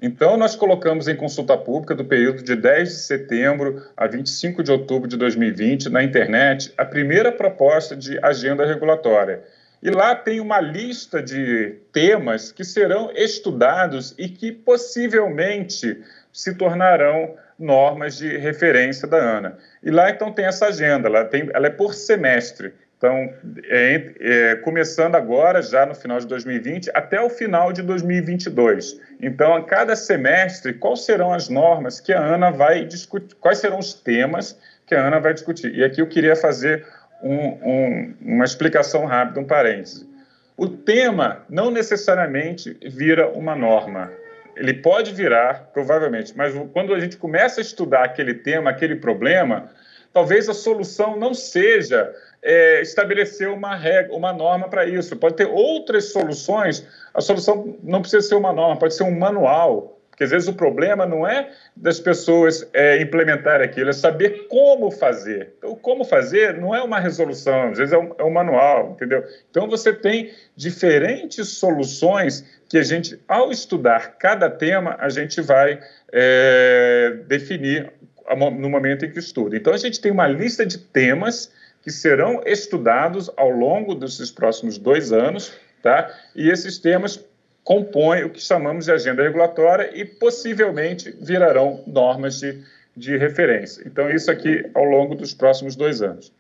Então, 0.02 0.38
nós 0.38 0.56
colocamos 0.56 1.10
em 1.10 1.16
consulta 1.16 1.58
pública 1.58 1.94
do 1.94 2.06
período 2.06 2.42
de 2.42 2.56
10 2.56 2.88
de 2.88 2.96
setembro 2.96 3.84
a 3.98 4.08
25 4.08 4.64
de 4.64 4.72
outubro 4.72 5.10
de 5.10 5.18
2020, 5.18 5.90
na 5.90 6.02
internet, 6.02 6.74
a 6.78 6.86
primeira 6.86 7.32
proposta 7.34 7.98
de 7.98 8.18
agenda 8.24 8.66
regulatória. 8.66 9.44
E 9.84 9.90
lá 9.90 10.16
tem 10.16 10.40
uma 10.40 10.62
lista 10.62 11.22
de 11.22 11.76
temas 11.92 12.52
que 12.52 12.64
serão 12.64 13.12
estudados 13.14 14.16
e 14.18 14.30
que 14.30 14.52
possivelmente 14.52 16.02
se 16.32 16.54
tornarão 16.56 17.36
normas 17.58 18.18
de 18.18 18.38
referência 18.38 19.06
da 19.06 19.18
ANA. 19.18 19.58
E 19.84 19.92
lá, 19.92 20.10
então, 20.10 20.32
tem 20.32 20.46
essa 20.46 20.68
agenda, 20.68 21.10
ela, 21.10 21.26
tem, 21.26 21.50
ela 21.54 21.68
é 21.68 21.70
por 21.70 21.94
semestre. 21.94 22.74
Então, 22.98 23.34
é, 23.70 24.12
é, 24.20 24.56
começando 24.56 25.16
agora, 25.16 25.62
já 25.62 25.86
no 25.86 25.96
final 25.96 26.20
de 26.20 26.28
2020, 26.28 26.92
até 26.94 27.22
o 27.22 27.30
final 27.30 27.72
de 27.72 27.82
2022. 27.82 29.00
Então, 29.22 29.54
a 29.54 29.64
cada 29.64 29.96
semestre, 29.96 30.74
quais 30.74 31.04
serão 31.04 31.34
as 31.34 31.50
normas 31.50 32.00
que 32.00 32.14
a 32.14 32.22
ANA 32.22 32.52
vai 32.52 32.86
discutir, 32.86 33.36
quais 33.36 33.58
serão 33.58 33.80
os 33.80 33.94
temas 33.94 34.58
que 34.88 34.96
a 34.96 35.06
ANA 35.06 35.20
vai 35.20 35.34
discutir. 35.34 35.76
E 35.76 35.84
aqui 35.84 36.02
eu 36.02 36.08
queria 36.08 36.36
fazer 36.36 36.86
um, 37.22 37.36
um, 37.36 38.16
uma 38.22 38.46
explicação 38.46 39.06
rápida, 39.06 39.40
um 39.40 39.46
parêntese. 39.46 40.08
o 40.56 40.68
tema 40.68 41.44
não 41.50 41.70
necessariamente 41.70 42.78
vira 42.82 43.30
uma 43.30 43.56
norma. 43.56 44.12
Ele 44.56 44.74
pode 44.74 45.14
virar, 45.14 45.70
provavelmente, 45.74 46.36
mas 46.36 46.54
quando 46.74 46.94
a 46.94 47.00
gente 47.00 47.16
começa 47.18 47.62
a 47.62 47.64
estudar 47.64 48.04
aquele 48.04 48.34
tema, 48.34 48.70
aquele 48.70 48.96
problema, 48.96 49.70
talvez 50.14 50.50
a 50.50 50.54
solução 50.54 51.18
não 51.18 51.34
seja 51.34 52.14
é, 52.42 52.82
estabelecer 52.82 53.50
uma 53.50 53.76
regra, 53.76 54.14
uma 54.14 54.34
norma 54.34 54.68
para 54.68 54.86
isso. 54.86 55.16
Pode 55.18 55.36
ter 55.36 55.48
outras 55.48 56.12
soluções. 56.12 56.86
A 57.14 57.22
solução 57.22 57.78
não 57.84 58.02
precisa 58.02 58.28
ser 58.28 58.36
uma 58.36 58.54
norma, 58.54 58.78
pode 58.78 58.96
ser 58.96 59.04
um 59.04 59.18
manual. 59.18 60.00
Porque 60.20 60.26
às 60.26 60.32
vezes 60.32 60.50
o 60.50 60.54
problema 60.54 61.06
não 61.06 61.26
é 61.26 61.50
das 61.74 61.98
pessoas 61.98 62.68
é, 62.74 63.02
implementarem 63.02 63.66
aquilo, 63.66 63.90
é 63.90 63.94
saber 63.94 64.48
como 64.50 64.92
fazer. 64.92 65.54
Então, 65.58 65.74
como 65.76 66.04
fazer 66.04 66.58
não 66.58 66.76
é 66.76 66.84
uma 66.84 67.00
resolução, 67.00 67.70
às 67.70 67.78
vezes 67.78 67.94
é 67.94 67.98
um, 67.98 68.14
é 68.18 68.24
um 68.26 68.30
manual, 68.30 68.92
entendeu? 68.92 69.24
Então, 69.50 69.70
você 69.70 69.94
tem 69.94 70.34
diferentes 70.58 71.48
soluções 71.48 72.44
que 72.68 72.78
a 72.78 72.84
gente, 72.84 73.18
ao 73.30 73.50
estudar 73.50 74.18
cada 74.20 74.50
tema, 74.50 74.98
a 75.00 75.08
gente 75.08 75.40
vai 75.40 75.80
é, 76.12 77.20
definir 77.26 77.90
no 78.36 78.70
momento 78.70 79.06
em 79.06 79.12
que 79.12 79.20
estuda. 79.20 79.56
Então, 79.56 79.74
a 79.74 79.78
gente 79.78 80.00
tem 80.00 80.12
uma 80.12 80.28
lista 80.28 80.66
de 80.66 80.78
temas 80.78 81.52
que 81.82 81.92
serão 81.92 82.42
estudados 82.46 83.30
ao 83.38 83.50
longo 83.50 83.96
desses 83.96 84.32
próximos 84.32 84.78
dois 84.78 85.12
anos, 85.12 85.54
tá? 85.82 86.14
E 86.36 86.50
esses 86.50 86.78
temas 86.78 87.24
compõem 87.64 88.24
o 88.24 88.30
que 88.30 88.42
chamamos 88.42 88.86
de 88.86 88.92
agenda 88.92 89.24
regulatória 89.24 89.92
e 89.94 90.04
possivelmente 90.04 91.16
virarão 91.22 91.84
normas 91.86 92.40
de, 92.40 92.64
de 92.96 93.18
referência. 93.18 93.84
Então, 93.86 94.10
isso 94.10 94.30
aqui 94.30 94.70
ao 94.74 94.84
longo 94.84 95.16
dos 95.16 95.34
próximos 95.34 95.76
dois 95.76 96.02
anos. 96.02 96.34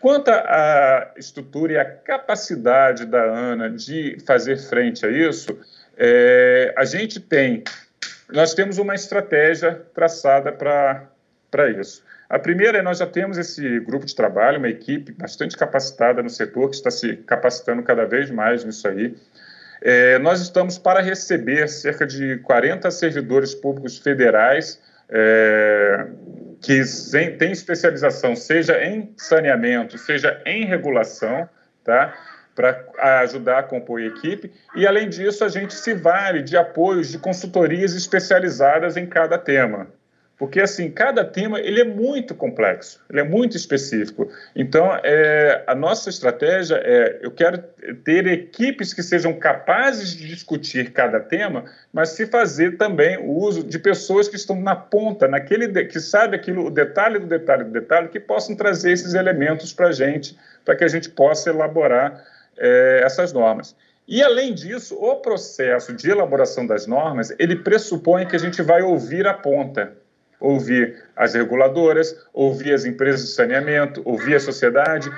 Quanto 0.00 0.28
à 0.28 1.12
estrutura 1.16 1.72
e 1.72 1.78
à 1.78 1.84
capacidade 1.84 3.06
da 3.06 3.22
ANA 3.22 3.70
de 3.70 4.18
fazer 4.26 4.58
frente 4.58 5.06
a 5.06 5.10
isso, 5.10 5.58
é, 5.96 6.74
a 6.76 6.84
gente 6.84 7.18
tem, 7.18 7.64
nós 8.30 8.52
temos 8.52 8.76
uma 8.76 8.94
estratégia 8.94 9.82
traçada 9.94 10.52
para 10.52 11.08
isso. 11.80 12.02
A 12.28 12.38
primeira 12.38 12.78
é 12.78 12.82
nós 12.82 12.98
já 12.98 13.06
temos 13.06 13.38
esse 13.38 13.80
grupo 13.80 14.04
de 14.04 14.14
trabalho, 14.14 14.58
uma 14.58 14.68
equipe 14.68 15.12
bastante 15.12 15.56
capacitada 15.56 16.22
no 16.22 16.28
setor, 16.28 16.70
que 16.70 16.76
está 16.76 16.90
se 16.90 17.16
capacitando 17.18 17.82
cada 17.82 18.04
vez 18.04 18.30
mais 18.30 18.64
nisso 18.64 18.88
aí. 18.88 19.14
É, 19.80 20.18
nós 20.18 20.40
estamos 20.40 20.78
para 20.78 21.00
receber 21.00 21.68
cerca 21.68 22.06
de 22.06 22.38
40 22.38 22.90
servidores 22.90 23.54
públicos 23.54 23.98
federais 23.98 24.80
é, 25.08 26.06
que 26.60 26.82
têm 27.38 27.52
especialização, 27.52 28.34
seja 28.34 28.82
em 28.82 29.12
saneamento, 29.16 29.96
seja 29.96 30.40
em 30.44 30.64
regulação, 30.64 31.48
tá? 31.84 32.12
para 32.56 33.20
ajudar 33.20 33.58
a 33.58 33.62
compor 33.62 34.00
a 34.00 34.06
equipe. 34.06 34.50
E, 34.74 34.86
além 34.86 35.10
disso, 35.10 35.44
a 35.44 35.48
gente 35.48 35.74
se 35.74 35.92
vale 35.92 36.42
de 36.42 36.56
apoios 36.56 37.12
de 37.12 37.18
consultorias 37.18 37.94
especializadas 37.94 38.96
em 38.96 39.06
cada 39.06 39.38
tema 39.38 39.86
porque 40.38 40.60
assim 40.60 40.90
cada 40.90 41.24
tema 41.24 41.58
ele 41.60 41.80
é 41.80 41.84
muito 41.84 42.34
complexo, 42.34 43.02
ele 43.08 43.20
é 43.20 43.24
muito 43.24 43.56
específico. 43.56 44.28
Então, 44.54 44.88
é, 45.02 45.64
a 45.66 45.74
nossa 45.74 46.10
estratégia 46.10 46.76
é 46.84 47.20
eu 47.22 47.30
quero 47.30 47.62
ter 48.04 48.26
equipes 48.26 48.92
que 48.92 49.02
sejam 49.02 49.32
capazes 49.34 50.14
de 50.14 50.26
discutir 50.28 50.92
cada 50.92 51.20
tema, 51.20 51.64
mas 51.92 52.10
se 52.10 52.26
fazer 52.26 52.76
também 52.76 53.16
o 53.16 53.30
uso 53.30 53.64
de 53.64 53.78
pessoas 53.78 54.28
que 54.28 54.36
estão 54.36 54.60
na 54.60 54.76
ponta, 54.76 55.26
naquele 55.26 55.84
que 55.86 56.00
sabe 56.00 56.36
aquilo, 56.36 56.66
o 56.66 56.70
detalhe 56.70 57.18
do 57.18 57.26
detalhe 57.26 57.64
do 57.64 57.70
detalhe, 57.70 58.08
que 58.08 58.20
possam 58.20 58.54
trazer 58.54 58.92
esses 58.92 59.14
elementos 59.14 59.72
para 59.72 59.88
a 59.88 59.92
gente, 59.92 60.38
para 60.64 60.76
que 60.76 60.84
a 60.84 60.88
gente 60.88 61.08
possa 61.08 61.50
elaborar 61.50 62.22
é, 62.58 63.00
essas 63.02 63.32
normas. 63.32 63.74
E, 64.08 64.22
além 64.22 64.54
disso, 64.54 64.96
o 64.96 65.16
processo 65.16 65.92
de 65.92 66.08
elaboração 66.08 66.64
das 66.64 66.86
normas, 66.86 67.34
ele 67.40 67.56
pressupõe 67.56 68.24
que 68.24 68.36
a 68.36 68.38
gente 68.38 68.62
vai 68.62 68.80
ouvir 68.82 69.26
a 69.26 69.34
ponta 69.34 69.96
ouvir 70.46 71.02
as 71.14 71.34
reguladoras, 71.34 72.16
ouvir 72.32 72.72
as 72.72 72.84
empresas 72.84 73.22
de 73.22 73.32
saneamento, 73.32 74.02
ouvir 74.04 74.36
a 74.36 74.40
sociedade. 74.40 75.08
O 75.08 75.12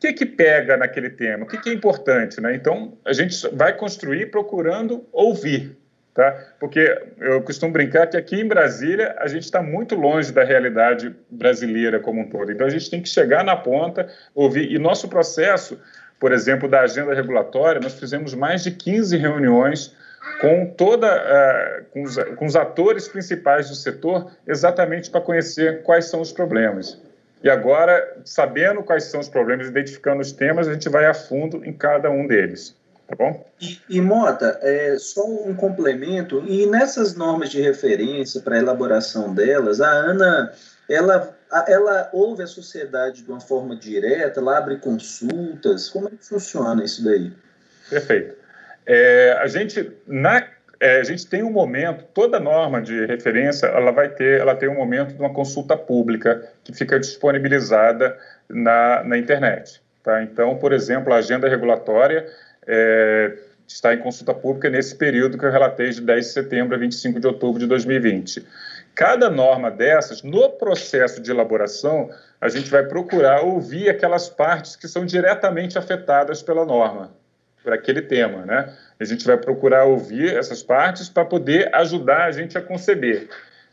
que, 0.00 0.12
que 0.12 0.26
pega 0.26 0.76
naquele 0.76 1.10
tema? 1.10 1.44
O 1.44 1.46
que, 1.46 1.58
que 1.58 1.70
é 1.70 1.72
importante? 1.72 2.40
Né? 2.40 2.54
Então, 2.54 2.96
a 3.04 3.12
gente 3.12 3.48
vai 3.54 3.76
construir 3.76 4.30
procurando 4.30 5.06
ouvir. 5.12 5.76
Tá? 6.14 6.30
Porque 6.60 6.96
eu 7.18 7.42
costumo 7.42 7.72
brincar 7.72 8.06
que 8.06 8.16
aqui 8.16 8.36
em 8.36 8.46
Brasília 8.46 9.16
a 9.18 9.26
gente 9.26 9.42
está 9.42 9.60
muito 9.60 9.96
longe 9.96 10.32
da 10.32 10.44
realidade 10.44 11.14
brasileira 11.28 11.98
como 11.98 12.20
um 12.20 12.28
todo. 12.28 12.52
Então, 12.52 12.66
a 12.66 12.70
gente 12.70 12.88
tem 12.88 13.02
que 13.02 13.08
chegar 13.08 13.44
na 13.44 13.56
ponta, 13.56 14.08
ouvir. 14.34 14.70
E 14.70 14.78
nosso 14.78 15.08
processo, 15.08 15.80
por 16.20 16.32
exemplo, 16.32 16.68
da 16.68 16.82
agenda 16.82 17.12
regulatória, 17.12 17.80
nós 17.80 17.98
fizemos 17.98 18.32
mais 18.32 18.62
de 18.62 18.70
15 18.70 19.16
reuniões 19.16 19.94
com 20.40 20.66
toda 20.66 21.06
uh, 21.06 21.84
com, 21.92 22.02
os, 22.02 22.16
com, 22.36 22.46
os, 22.46 22.56
atores 22.56 23.08
principais 23.08 23.68
do 23.68 23.74
setor, 23.74 24.30
exatamente 24.46 25.10
para 25.10 25.20
conhecer 25.20 25.82
quais 25.82 26.06
são 26.06 26.20
os 26.20 26.32
problemas. 26.32 27.00
E 27.42 27.50
agora, 27.50 28.16
sabendo 28.24 28.82
quais 28.82 29.04
são 29.04 29.20
os 29.20 29.28
problemas, 29.28 29.68
identificando 29.68 30.20
os 30.20 30.32
temas, 30.32 30.66
a 30.66 30.72
gente 30.72 30.88
vai 30.88 31.06
a 31.06 31.14
fundo 31.14 31.64
em 31.64 31.72
cada 31.72 32.10
um 32.10 32.26
deles. 32.26 32.74
Tá 33.06 33.14
bom? 33.16 33.46
E, 33.60 33.78
e 33.88 34.00
Mota, 34.00 34.58
é, 34.62 34.96
só 34.98 35.26
um 35.26 35.54
complemento, 35.54 36.42
e 36.46 36.66
nessas 36.66 37.14
normas 37.14 37.50
de 37.50 37.60
referência 37.60 38.40
para 38.40 38.56
a 38.56 38.58
elaboração 38.58 39.34
delas, 39.34 39.82
a 39.82 39.90
ANA 39.90 40.52
ela, 40.88 41.36
ela 41.66 42.10
ouve 42.12 42.42
a 42.42 42.46
sociedade 42.46 43.22
de 43.22 43.30
uma 43.30 43.40
forma 43.40 43.76
direta, 43.76 44.40
ela 44.40 44.56
abre 44.56 44.76
consultas, 44.76 45.88
como 45.88 46.08
é 46.08 46.10
que 46.10 46.24
funciona 46.24 46.84
isso 46.84 47.04
daí? 47.04 47.32
Perfeito. 47.90 48.43
É, 48.86 49.38
a 49.40 49.46
gente 49.46 49.90
na 50.06 50.46
é, 50.80 51.00
a 51.00 51.02
gente 51.04 51.26
tem 51.26 51.42
um 51.42 51.50
momento, 51.50 52.04
toda 52.12 52.38
norma 52.38 52.82
de 52.82 53.06
referência, 53.06 53.66
ela 53.66 53.90
vai 53.90 54.08
ter, 54.08 54.40
ela 54.40 54.54
tem 54.54 54.68
um 54.68 54.74
momento 54.74 55.14
de 55.14 55.18
uma 55.18 55.32
consulta 55.32 55.76
pública 55.76 56.46
que 56.62 56.74
fica 56.74 57.00
disponibilizada 57.00 58.18
na, 58.48 59.02
na 59.02 59.16
internet. 59.16 59.80
Tá? 60.02 60.22
Então, 60.22 60.58
por 60.58 60.74
exemplo, 60.74 61.12
a 61.14 61.16
agenda 61.16 61.48
regulatória 61.48 62.26
é, 62.66 63.34
está 63.66 63.94
em 63.94 63.98
consulta 63.98 64.34
pública 64.34 64.68
nesse 64.68 64.94
período 64.94 65.38
que 65.38 65.46
eu 65.46 65.50
relatei 65.50 65.88
de 65.90 66.02
10 66.02 66.26
de 66.26 66.32
setembro 66.32 66.74
a 66.74 66.78
25 66.78 67.18
de 67.18 67.26
outubro 67.26 67.60
de 67.60 67.66
2020. 67.66 68.46
Cada 68.94 69.30
norma 69.30 69.70
dessas, 69.70 70.22
no 70.22 70.50
processo 70.50 71.20
de 71.22 71.30
elaboração, 71.30 72.10
a 72.40 72.48
gente 72.48 72.68
vai 72.68 72.84
procurar 72.84 73.40
ouvir 73.40 73.88
aquelas 73.88 74.28
partes 74.28 74.76
que 74.76 74.86
são 74.86 75.06
diretamente 75.06 75.78
afetadas 75.78 76.42
pela 76.42 76.66
norma 76.66 77.10
para 77.64 77.74
aquele 77.74 78.02
tema, 78.02 78.44
né? 78.44 78.72
A 79.00 79.04
gente 79.04 79.26
vai 79.26 79.38
procurar 79.38 79.84
ouvir 79.84 80.36
essas 80.36 80.62
partes 80.62 81.08
para 81.08 81.24
poder 81.24 81.74
ajudar 81.74 82.26
a 82.26 82.30
gente 82.30 82.56
a 82.56 82.60
conceber. 82.60 83.28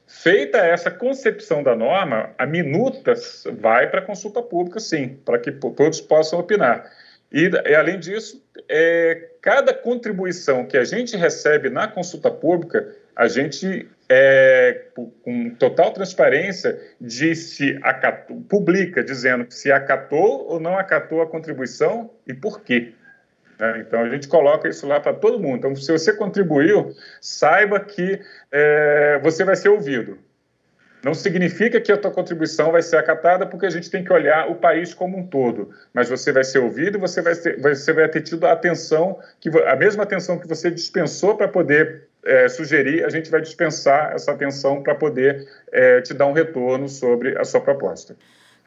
Feita 0.07 0.57
essa 0.57 0.89
concepção 0.89 1.61
da 1.61 1.75
norma, 1.75 2.31
a 2.37 2.45
minuta 2.45 3.13
vai 3.59 3.89
para 3.89 3.99
a 3.99 4.03
consulta 4.03 4.41
pública, 4.41 4.79
sim, 4.79 5.19
para 5.23 5.37
que 5.37 5.51
todos 5.51 6.01
possam 6.01 6.39
opinar. 6.39 6.89
E, 7.31 7.49
além 7.73 7.97
disso, 7.97 8.43
é, 8.67 9.29
cada 9.41 9.73
contribuição 9.73 10.65
que 10.65 10.77
a 10.77 10.83
gente 10.83 11.15
recebe 11.15 11.69
na 11.69 11.87
consulta 11.87 12.29
pública, 12.29 12.93
a 13.15 13.27
gente, 13.27 13.87
é, 14.09 14.85
com 15.23 15.51
total 15.51 15.91
transparência, 15.91 16.77
de 16.99 17.33
se 17.33 17.79
acatou, 17.81 18.41
publica, 18.49 19.01
dizendo 19.01 19.45
se 19.49 19.71
acatou 19.71 20.45
ou 20.47 20.59
não 20.59 20.77
acatou 20.77 21.21
a 21.21 21.27
contribuição 21.27 22.11
e 22.27 22.33
por 22.33 22.61
quê. 22.61 22.93
Né? 23.61 23.85
Então, 23.87 24.01
a 24.01 24.09
gente 24.09 24.27
coloca 24.27 24.67
isso 24.67 24.87
lá 24.87 24.99
para 24.99 25.13
todo 25.13 25.39
mundo. 25.39 25.57
Então, 25.57 25.75
se 25.75 25.91
você 25.91 26.11
contribuiu, 26.11 26.95
saiba 27.21 27.79
que 27.79 28.19
é, 28.51 29.19
você 29.21 29.45
vai 29.45 29.55
ser 29.55 29.69
ouvido. 29.69 30.17
Não 31.03 31.13
significa 31.13 31.79
que 31.79 31.91
a 31.91 31.97
tua 31.97 32.11
contribuição 32.11 32.71
vai 32.71 32.81
ser 32.81 32.97
acatada, 32.97 33.45
porque 33.45 33.67
a 33.67 33.69
gente 33.69 33.89
tem 33.89 34.03
que 34.03 34.11
olhar 34.11 34.49
o 34.49 34.55
país 34.55 34.95
como 34.95 35.15
um 35.17 35.27
todo. 35.27 35.69
Mas 35.93 36.09
você 36.09 36.31
vai 36.31 36.43
ser 36.43 36.57
ouvido, 36.57 36.97
você 36.97 37.21
vai, 37.21 37.35
ter, 37.35 37.59
você 37.59 37.93
vai 37.93 38.07
ter 38.09 38.21
tido 38.21 38.45
a 38.47 38.51
atenção, 38.51 39.19
que, 39.39 39.49
a 39.49 39.75
mesma 39.75 40.03
atenção 40.03 40.39
que 40.39 40.47
você 40.47 40.71
dispensou 40.71 41.37
para 41.37 41.47
poder 41.47 42.07
é, 42.25 42.47
sugerir, 42.49 43.03
a 43.03 43.09
gente 43.09 43.29
vai 43.29 43.41
dispensar 43.41 44.13
essa 44.13 44.31
atenção 44.31 44.81
para 44.81 44.95
poder 44.95 45.47
é, 45.71 46.01
te 46.01 46.15
dar 46.15 46.25
um 46.25 46.33
retorno 46.33 46.89
sobre 46.89 47.37
a 47.37 47.43
sua 47.43 47.61
proposta. 47.61 48.15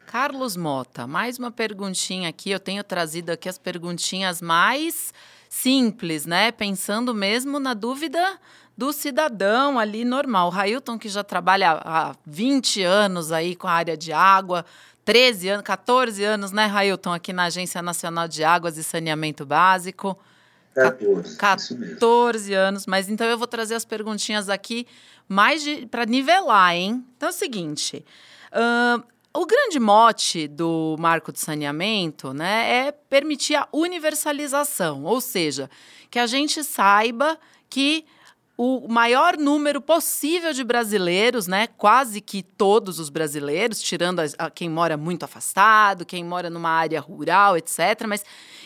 Carlos 0.05 0.55
Mota, 0.55 1.07
mais 1.07 1.37
uma 1.39 1.51
perguntinha 1.51 2.29
aqui. 2.29 2.51
Eu 2.51 2.59
tenho 2.59 2.83
trazido 2.83 3.31
aqui 3.31 3.49
as 3.49 3.57
perguntinhas 3.57 4.41
mais 4.41 5.13
simples, 5.49 6.25
né? 6.25 6.51
Pensando 6.51 7.13
mesmo 7.13 7.59
na 7.59 7.73
dúvida 7.73 8.39
do 8.77 8.93
cidadão 8.93 9.79
ali 9.79 10.05
normal. 10.05 10.47
O 10.47 10.51
Railton, 10.51 10.97
que 10.97 11.09
já 11.09 11.23
trabalha 11.23 11.81
há 11.83 12.15
20 12.25 12.83
anos 12.83 13.31
aí 13.31 13.55
com 13.55 13.67
a 13.67 13.71
área 13.71 13.97
de 13.97 14.13
água, 14.13 14.65
13 15.03 15.49
anos, 15.49 15.63
14 15.63 16.23
anos, 16.23 16.51
né, 16.51 16.65
Railton, 16.65 17.13
aqui 17.13 17.31
na 17.31 17.45
Agência 17.45 17.81
Nacional 17.81 18.27
de 18.27 18.43
Águas 18.43 18.77
e 18.77 18.83
Saneamento 18.83 19.45
Básico. 19.45 20.17
14, 20.73 21.37
14 21.37 22.53
anos, 22.53 22.85
mas 22.85 23.07
então 23.07 23.25
eu 23.27 23.37
vou 23.37 23.47
trazer 23.47 23.75
as 23.75 23.85
perguntinhas 23.85 24.49
aqui 24.49 24.85
mais 25.27 25.63
para 25.89 26.05
nivelar, 26.05 26.75
hein? 26.75 27.05
Então 27.15 27.29
é 27.29 27.31
o 27.31 27.33
seguinte: 27.33 28.05
uh, 28.51 29.01
o 29.35 29.45
grande 29.45 29.79
mote 29.79 30.47
do 30.47 30.95
marco 30.97 31.31
de 31.31 31.39
saneamento 31.39 32.33
né, 32.33 32.87
é 32.87 32.91
permitir 32.91 33.55
a 33.55 33.67
universalização, 33.71 35.03
ou 35.03 35.19
seja, 35.19 35.69
que 36.09 36.17
a 36.17 36.25
gente 36.25 36.63
saiba 36.63 37.37
que 37.69 38.05
o 38.57 38.87
maior 38.87 39.37
número 39.37 39.81
possível 39.81 40.53
de 40.53 40.63
brasileiros, 40.63 41.45
né? 41.45 41.67
Quase 41.67 42.21
que 42.21 42.41
todos 42.41 42.99
os 42.99 43.09
brasileiros, 43.09 43.81
tirando 43.81 44.21
a, 44.21 44.25
a 44.37 44.49
quem 44.49 44.69
mora 44.69 44.95
muito 44.95 45.23
afastado, 45.23 46.05
quem 46.05 46.23
mora 46.23 46.49
numa 46.49 46.69
área 46.69 47.01
rural, 47.01 47.57
etc. 47.57 48.05
Mas 48.07 48.23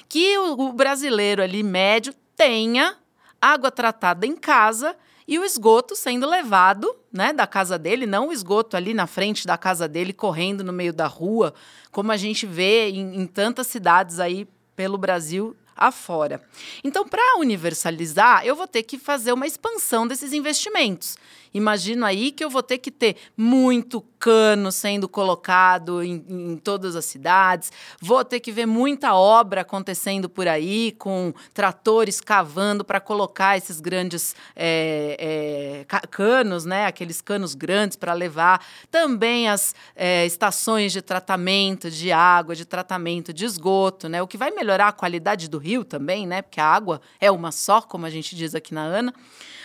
que 0.08 0.38
o, 0.38 0.67
o 0.67 0.73
brasileiro 0.73 1.41
ali 1.41 1.63
médio 1.63 2.13
tenha 2.36 2.95
água 3.41 3.71
tratada 3.71 4.27
em 4.27 4.36
casa 4.36 4.95
e 5.30 5.38
o 5.38 5.46
esgoto 5.46 5.96
sendo 5.96 6.28
levado, 6.28 6.92
né, 7.13 7.32
da 7.32 7.46
casa 7.46 7.78
dele, 7.78 8.08
não 8.08 8.30
o 8.30 8.34
esgoto 8.34 8.76
ali 8.76 8.96
na 8.96 9.06
frente 9.06 9.46
da 9.46 9.60
casa 9.60 9.88
dele 9.88 10.12
correndo 10.12 10.63
no 10.63 10.74
meio 10.74 10.92
da 10.92 11.06
rua, 11.06 11.54
como 11.92 12.12
a 12.12 12.18
gente 12.18 12.48
vê 12.48 12.89
em, 12.89 13.22
em 13.22 13.28
tantas 13.28 13.68
cidades 13.68 14.20
aí 14.20 14.48
pelo 14.76 14.98
Brasil 14.98 15.56
afora. 15.76 16.42
Então, 16.84 17.08
para 17.08 17.38
universalizar, 17.38 18.44
eu 18.44 18.56
vou 18.56 18.68
ter 18.68 18.82
que 18.82 18.98
fazer 18.98 19.32
uma 19.32 19.46
expansão 19.46 20.08
desses 20.08 20.34
investimentos. 20.34 21.15
Imagino 21.53 22.05
aí 22.05 22.31
que 22.31 22.43
eu 22.43 22.49
vou 22.49 22.62
ter 22.62 22.77
que 22.77 22.91
ter 22.91 23.15
muito 23.35 24.01
cano 24.19 24.71
sendo 24.71 25.07
colocado 25.07 26.03
em, 26.03 26.23
em, 26.27 26.57
todas 26.57 26.95
as 26.95 27.05
cidades, 27.05 27.71
vou 28.01 28.23
ter 28.25 28.41
que 28.41 28.51
ver 28.51 28.65
muita 28.65 29.15
obra 29.15 29.62
acontecendo 29.62 30.27
por 30.29 30.47
aí, 30.47 30.91
com 30.99 31.33
tratores 31.53 32.19
cavando 32.19 32.83
para 32.83 32.99
colocar 32.99 33.57
esses 33.57 33.79
grandes 33.79 34.35
é, 34.55 35.85
é, 35.89 36.07
canos, 36.12 36.65
né? 36.65 36.85
aqueles 36.85 37.21
canos 37.21 37.55
grandes 37.55 37.95
para 37.95 38.13
levar. 38.13 38.63
Também 38.91 39.47
as 39.47 39.73
é, 39.95 40.25
estações 40.25 40.91
de 40.91 41.01
tratamento 41.01 41.89
de 41.89 42.12
água, 42.12 42.55
de 42.55 42.65
tratamento 42.65 43.33
de 43.33 43.45
esgoto, 43.45 44.09
né? 44.09 44.21
o 44.21 44.27
que 44.27 44.38
vai 44.38 44.51
melhorar 44.51 44.89
a 44.89 44.93
qualidade 44.93 45.49
do 45.49 45.57
rio 45.57 45.85
também, 45.85 46.27
né? 46.27 46.41
porque 46.41 46.59
a 46.59 46.65
água 46.65 47.01
é 47.21 47.31
uma 47.31 47.51
só, 47.51 47.81
como 47.81 48.05
a 48.05 48.09
gente 48.09 48.35
diz 48.35 48.53
aqui 48.53 48.73
na 48.73 48.81
ANA. 48.81 49.13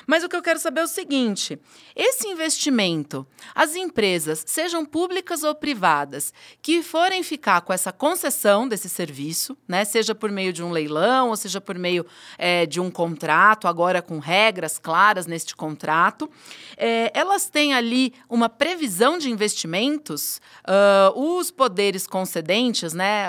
Mas 0.07 0.23
o 0.23 0.29
que 0.29 0.37
eu 0.37 0.43
quero 0.43 0.59
saber 0.59 0.81
é 0.81 0.85
o 0.85 0.89
seguinte: 0.89 1.59
esse 1.97 2.27
investimento, 2.27 3.25
as 3.55 3.77
empresas, 3.77 4.43
sejam 4.47 4.85
públicas 4.85 5.45
ou 5.45 5.55
privadas, 5.55 6.33
que 6.61 6.83
forem 6.83 7.23
ficar 7.23 7.61
com 7.61 7.73
essa 7.73 7.93
concessão 7.93 8.67
desse 8.67 8.89
serviço, 8.89 9.57
né, 9.69 9.85
seja 9.85 10.15
por 10.15 10.31
meio 10.31 10.53
de 10.53 10.63
um 10.63 10.73
leilão, 10.73 11.29
ou 11.29 11.37
seja 11.37 11.61
por 11.61 11.79
meio 11.79 12.05
é, 12.37 12.67
de 12.67 12.81
um 12.81 12.91
contrato, 12.91 13.69
agora 13.69 14.03
com 14.03 14.19
regras 14.19 14.77
claras 14.79 15.27
neste 15.27 15.55
contrato, 15.55 16.29
é, 16.77 17.13
elas 17.15 17.49
têm 17.49 17.75
ali 17.75 18.13
uma 18.29 18.49
previsão 18.49 19.17
de 19.17 19.31
investimentos, 19.31 20.41
uh, 20.67 21.19
os 21.19 21.51
poderes 21.51 22.07
concedentes, 22.07 22.93
né, 22.93 23.29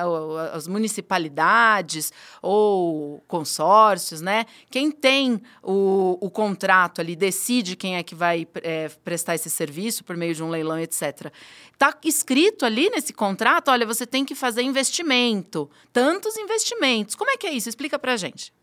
as 0.53 0.67
municipalidades 0.67 2.11
ou 2.41 3.23
consórcios, 3.27 4.21
né, 4.21 4.45
quem 4.71 4.89
tem 4.89 5.41
o, 5.61 6.17
o 6.19 6.31
contrato 6.31 6.99
ali 6.99 7.15
decide 7.15 7.75
quem 7.75 7.95
é 7.97 8.03
que 8.03 8.15
vai 8.15 8.34
é, 8.63 8.89
prestar 9.03 9.35
esse 9.35 9.49
serviço 9.49 10.03
por 10.03 10.17
meio 10.17 10.33
de 10.33 10.43
um 10.43 10.49
leilão, 10.49 10.79
etc. 10.79 11.31
Está 11.73 11.95
escrito 12.03 12.65
ali 12.65 12.89
nesse 12.89 13.13
contrato, 13.13 13.69
olha, 13.69 13.85
você 13.85 14.05
tem 14.05 14.25
que 14.25 14.35
fazer 14.35 14.61
investimento, 14.61 15.69
tantos 15.93 16.37
investimentos. 16.37 17.15
Como 17.15 17.31
é 17.31 17.37
que 17.37 17.47
é 17.47 17.51
isso? 17.51 17.69
Explica 17.69 17.97
para 17.97 18.13
a 18.13 18.17
gente. 18.17 18.53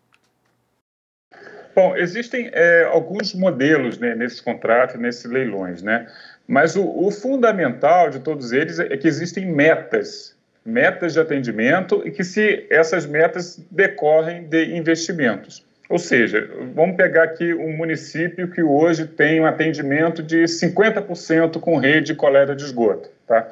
Bom, 1.75 1.97
existem 1.97 2.51
é, 2.53 2.85
alguns 2.85 3.35
modelos 3.35 3.99
né, 3.99 4.15
nesse 4.15 4.43
contrato, 4.43 4.99
nesses 4.99 5.25
leilões, 5.25 5.83
né? 5.83 6.07
Mas 6.47 6.77
o, 6.77 6.85
o, 6.85 7.11
fundamental 7.11 8.11
de 8.11 8.21
todos 8.21 8.53
eles 8.53 8.79
é 8.79 8.97
que 8.97 9.09
existem 9.09 9.47
metas, 9.47 10.37
metas 10.65 11.15
de 11.15 11.21
atendimento 11.21 12.03
e 12.05 12.11
que 12.11 12.25
se 12.25 12.67
essas 12.69 13.07
metas 13.07 13.59
decorrem 13.71 14.45
de 14.45 14.77
investimentos. 14.77 15.65
Ou 15.93 15.99
seja, 15.99 16.49
vamos 16.75 16.97
pegar 16.97 17.25
aqui 17.25 17.53
um 17.53 17.77
município 17.77 18.51
que 18.51 18.63
hoje 18.63 19.07
tem 19.07 19.43
um 19.43 19.45
atendimento 19.45 20.23
de 20.23 20.45
50% 20.45 21.61
com 21.61 21.77
rede 21.77 22.07
de 22.07 22.15
coleta 22.15 22.57
de 22.57 22.65
esgoto. 22.65 23.11
Tá? 23.27 23.47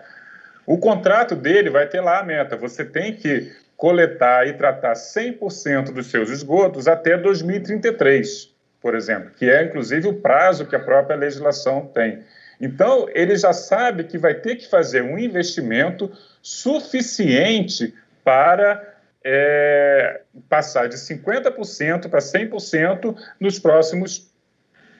O 0.65 0.79
contrato 0.79 1.37
dele 1.37 1.69
vai 1.69 1.87
ter 1.87 2.01
lá 2.01 2.21
a 2.21 2.23
meta: 2.23 2.57
você 2.57 2.83
tem 2.83 3.13
que 3.13 3.53
coletar 3.77 4.49
e 4.49 4.55
tratar 4.55 4.95
100% 4.95 5.93
dos 5.93 6.07
seus 6.07 6.31
esgotos 6.31 6.89
até 6.89 7.15
2033, 7.15 8.51
por 8.81 8.95
exemplo, 8.95 9.33
que 9.37 9.45
é 9.45 9.63
inclusive 9.63 10.09
o 10.09 10.15
prazo 10.15 10.65
que 10.65 10.75
a 10.75 10.81
própria 10.81 11.17
legislação 11.17 11.91
tem. 11.93 12.21
Então, 12.59 13.07
ele 13.13 13.37
já 13.37 13.53
sabe 13.53 14.05
que 14.05 14.17
vai 14.17 14.33
ter 14.33 14.57
que 14.57 14.67
fazer 14.67 15.03
um 15.03 15.19
investimento 15.19 16.11
suficiente 16.41 17.93
para 18.25 18.83
é, 19.25 20.23
passar 20.49 20.89
de 20.89 20.97
50% 20.97 22.09
para 22.09 22.21
100% 22.21 23.17
nos 23.39 23.59
próximos 23.59 24.31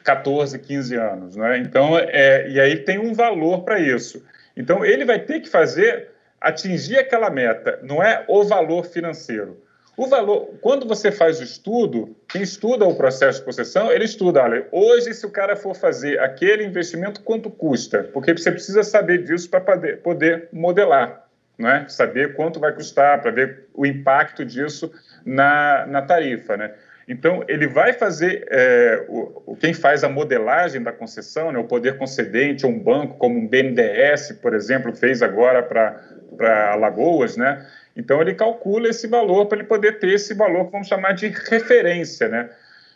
14, 0.05 0.59
15 0.59 0.97
anos. 0.97 1.37
Né? 1.37 1.59
Então, 1.59 1.99
é, 1.99 2.49
e 2.49 2.61
aí 2.61 2.77
tem 2.79 2.99
um 2.99 3.15
valor 3.15 3.63
para 3.63 3.79
isso. 3.79 4.25
Então, 4.57 4.85
ele 4.85 5.05
vai 5.05 5.21
ter 5.21 5.41
que 5.41 5.49
fazer, 5.49 6.11
atingir 6.41 6.99
aquela 6.99 7.31
meta, 7.31 7.79
não 7.83 8.03
é 8.03 8.25
o 8.29 8.45
valor 8.45 8.85
financeiro. 8.85 9.63
O 9.97 10.07
valor, 10.07 10.55
quando 10.63 10.87
você 10.87 11.13
faz 11.13 11.41
o 11.41 11.43
estudo, 11.43 12.17
quem 12.29 12.43
estuda 12.43 12.87
o 12.87 12.95
processo 12.95 13.41
de 13.41 13.45
concessão, 13.45 13.93
ele 13.93 14.05
estuda, 14.05 14.43
olha, 14.43 14.67
hoje 14.73 15.13
se 15.13 15.27
o 15.27 15.31
cara 15.31 15.57
for 15.57 15.75
fazer 15.75 16.19
aquele 16.21 16.65
investimento, 16.65 17.23
quanto 17.23 17.51
custa? 17.51 18.05
Porque 18.05 18.33
você 18.33 18.51
precisa 18.51 18.83
saber 18.83 19.25
disso 19.25 19.51
para 19.51 19.61
poder, 19.61 19.99
poder 19.99 20.49
modelar 20.53 21.30
né? 21.61 21.85
saber 21.89 22.35
quanto 22.35 22.59
vai 22.59 22.73
custar, 22.73 23.21
para 23.21 23.31
ver 23.31 23.67
o 23.75 23.85
impacto 23.85 24.45
disso 24.45 24.93
na, 25.25 25.87
na 25.87 26.03
tarifa. 26.03 26.57
Né? 26.57 26.73
Então, 27.07 27.45
ele 27.49 27.67
vai 27.67 27.93
fazer, 27.93 28.47
é, 28.51 29.05
o, 29.09 29.57
quem 29.57 29.75
faz 29.75 30.03
a 30.03 30.09
modelagem 30.09 30.83
da 30.83 30.93
concessão, 30.93 31.53
né, 31.53 31.59
o 31.59 31.65
poder 31.65 31.99
concedente 31.99 32.67
um 32.67 32.79
banco, 32.79 33.19
como 33.19 33.39
um 33.39 33.47
BNDES, 33.47 34.39
por 34.41 34.55
exemplo, 34.55 34.95
fez 34.95 35.23
agora 35.23 35.63
para 35.63 36.73
Alagoas, 36.73 37.37
né? 37.37 37.67
Então, 37.97 38.21
ele 38.21 38.35
calcula 38.35 38.89
esse 38.89 39.09
valor 39.09 39.47
para 39.47 39.59
ele 39.59 39.67
poder 39.67 39.99
ter 39.99 40.15
esse 40.15 40.35
valor 40.35 40.67
que 40.67 40.73
vamos 40.73 40.87
chamar 40.87 41.13
de 41.13 41.27
referência, 41.27 42.29
né? 42.29 42.49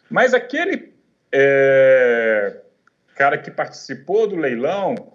Mas 0.09 0.33
aquele 0.33 0.95
é, 1.33 2.55
cara 3.17 3.37
que 3.37 3.51
participou 3.51 4.29
do 4.29 4.37
leilão, 4.37 5.14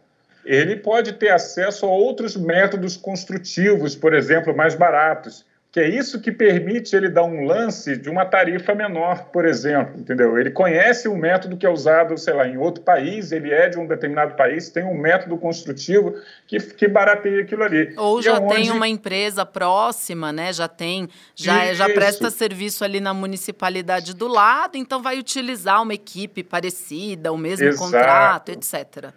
ele 0.49 0.77
pode 0.77 1.13
ter 1.13 1.29
acesso 1.29 1.85
a 1.85 1.89
outros 1.89 2.35
métodos 2.35 2.97
construtivos, 2.97 3.95
por 3.95 4.15
exemplo, 4.15 4.55
mais 4.55 4.73
baratos, 4.73 5.45
que 5.71 5.79
é 5.79 5.87
isso 5.87 6.19
que 6.19 6.31
permite 6.31 6.95
ele 6.95 7.07
dar 7.07 7.23
um 7.23 7.45
lance 7.45 7.95
de 7.95 8.09
uma 8.09 8.25
tarifa 8.25 8.73
menor, 8.73 9.25
por 9.25 9.45
exemplo, 9.45 9.99
entendeu? 9.99 10.39
Ele 10.39 10.49
conhece 10.49 11.07
um 11.07 11.15
método 11.15 11.55
que 11.55 11.67
é 11.67 11.69
usado, 11.69 12.17
sei 12.17 12.33
lá, 12.33 12.47
em 12.47 12.57
outro 12.57 12.83
país, 12.83 13.31
ele 13.31 13.53
é 13.53 13.69
de 13.69 13.77
um 13.77 13.85
determinado 13.85 14.33
país, 14.35 14.69
tem 14.69 14.83
um 14.83 14.97
método 14.97 15.37
construtivo 15.37 16.15
que, 16.47 16.59
que 16.59 16.87
barateia 16.87 17.43
aquilo 17.43 17.63
ali. 17.63 17.93
Ou 17.95 18.19
já 18.19 18.37
é 18.37 18.39
onde... 18.39 18.55
tem 18.55 18.71
uma 18.71 18.87
empresa 18.87 19.45
próxima, 19.45 20.33
né? 20.33 20.51
Já 20.51 20.67
tem, 20.67 21.07
já, 21.35 21.75
já 21.75 21.87
presta 21.89 22.31
serviço 22.31 22.83
ali 22.83 22.99
na 22.99 23.13
municipalidade 23.13 24.15
do 24.15 24.27
lado, 24.27 24.79
então 24.79 24.99
vai 24.99 25.19
utilizar 25.19 25.83
uma 25.83 25.93
equipe 25.93 26.43
parecida, 26.43 27.31
o 27.31 27.37
mesmo 27.37 27.67
Exato. 27.67 27.83
contrato, 27.85 28.49
etc. 28.49 29.13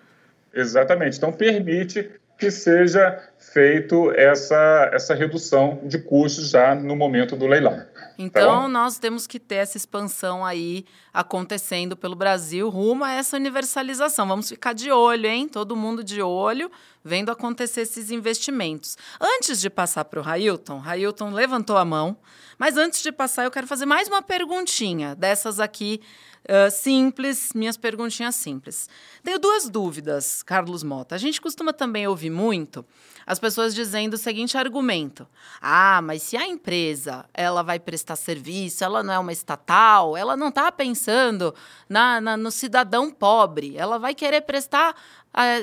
Exatamente. 0.54 1.16
Então, 1.16 1.32
permite 1.32 2.10
que 2.42 2.50
seja 2.50 3.22
feito 3.38 4.10
essa, 4.16 4.90
essa 4.92 5.14
redução 5.14 5.80
de 5.84 5.96
custos 5.96 6.50
já 6.50 6.74
no 6.74 6.96
momento 6.96 7.36
do 7.36 7.46
leilão. 7.46 7.76
Tá 7.76 8.14
então, 8.18 8.62
tá 8.62 8.68
nós 8.68 8.98
temos 8.98 9.28
que 9.28 9.38
ter 9.38 9.56
essa 9.56 9.76
expansão 9.76 10.44
aí 10.44 10.84
acontecendo 11.14 11.96
pelo 11.96 12.16
Brasil 12.16 12.68
rumo 12.68 13.04
a 13.04 13.12
essa 13.12 13.36
universalização. 13.36 14.26
Vamos 14.26 14.48
ficar 14.48 14.72
de 14.72 14.90
olho, 14.90 15.26
hein? 15.26 15.46
Todo 15.48 15.76
mundo 15.76 16.02
de 16.02 16.20
olho, 16.20 16.68
vendo 17.04 17.30
acontecer 17.30 17.82
esses 17.82 18.10
investimentos. 18.10 18.96
Antes 19.20 19.60
de 19.60 19.70
passar 19.70 20.04
para 20.06 20.18
o 20.18 20.22
Railton, 20.22 20.78
Railton 20.78 21.30
levantou 21.30 21.76
a 21.76 21.84
mão, 21.84 22.16
mas 22.58 22.76
antes 22.76 23.04
de 23.04 23.12
passar, 23.12 23.44
eu 23.44 23.52
quero 23.52 23.68
fazer 23.68 23.86
mais 23.86 24.08
uma 24.08 24.20
perguntinha 24.20 25.14
dessas 25.14 25.60
aqui 25.60 26.00
uh, 26.44 26.70
simples, 26.70 27.52
minhas 27.54 27.76
perguntinhas 27.76 28.34
simples. 28.34 28.88
Tenho 29.22 29.38
duas 29.38 29.68
dúvidas, 29.68 30.42
Carlos 30.42 30.82
Mota. 30.82 31.14
A 31.14 31.18
gente 31.18 31.40
costuma 31.40 31.72
também 31.72 32.06
ouvir 32.06 32.30
muito 32.30 32.84
as 33.26 33.38
pessoas 33.38 33.74
dizendo 33.74 34.14
o 34.14 34.18
seguinte 34.18 34.56
argumento: 34.56 35.26
ah, 35.60 36.00
mas 36.02 36.22
se 36.22 36.36
a 36.36 36.46
empresa 36.46 37.24
ela 37.32 37.62
vai 37.62 37.78
prestar 37.78 38.16
serviço, 38.16 38.84
ela 38.84 39.02
não 39.02 39.12
é 39.12 39.18
uma 39.18 39.32
estatal, 39.32 40.16
ela 40.16 40.36
não 40.36 40.48
está 40.48 40.70
pensando 40.72 41.54
na, 41.88 42.20
na, 42.20 42.36
no 42.36 42.50
cidadão 42.50 43.10
pobre, 43.10 43.76
ela 43.76 43.98
vai 43.98 44.14
querer 44.14 44.42
prestar 44.42 44.94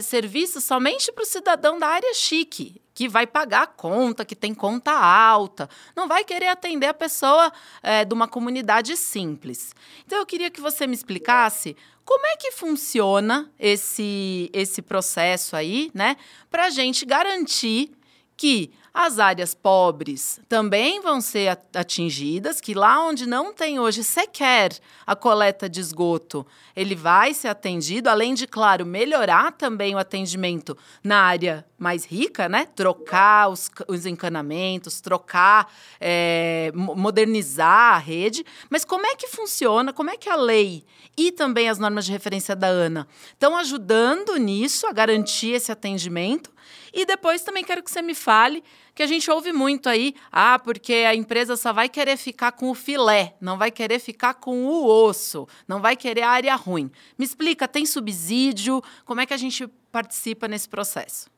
serviços 0.01 0.63
somente 0.63 1.12
para 1.12 1.23
o 1.23 1.27
cidadão 1.27 1.77
da 1.77 1.88
área 1.88 2.13
chique, 2.13 2.82
que 2.93 3.08
vai 3.08 3.25
pagar 3.25 3.63
a 3.63 3.67
conta, 3.67 4.25
que 4.25 4.36
tem 4.36 4.53
conta 4.53 4.91
alta, 4.91 5.69
não 5.95 6.08
vai 6.08 6.23
querer 6.23 6.47
atender 6.47 6.88
a 6.88 6.93
pessoa 6.93 7.51
é, 7.82 8.03
de 8.03 8.13
uma 8.13 8.27
comunidade 8.27 8.97
simples. 8.97 9.73
Então, 10.05 10.19
eu 10.19 10.25
queria 10.25 10.49
que 10.49 10.60
você 10.60 10.86
me 10.86 10.93
explicasse 10.93 11.77
como 12.03 12.25
é 12.25 12.36
que 12.36 12.51
funciona 12.51 13.49
esse, 13.60 14.49
esse 14.51 14.82
processo 14.82 15.55
aí, 15.55 15.91
né, 15.93 16.17
para 16.49 16.65
a 16.65 16.69
gente 16.69 17.05
garantir 17.05 17.91
que 18.36 18.71
as 18.93 19.19
áreas 19.19 19.54
pobres 19.54 20.39
também 20.49 21.02
vão 21.02 21.21
ser 21.21 21.60
atingidas, 21.75 22.60
que 22.60 22.73
lá 22.73 23.06
onde 23.06 23.25
não 23.25 23.54
tem 23.54 23.80
hoje 23.80 24.04
sequer 24.04 24.71
a 25.06 25.15
coleta 25.15 25.69
de 25.69 25.80
esgoto, 25.80 26.45
ele 26.75 26.95
vai 26.95 27.34
ser 27.34 27.49
atendido, 27.49 28.10
além 28.10 28.34
de, 28.34 28.47
claro, 28.47 28.86
melhorar 28.86 29.52
também 29.52 29.95
o 29.95 29.99
atendimento 29.99 30.78
na 31.04 31.21
área 31.21 31.65
mais 31.80 32.06
rica, 32.06 32.50
né? 32.50 32.68
Trocar 32.76 33.50
os, 33.50 33.72
os 33.88 34.06
encanamentos, 34.06 35.02
trocar, 35.02 35.72
é, 36.00 36.72
modernizar 36.76 37.96
a 37.96 37.98
rede. 37.98 38.46
Mas 38.70 38.84
como 38.84 39.06
é 39.06 39.15
que 39.15 39.28
funciona? 39.28 39.94
Como 39.94 40.10
é 40.10 40.18
que 40.18 40.30
a 40.30 40.36
lei 40.36 40.84
e 41.18 41.32
também 41.32 41.70
as 41.70 41.80
normas 41.80 42.06
de 42.06 42.12
referência 42.12 42.56
da 42.56 42.68
ANA 42.68 43.08
estão 43.32 43.58
ajudando 43.58 44.36
nisso, 44.38 44.86
a 44.86 44.92
garantir 44.92 45.52
esse 45.52 45.72
atendimento? 45.72 46.52
E 46.94 47.06
depois 47.06 47.42
também 47.42 47.63
quero 47.63 47.84
que 47.84 47.92
você 47.92 48.02
me 48.02 48.15
fale 48.15 48.63
que 49.00 49.04
a 49.04 49.08
gente 49.08 49.32
ouve 49.32 49.54
muito 49.54 49.88
aí, 49.88 50.13
ah, 50.32 50.60
porque 50.60 50.94
a 50.94 51.15
empresa 51.15 51.56
só 51.56 51.72
vai 51.72 51.88
querer 51.88 52.18
ficar 52.18 52.52
com 52.52 52.70
o 52.70 52.76
filé, 52.76 53.36
não 53.39 53.58
vai 53.58 53.72
querer 53.72 53.98
ficar 54.00 54.34
com 54.34 54.65
o 54.65 54.86
osso, 54.86 55.48
não 55.65 55.80
vai 55.80 55.96
querer 55.96 56.24
a 56.24 56.30
área 56.30 56.56
ruim. 56.56 56.92
Me 57.18 57.24
explica, 57.24 57.65
tem 57.65 57.86
subsídio? 57.86 58.84
Como 59.06 59.22
é 59.22 59.26
que 59.26 59.34
a 59.34 59.38
gente 59.38 59.65
participa 59.89 60.48
nesse 60.48 60.68
processo? 60.68 61.30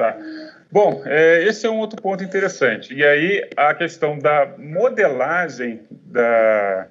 Tá. 0.00 0.16
Bom, 0.72 1.02
é, 1.04 1.44
esse 1.44 1.66
é 1.66 1.70
um 1.70 1.76
outro 1.76 2.00
ponto 2.00 2.24
interessante. 2.24 2.94
E 2.94 3.04
aí 3.04 3.46
a 3.54 3.74
questão 3.74 4.18
da 4.18 4.46
modelagem 4.56 5.82
da 5.90 6.86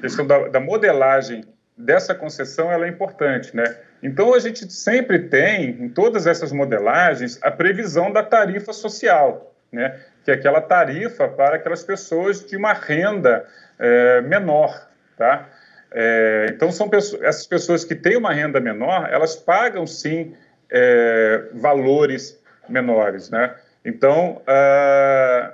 questão 0.00 0.24
da, 0.24 0.46
da 0.46 0.60
modelagem 0.60 1.42
dessa 1.76 2.14
concessão 2.14 2.70
ela 2.70 2.86
é 2.86 2.88
importante, 2.88 3.54
né? 3.56 3.76
Então, 4.00 4.32
a 4.32 4.38
gente 4.38 4.72
sempre 4.72 5.18
tem, 5.18 5.70
em 5.70 5.88
todas 5.88 6.24
essas 6.24 6.52
modelagens, 6.52 7.36
a 7.42 7.50
previsão 7.50 8.12
da 8.12 8.22
tarifa 8.22 8.72
social, 8.72 9.52
né? 9.72 9.98
que 10.24 10.30
é 10.30 10.34
aquela 10.34 10.60
tarifa 10.60 11.26
para 11.26 11.56
aquelas 11.56 11.82
pessoas 11.82 12.44
de 12.46 12.56
uma 12.56 12.74
renda 12.74 13.44
é, 13.76 14.20
menor. 14.20 14.88
Tá? 15.16 15.48
É, 15.90 16.46
então, 16.50 16.70
são 16.70 16.88
pessoas, 16.88 17.22
essas 17.22 17.46
pessoas 17.46 17.84
que 17.84 17.96
têm 17.96 18.16
uma 18.16 18.32
renda 18.32 18.60
menor, 18.60 19.08
elas 19.10 19.34
pagam, 19.34 19.84
sim, 19.84 20.36
é, 20.70 21.44
valores 21.54 22.38
menores. 22.68 23.30
Né? 23.30 23.54
Então, 23.84 24.42
uh, 24.42 25.52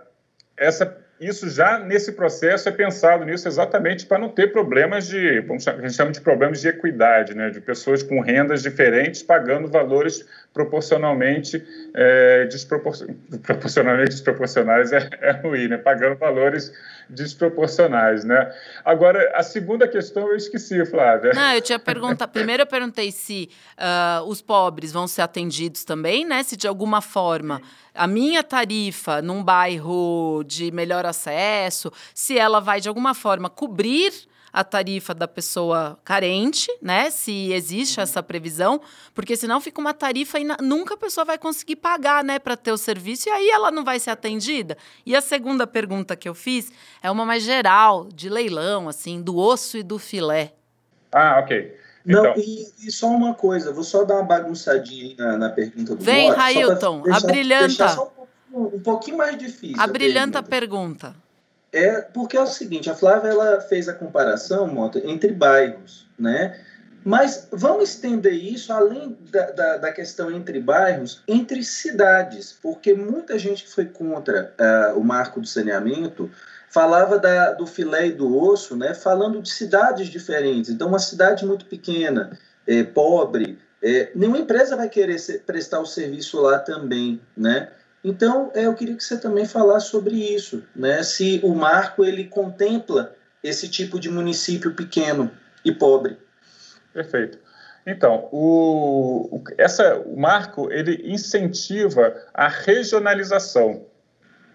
essa 0.57 1.03
isso 1.23 1.49
já 1.49 1.79
nesse 1.79 2.11
processo 2.13 2.69
é 2.69 2.73
pensado 2.73 3.25
nisso 3.25 3.47
exatamente 3.47 4.05
para 4.07 4.19
não 4.19 4.29
ter 4.29 4.51
problemas 4.51 5.07
de, 5.07 5.39
vamos 5.43 5.63
chamar, 5.63 5.79
a 5.79 5.83
gente 5.83 5.95
chama 5.95 6.11
de 6.11 6.21
problemas 6.21 6.61
de 6.61 6.67
equidade, 6.67 7.33
né, 7.33 7.49
de 7.49 7.61
pessoas 7.61 8.03
com 8.03 8.19
rendas 8.19 8.61
diferentes 8.61 9.23
pagando 9.23 9.69
valores 9.69 10.27
proporcionalmente 10.53 11.65
é, 11.95 12.49
proporcionalmente 13.43 14.11
desproporcionais 14.11 14.93
é, 14.93 15.09
é 15.21 15.33
ruim, 15.33 15.69
né, 15.69 15.79
pagando 15.79 16.17
valores 16.19 16.73
desproporcionais, 17.09 18.25
né? 18.25 18.51
Agora, 18.85 19.33
a 19.35 19.43
segunda 19.43 19.87
questão 19.87 20.29
eu 20.29 20.37
esqueci, 20.37 20.85
Flávia. 20.87 21.33
Não, 21.35 21.55
eu 21.55 21.61
tinha 21.61 21.79
perguntado. 21.79 22.31
Primeiro 22.33 22.63
eu 22.63 22.67
perguntei 22.67 23.11
se 23.11 23.51
uh, 23.77 24.25
os 24.27 24.41
pobres 24.41 24.93
vão 24.93 25.07
ser 25.07 25.23
atendidos 25.23 25.85
também, 25.85 26.25
né? 26.25 26.43
Se 26.43 26.57
de 26.57 26.67
alguma 26.67 27.01
forma 27.01 27.61
a 27.95 28.07
minha 28.07 28.43
tarifa 28.43 29.21
num 29.21 29.43
bairro 29.43 30.43
de 30.47 30.71
melhor 30.71 31.05
acesso, 31.05 31.93
se 32.15 32.39
ela 32.39 32.61
vai 32.61 32.81
de 32.81 32.89
alguma 32.89 33.15
forma 33.15 33.51
cobrir 33.51 34.13
a 34.53 34.63
tarifa 34.63 35.15
da 35.15 35.27
pessoa 35.27 35.99
carente, 36.05 36.69
né? 36.83 37.11
Se 37.11 37.53
existe 37.53 37.99
uhum. 37.99 38.03
essa 38.03 38.23
previsão, 38.23 38.81
porque 39.15 39.37
senão 39.37 39.61
fica 39.61 39.81
uma 39.81 39.95
tarifa 39.95 40.39
e 40.39 40.45
nunca 40.61 40.95
a 40.95 40.97
pessoa 40.97 41.25
vai 41.25 41.39
conseguir 41.39 41.77
pagar, 41.77 42.23
né, 42.23 42.39
para 42.39 42.57
ter 42.57 42.73
o 42.73 42.77
serviço 42.77 43.29
e 43.29 43.33
aí 43.33 43.49
ela 43.49 43.71
não 43.71 43.85
vai 43.85 43.99
ser 43.99 44.11
atendida. 44.11 44.77
E 45.07 45.17
a 45.17 45.21
segunda 45.21 45.67
pergunta 45.67 46.15
que 46.17 46.29
eu 46.29 46.35
fiz 46.35 46.71
é 47.03 47.11
uma 47.11 47.25
mais 47.25 47.43
geral, 47.43 48.09
de 48.13 48.29
leilão, 48.29 48.89
assim, 48.89 49.23
do 49.23 49.37
osso 49.37 49.79
e 49.79 49.83
do 49.83 49.99
filé. 49.99 50.53
Ah, 51.11 51.41
ok. 51.41 51.77
Não, 52.05 52.27
então. 52.27 52.35
e, 52.37 52.67
e, 52.87 52.91
só 52.91 53.07
uma 53.07 53.33
coisa, 53.33 53.73
vou 53.73 53.85
só 53.85 54.05
dar 54.05 54.17
uma 54.17 54.25
bagunçadinha 54.25 55.15
na, 55.17 55.39
na 55.39 55.51
pergunta 55.51 55.95
do 55.95 56.05
Vem, 56.05 56.33
Railton, 56.33 57.05
a 57.13 57.21
brilhanta. 57.21 57.93
Um 57.93 57.97
pouquinho, 57.97 58.77
um 58.77 58.81
pouquinho, 58.81 59.17
mais 59.17 59.39
difícil. 59.39 59.81
A, 59.81 59.85
a 59.85 59.87
brilhanta 59.87 60.43
pergunta. 60.43 61.13
pergunta. 61.13 61.22
É 61.73 62.01
porque 62.01 62.37
é 62.37 62.43
o 62.43 62.47
seguinte, 62.47 62.91
a 62.91 62.95
Flávia 62.95 63.31
ela 63.31 63.61
fez 63.61 63.89
a 63.89 63.95
comparação, 63.95 64.67
Mota, 64.67 65.01
entre 65.05 65.33
bairros, 65.33 66.07
né? 66.19 66.61
Mas 67.05 67.49
vamos 67.51 67.89
estender 67.91 68.35
isso 68.35 68.73
além 68.73 69.17
da, 69.31 69.51
da, 69.51 69.77
da, 69.79 69.93
questão 69.93 70.31
entre 70.31 70.61
bairros, 70.61 71.23
entre 71.27 71.65
cidades, 71.65 72.57
porque 72.63 72.95
muita 72.95 73.39
gente 73.39 73.67
foi 73.67 73.87
contra 73.87 74.55
uh, 74.61 74.99
o 74.99 75.03
marco 75.03 75.41
do 75.41 75.47
saneamento 75.47 76.31
falava 76.71 77.19
da, 77.19 77.53
do 77.53 77.67
filé 77.67 78.07
e 78.07 78.13
do 78.13 78.35
osso, 78.35 78.77
né? 78.77 78.95
Falando 78.95 79.43
de 79.43 79.51
cidades 79.51 80.09
diferentes. 80.09 80.71
Então, 80.71 80.89
uma 80.89 80.99
cidade 80.99 81.45
muito 81.45 81.67
pequena, 81.67 82.39
é, 82.67 82.83
pobre, 82.83 83.59
é, 83.83 84.11
nenhuma 84.15 84.39
empresa 84.39 84.77
vai 84.77 84.89
querer 84.89 85.19
ser, 85.19 85.41
prestar 85.41 85.81
o 85.81 85.87
serviço 85.87 86.41
lá 86.41 86.59
também, 86.59 87.21
né? 87.37 87.69
Então, 88.05 88.51
é, 88.55 88.67
eu 88.67 88.75
queria 88.75 88.97
que 88.97 89.05
você 89.05 89.17
também 89.17 89.47
falasse 89.47 89.89
sobre 89.89 90.15
isso, 90.15 90.65
né? 90.75 91.03
Se 91.03 91.41
o 91.43 91.55
marco 91.55 92.05
ele 92.05 92.25
contempla 92.25 93.15
esse 93.43 93.69
tipo 93.69 93.99
de 93.99 94.11
município 94.11 94.75
pequeno 94.75 95.31
e 95.65 95.73
pobre. 95.73 96.17
Perfeito. 96.93 97.39
Então, 97.87 98.29
o, 98.31 99.37
o, 99.37 99.45
essa, 99.59 99.99
o 99.99 100.19
marco 100.19 100.71
ele 100.73 101.01
incentiva 101.05 102.15
a 102.33 102.47
regionalização, 102.47 103.87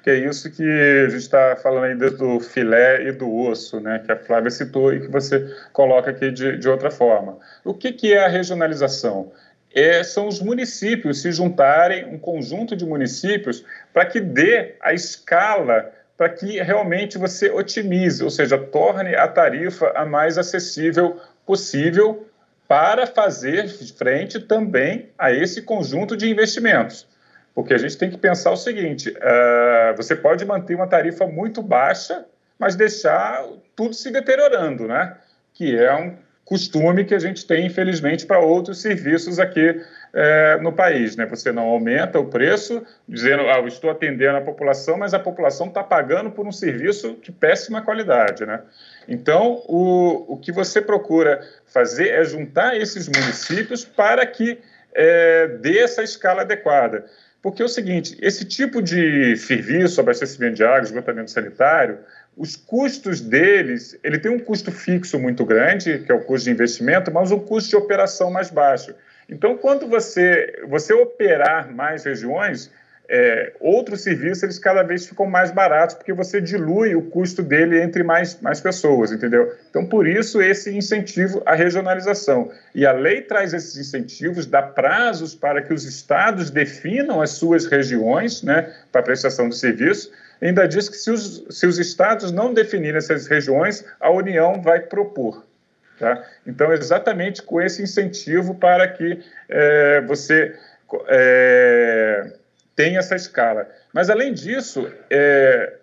que 0.02 0.10
é 0.10 0.16
isso 0.16 0.50
que 0.50 0.64
a 0.64 1.10
gente 1.10 1.22
está 1.22 1.58
falando 1.58 1.84
aí 1.84 1.96
do 1.96 2.40
filé 2.40 3.08
e 3.08 3.12
do 3.12 3.30
osso, 3.30 3.82
né, 3.82 4.00
que 4.00 4.12
a 4.12 4.16
Flávia 4.16 4.50
citou 4.50 4.94
e 4.94 5.02
que 5.02 5.08
você 5.08 5.54
coloca 5.74 6.12
aqui 6.12 6.32
de, 6.32 6.58
de 6.58 6.70
outra 6.70 6.90
forma. 6.90 7.38
O 7.66 7.74
que, 7.74 7.92
que 7.92 8.14
é 8.14 8.24
a 8.24 8.30
regionalização? 8.30 9.34
É, 9.78 10.04
são 10.04 10.28
os 10.28 10.42
municípios 10.42 11.22
se 11.22 11.32
juntarem, 11.32 12.06
um 12.06 12.18
conjunto 12.18 12.76
de 12.76 12.84
municípios, 12.84 13.64
para 13.94 14.06
que 14.06 14.20
dê 14.20 14.76
a 14.82 14.92
escala 14.92 15.94
para 16.18 16.30
que 16.30 16.60
realmente 16.60 17.16
você 17.16 17.52
otimize, 17.52 18.24
ou 18.24 18.32
seja, 18.32 18.58
torne 18.58 19.16
a 19.16 19.28
tarifa 19.28 19.92
a 19.96 20.04
mais 20.04 20.36
acessível 20.40 21.22
possível 21.46 22.26
para 22.68 23.06
fazer 23.06 23.70
frente 23.96 24.40
também 24.40 25.12
a 25.16 25.32
esse 25.32 25.62
conjunto 25.62 26.18
de 26.18 26.28
investimentos. 26.28 27.08
Porque 27.54 27.76
a 27.76 27.78
gente 27.78 27.98
tem 27.98 28.10
que 28.10 28.18
pensar 28.18 28.52
o 28.52 28.58
seguinte: 28.58 29.12
uh, 29.12 29.96
você 29.96 30.16
pode 30.16 30.44
manter 30.44 30.74
uma 30.74 30.88
tarifa 30.88 31.28
muito 31.28 31.62
baixa, 31.62 32.26
mas 32.58 32.76
deixar 32.76 33.46
tudo 33.76 33.94
se 33.94 34.10
deteriorando, 34.10 34.88
né? 34.88 35.18
Que 35.54 35.78
é 35.78 35.94
um 35.96 36.18
costume 36.48 37.04
que 37.04 37.14
a 37.14 37.20
gente 37.20 37.46
tem, 37.46 37.66
infelizmente, 37.66 38.26
para 38.26 38.40
outros 38.40 38.82
serviços 38.82 39.38
aqui 39.38 39.82
é, 40.14 40.58
no 40.62 40.72
país. 40.72 41.18
Né? 41.18 41.26
Você 41.26 41.52
não 41.52 41.64
aumenta 41.64 42.18
o 42.20 42.26
preço, 42.26 42.82
dizendo, 43.08 43.42
ah, 43.50 43.58
eu 43.58 43.68
estou 43.68 43.90
atendendo 43.90 44.38
a 44.38 44.42
população, 44.42 44.98
mas 44.98 45.14
a 45.14 45.20
população 45.20 45.68
está 45.68 45.84
pagando 45.84 46.32
por 46.32 46.48
um 46.48 46.52
serviço 46.52 47.20
de 47.22 47.34
péssima 47.34 47.82
qualidade. 47.82 48.46
Né? 48.46 48.62
Então, 49.10 49.62
o, 49.68 50.36
o 50.36 50.38
que 50.38 50.54
você 50.54 50.82
procura 50.82 51.42
fazer 51.66 52.12
é 52.12 52.24
juntar 52.24 52.78
esses 52.78 53.10
municípios 53.10 53.84
para 53.84 54.26
que 54.26 54.58
é, 54.96 55.48
dê 55.48 55.80
essa 55.80 56.02
escala 56.02 56.44
adequada. 56.44 57.04
Porque 57.42 57.62
é 57.62 57.66
o 57.66 57.70
seguinte, 57.70 58.18
esse 58.22 58.46
tipo 58.46 58.82
de 58.82 59.36
serviço, 59.36 60.00
abastecimento 60.00 60.56
de 60.56 60.64
água, 60.64 60.84
esgotamento 60.84 61.30
sanitário, 61.30 62.00
os 62.38 62.56
custos 62.56 63.20
deles, 63.20 63.98
ele 64.04 64.20
tem 64.20 64.32
um 64.32 64.40
custo 64.40 64.72
fixo 64.72 65.18
muito 65.18 65.44
grande, 65.44 66.00
que 66.00 66.12
é 66.12 66.16
o 66.16 66.22
custo 66.22 66.46
de 66.46 66.52
investimento, 66.52 67.12
mas 67.12 67.32
um 67.32 67.40
custo 67.40 67.72
de 67.72 67.76
operação 67.76 68.30
mais 68.30 68.52
baixo. 68.52 68.94
Então, 69.28 69.58
quando 69.58 69.88
você, 69.88 70.64
você 70.68 70.94
operar 70.94 71.74
mais 71.74 72.06
regiões, 72.06 72.72
é, 73.10 73.54
outros 73.60 74.02
serviços 74.02 74.44
eles 74.44 74.60
cada 74.60 74.84
vez 74.84 75.08
ficam 75.08 75.26
mais 75.26 75.50
baratos 75.50 75.96
porque 75.96 76.12
você 76.12 76.42
dilui 76.42 76.94
o 76.94 77.04
custo 77.04 77.42
dele 77.42 77.82
entre 77.82 78.04
mais, 78.04 78.40
mais 78.42 78.60
pessoas, 78.60 79.12
entendeu? 79.12 79.52
Então, 79.70 79.86
por 79.86 80.08
isso, 80.08 80.42
esse 80.42 80.76
incentivo 80.76 81.42
à 81.46 81.56
regionalização. 81.56 82.52
E 82.76 82.86
a 82.86 82.92
lei 82.92 83.22
traz 83.22 83.54
esses 83.54 83.78
incentivos, 83.78 84.46
dá 84.46 84.62
prazos 84.62 85.34
para 85.34 85.62
que 85.62 85.74
os 85.74 85.86
estados 85.86 86.52
definam 86.52 87.22
as 87.22 87.32
suas 87.32 87.66
regiões 87.66 88.44
né, 88.44 88.74
para 88.92 89.02
prestação 89.02 89.50
de 89.50 89.58
serviço, 89.58 90.12
ainda 90.42 90.68
diz 90.68 90.90
que 90.90 90.98
se 90.98 91.10
os, 91.12 91.46
se 91.50 91.66
os 91.66 91.80
estados 91.80 92.32
não 92.32 92.54
definirem 92.54 92.98
essas 92.98 93.28
regiões, 93.28 93.86
a 94.00 94.10
União 94.10 94.62
vai 94.62 94.80
propor. 94.82 95.46
Tá? 96.00 96.24
Então, 96.46 96.72
exatamente 96.72 97.42
com 97.42 97.60
esse 97.60 97.82
incentivo 97.82 98.54
para 98.56 98.88
que 98.88 99.20
é, 99.50 100.02
você 100.02 100.56
é, 101.08 102.34
tenha 102.76 103.00
essa 103.00 103.16
escala. 103.16 103.68
Mas, 103.92 104.10
além 104.10 104.32
disso, 104.32 104.92
é, 105.10 105.74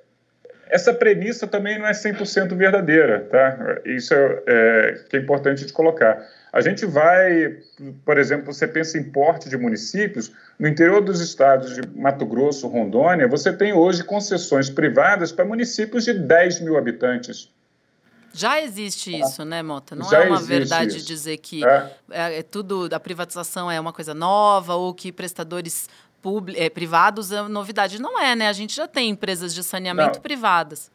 essa 0.69 0.95
premissa 0.95 1.47
também 1.47 1.79
não 1.79 1.87
é 1.87 1.93
100% 1.93 2.55
verdadeira. 2.55 3.27
Tá? 3.31 3.81
Isso 3.85 4.15
é, 4.15 4.43
é, 4.47 4.93
que 5.09 5.17
é 5.17 5.21
importante 5.21 5.65
de 5.67 5.73
colocar. 5.73 6.25
A 6.55 6.61
gente 6.61 6.87
vai, 6.87 7.59
por 8.05 8.17
exemplo, 8.17 8.55
você 8.55 8.69
pensa 8.69 8.97
em 8.97 9.03
porte 9.03 9.49
de 9.49 9.57
municípios, 9.57 10.31
no 10.57 10.69
interior 10.69 11.03
dos 11.03 11.21
estados 11.21 11.75
de 11.75 11.81
Mato 11.99 12.25
Grosso, 12.25 12.69
Rondônia, 12.69 13.27
você 13.27 13.53
tem 13.53 13.73
hoje 13.73 14.05
concessões 14.05 14.71
privadas 14.71 15.33
para 15.33 15.45
municípios 15.45 16.05
de 16.05 16.15
10 16.15 16.61
mil 16.61 16.79
habitantes. 16.79 17.51
Já 18.33 18.63
existe 18.63 19.11
tá. 19.11 19.19
isso, 19.19 19.45
né, 19.45 19.65
Mota? 19.65 19.97
Não 19.97 20.09
Já 20.09 20.23
é 20.23 20.29
uma 20.29 20.41
verdade 20.41 20.99
isso. 20.99 21.07
dizer 21.09 21.39
que 21.39 21.67
é. 21.67 21.97
É, 22.09 22.39
é. 22.39 22.43
tudo 22.45 22.89
a 22.93 23.01
privatização 23.01 23.69
é 23.69 23.81
uma 23.81 23.93
coisa 23.93 24.15
nova 24.15 24.77
ou 24.77 24.95
que 24.95 25.11
prestadores 25.11 25.89
é, 26.55 26.71
privados 26.71 27.33
é 27.33 27.43
novidade. 27.49 28.01
Não 28.01 28.17
é, 28.21 28.37
né? 28.37 28.49
A 28.49 28.53
gente 28.53 28.77
já 28.77 28.87
tem 28.87 29.11
empresas 29.11 29.53
de 29.53 29.65
saneamento 29.65 30.19
Não. 30.19 30.23
privadas. 30.23 30.89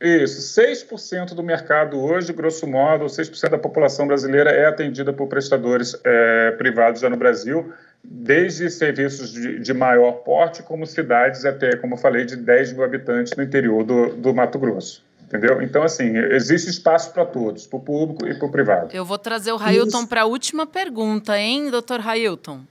Isso, 0.00 0.58
6% 0.58 1.34
do 1.34 1.42
mercado 1.42 2.00
hoje, 2.00 2.32
grosso 2.32 2.66
modo, 2.66 3.04
6% 3.04 3.50
da 3.50 3.58
população 3.58 4.06
brasileira 4.06 4.50
é 4.50 4.64
atendida 4.64 5.12
por 5.12 5.28
prestadores 5.28 5.94
é, 6.02 6.52
privados 6.52 7.02
já 7.02 7.10
no 7.10 7.18
Brasil, 7.18 7.70
desde 8.02 8.70
serviços 8.70 9.30
de, 9.30 9.58
de, 9.58 9.74
maior 9.74 10.12
porte, 10.12 10.62
como 10.62 10.86
cidades 10.86 11.44
até, 11.44 11.76
como 11.76 11.94
eu 11.94 11.98
falei, 11.98 12.24
de 12.24 12.34
10 12.34 12.72
mil 12.72 12.84
habitantes 12.84 13.36
no 13.36 13.42
interior 13.42 13.84
do, 13.84 14.16
do 14.16 14.32
Mato 14.32 14.58
Grosso 14.58 15.04
entendeu? 15.30 15.62
Então, 15.62 15.84
assim, 15.84 16.16
existe 16.16 16.68
espaço 16.68 17.12
para 17.12 17.24
todos, 17.24 17.64
para 17.64 17.76
o 17.76 17.80
público 17.80 18.26
e 18.26 18.34
para 18.34 18.46
o 18.46 18.50
privado. 18.50 18.88
Eu 18.92 19.04
vou 19.04 19.16
trazer 19.16 19.52
o 19.52 19.56
Railton 19.56 20.04
para 20.04 20.22
a 20.22 20.24
última 20.24 20.66
pergunta, 20.66 21.38
hein, 21.38 21.70
doutor 21.70 22.00
Railton? 22.00 22.62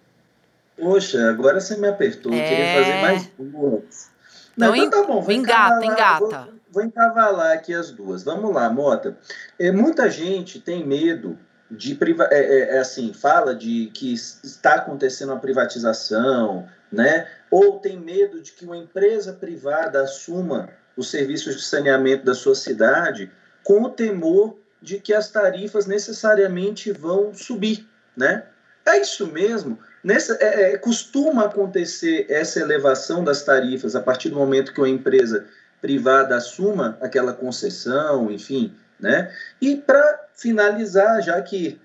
Poxa, 0.77 1.30
agora 1.30 1.61
você 1.61 1.77
me 1.77 1.88
apertou, 1.88 2.34
é... 2.34 2.38
eu 2.38 2.43
queria 2.43 2.65
é. 2.65 2.84
fazer 2.84 3.01
mais 3.01 3.32
duas. 3.39 4.09
Não, 4.57 4.75
então, 4.75 5.01
tá 5.03 5.07
bom, 5.07 5.21
vou 5.21 5.34
engata, 5.34 5.86
engata. 5.86 6.19
Vou, 6.19 6.59
vou 6.72 6.84
encavalar 6.84 7.51
aqui 7.53 7.74
as 7.74 7.91
duas. 7.91 8.24
Vamos 8.24 8.53
lá, 8.53 8.70
Mota. 8.70 9.17
É, 9.57 9.72
muita 9.72 10.09
gente 10.09 10.59
tem 10.59 10.86
medo 10.86 11.38
de 11.70 11.93
priva 11.95 12.28
é, 12.32 12.39
é, 12.39 12.76
é, 12.76 12.80
assim, 12.80 13.13
fala 13.13 13.53
de 13.53 13.91
que 13.93 14.13
está 14.13 14.76
acontecendo 14.76 15.30
uma 15.30 15.39
privatização, 15.39 16.67
né? 16.91 17.28
Ou 17.51 17.80
tem 17.80 17.99
medo 17.99 18.41
de 18.41 18.51
que 18.51 18.65
uma 18.65 18.78
empresa 18.78 19.34
privada 19.34 20.01
assuma 20.01 20.70
os 20.97 21.09
serviços 21.09 21.55
de 21.55 21.61
saneamento 21.63 22.26
da 22.26 22.34
sua 22.34 22.55
cidade, 22.55 23.32
com 23.63 23.84
o 23.84 23.89
temor 23.89 24.57
de 24.82 24.99
que 24.99 25.13
as 25.13 25.30
tarifas 25.30 25.86
necessariamente 25.86 26.91
vão 26.91 27.34
subir, 27.34 27.88
né? 28.15 28.43
É 28.86 28.99
isso 28.99 29.28
mesmo. 29.28 29.78
Nessa, 30.03 30.38
é, 30.39 30.74
é, 30.74 30.78
costuma 30.78 31.45
acontecer 31.45 32.26
essa 32.30 32.59
elevação 32.59 33.24
das 33.24 33.43
tarifas 33.43 33.95
a 33.95 34.01
partir 34.01 34.30
do 34.30 34.36
momento 34.36 34.74
que 34.74 34.80
uma 34.80 34.89
empresa 34.89 35.45
privada 35.82 36.36
assuma 36.36 36.97
aquela 37.01 37.34
concessão, 37.34 38.32
enfim, 38.32 38.73
né? 38.99 39.34
E 39.61 39.75
para 39.75 40.27
finalizar, 40.36 41.21
já 41.21 41.41
que 41.41 41.80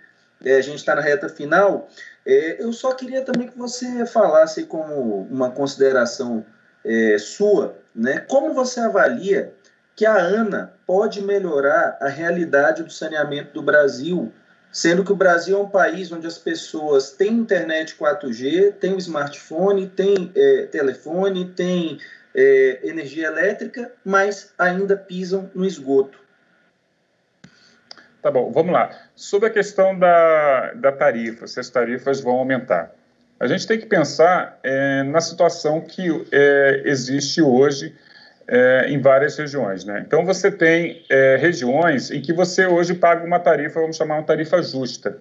é, 0.44 0.56
a 0.56 0.60
gente 0.60 0.76
está 0.76 0.94
na 0.94 1.00
reta 1.00 1.28
final, 1.28 1.88
é, 2.26 2.62
eu 2.62 2.72
só 2.72 2.92
queria 2.92 3.22
também 3.22 3.48
que 3.48 3.58
você 3.58 4.06
falasse 4.06 4.64
como 4.64 5.22
uma 5.30 5.50
consideração 5.50 6.44
é, 6.84 7.16
sua, 7.18 7.76
né? 7.94 8.20
Como 8.20 8.52
você 8.52 8.80
avalia 8.80 9.52
que 9.96 10.04
a 10.04 10.16
ANA 10.16 10.74
pode 10.86 11.22
melhorar 11.22 11.96
a 12.00 12.08
realidade 12.08 12.82
do 12.82 12.90
saneamento 12.90 13.52
do 13.52 13.62
Brasil, 13.62 14.32
sendo 14.72 15.04
que 15.04 15.12
o 15.12 15.16
Brasil 15.16 15.56
é 15.56 15.62
um 15.62 15.68
país 15.68 16.10
onde 16.10 16.26
as 16.26 16.36
pessoas 16.36 17.12
têm 17.12 17.32
internet 17.32 17.96
4G, 17.96 18.72
têm 18.72 18.96
smartphone, 18.98 19.88
têm 19.88 20.32
é, 20.34 20.66
telefone, 20.66 21.50
têm 21.50 21.98
é, 22.34 22.80
energia 22.82 23.28
elétrica, 23.28 23.92
mas 24.04 24.52
ainda 24.58 24.96
pisam 24.96 25.50
no 25.54 25.64
esgoto. 25.64 26.18
Tá 28.20 28.30
bom, 28.30 28.50
vamos 28.50 28.72
lá. 28.72 28.90
Sobre 29.14 29.48
a 29.48 29.52
questão 29.52 29.98
da, 29.98 30.72
da 30.72 30.90
tarifa, 30.90 31.46
se 31.46 31.60
as 31.60 31.68
tarifas 31.68 32.20
vão 32.20 32.36
aumentar. 32.36 32.90
A 33.38 33.46
gente 33.46 33.66
tem 33.66 33.78
que 33.78 33.86
pensar 33.86 34.58
é, 34.62 35.02
na 35.02 35.20
situação 35.20 35.80
que 35.80 36.26
é, 36.32 36.82
existe 36.86 37.42
hoje 37.42 37.94
é, 38.48 38.86
em 38.88 39.00
várias 39.00 39.36
regiões. 39.36 39.84
Né? 39.84 40.02
Então, 40.06 40.24
você 40.24 40.50
tem 40.50 41.04
é, 41.10 41.36
regiões 41.36 42.10
em 42.10 42.22
que 42.22 42.32
você 42.32 42.66
hoje 42.66 42.94
paga 42.94 43.24
uma 43.26 43.38
tarifa, 43.38 43.80
vamos 43.80 43.96
chamar 43.96 44.16
uma 44.16 44.24
tarifa 44.24 44.62
justa. 44.62 45.18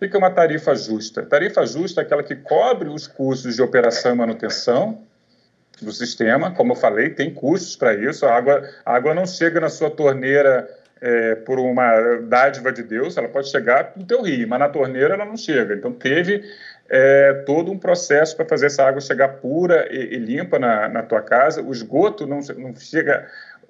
O 0.00 0.08
que 0.08 0.14
é 0.14 0.18
uma 0.18 0.30
tarifa 0.30 0.74
justa? 0.74 1.22
Tarifa 1.24 1.66
justa 1.66 2.00
é 2.00 2.04
aquela 2.04 2.22
que 2.22 2.36
cobre 2.36 2.88
os 2.88 3.06
custos 3.06 3.56
de 3.56 3.62
operação 3.62 4.12
e 4.12 4.16
manutenção 4.16 5.02
do 5.80 5.92
sistema. 5.92 6.50
Como 6.50 6.72
eu 6.72 6.76
falei, 6.76 7.10
tem 7.10 7.32
custos 7.32 7.76
para 7.76 7.94
isso. 7.94 8.26
A 8.26 8.34
água, 8.34 8.62
a 8.84 8.94
água 8.94 9.14
não 9.14 9.26
chega 9.26 9.60
na 9.60 9.68
sua 9.68 9.90
torneira 9.90 10.68
é, 11.00 11.34
por 11.34 11.58
uma 11.58 12.16
dádiva 12.22 12.72
de 12.72 12.82
Deus, 12.82 13.16
ela 13.16 13.28
pode 13.28 13.50
chegar 13.50 13.92
no 13.96 14.04
teu 14.04 14.22
rio, 14.22 14.48
mas 14.48 14.58
na 14.58 14.68
torneira 14.68 15.14
ela 15.14 15.24
não 15.24 15.36
chega. 15.36 15.74
Então, 15.74 15.92
teve 15.92 16.42
é, 16.88 17.32
todo 17.46 17.70
um 17.70 17.78
processo 17.78 18.36
para 18.36 18.46
fazer 18.46 18.66
essa 18.66 18.84
água 18.84 19.00
chegar 19.00 19.28
pura 19.28 19.86
e, 19.90 20.14
e 20.14 20.18
limpa 20.18 20.58
na, 20.58 20.88
na, 20.88 21.02
tua 21.02 21.20
casa. 21.20 21.62
O 21.62 21.72
esgoto 21.72 22.26
não, 22.26 22.40
não 22.56 22.74
chega 22.74 23.26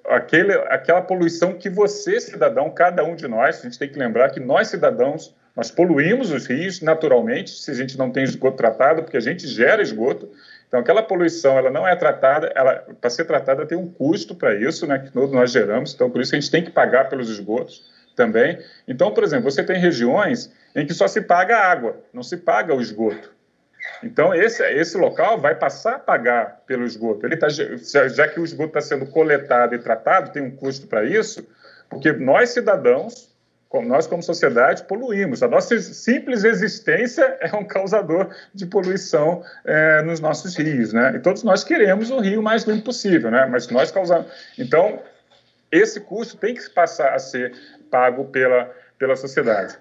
aquele, 0.07 0.53
aquela 0.53 1.01
poluição 1.01 1.53
que 1.53 1.69
você, 1.69 2.19
cidadão, 2.19 2.69
cada 2.69 3.03
um 3.03 3.15
de 3.15 3.27
nós, 3.27 3.59
a 3.59 3.63
gente 3.63 3.77
tem 3.77 3.89
que 3.89 3.99
lembrar 3.99 4.29
que 4.29 4.39
nós, 4.39 4.69
cidadãos, 4.69 5.35
nós 5.55 5.71
poluímos 5.71 6.31
os 6.31 6.45
rios 6.45 6.81
naturalmente, 6.81 7.49
se 7.49 7.71
a 7.71 7.73
gente 7.73 7.97
não 7.97 8.11
tem 8.11 8.23
esgoto 8.23 8.57
tratado, 8.57 9.03
porque 9.03 9.17
a 9.17 9.21
gente 9.21 9.47
gera 9.47 9.81
esgoto. 9.81 10.29
Então, 10.67 10.79
aquela 10.79 11.01
poluição, 11.01 11.57
ela 11.57 11.69
não 11.69 11.87
é 11.87 11.95
tratada, 11.95 12.51
ela 12.53 12.85
para 12.99 13.09
ser 13.09 13.25
tratada 13.25 13.65
tem 13.65 13.77
um 13.77 13.87
custo 13.89 14.35
para 14.35 14.53
isso, 14.53 14.85
né, 14.85 14.99
que 14.99 15.11
todos 15.11 15.31
nós 15.31 15.51
geramos. 15.51 15.93
Então, 15.93 16.09
por 16.09 16.21
isso 16.21 16.35
a 16.35 16.39
gente 16.39 16.51
tem 16.51 16.63
que 16.63 16.71
pagar 16.71 17.09
pelos 17.09 17.29
esgotos 17.29 17.89
também. 18.15 18.59
Então, 18.87 19.13
por 19.13 19.23
exemplo, 19.23 19.49
você 19.49 19.63
tem 19.63 19.79
regiões 19.79 20.51
em 20.75 20.85
que 20.85 20.93
só 20.93 21.07
se 21.07 21.21
paga 21.21 21.57
água, 21.57 21.95
não 22.13 22.21
se 22.21 22.35
paga 22.37 22.73
o 22.73 22.81
esgoto. 22.81 23.31
Então, 24.03 24.33
esse, 24.33 24.63
esse 24.73 24.97
local 24.97 25.39
vai 25.39 25.55
passar 25.55 25.95
a 25.95 25.99
pagar 25.99 26.63
pelo 26.67 26.83
esgoto. 26.85 27.25
Ele 27.25 27.37
tá, 27.37 27.47
já 27.49 28.27
que 28.27 28.39
o 28.39 28.43
esgoto 28.43 28.77
está 28.77 28.81
sendo 28.81 29.05
coletado 29.05 29.73
e 29.73 29.79
tratado, 29.79 30.31
tem 30.31 30.43
um 30.43 30.51
custo 30.51 30.87
para 30.87 31.05
isso, 31.05 31.47
porque 31.89 32.11
nós, 32.11 32.49
cidadãos, 32.49 33.33
nós 33.73 34.07
como 34.07 34.23
sociedade, 34.23 34.83
poluímos. 34.83 35.43
A 35.43 35.47
nossa 35.47 35.77
simples 35.79 36.43
existência 36.43 37.37
é 37.41 37.55
um 37.55 37.65
causador 37.65 38.29
de 38.53 38.65
poluição 38.65 39.43
é, 39.65 40.01
nos 40.03 40.19
nossos 40.19 40.55
rios, 40.55 40.93
né? 40.93 41.13
E 41.15 41.19
todos 41.19 41.43
nós 41.43 41.63
queremos 41.63 42.09
o 42.09 42.19
rio 42.19 42.41
mais 42.41 42.63
limpo 42.63 42.85
possível, 42.85 43.29
né? 43.29 43.45
Mas 43.45 43.67
nós 43.67 43.91
causamos... 43.91 44.27
Então, 44.57 44.99
esse 45.71 45.99
custo 45.99 46.37
tem 46.37 46.53
que 46.55 46.69
passar 46.69 47.13
a 47.13 47.19
ser 47.19 47.53
pago 47.91 48.25
pela, 48.25 48.73
pela 48.97 49.15
sociedade. 49.15 49.77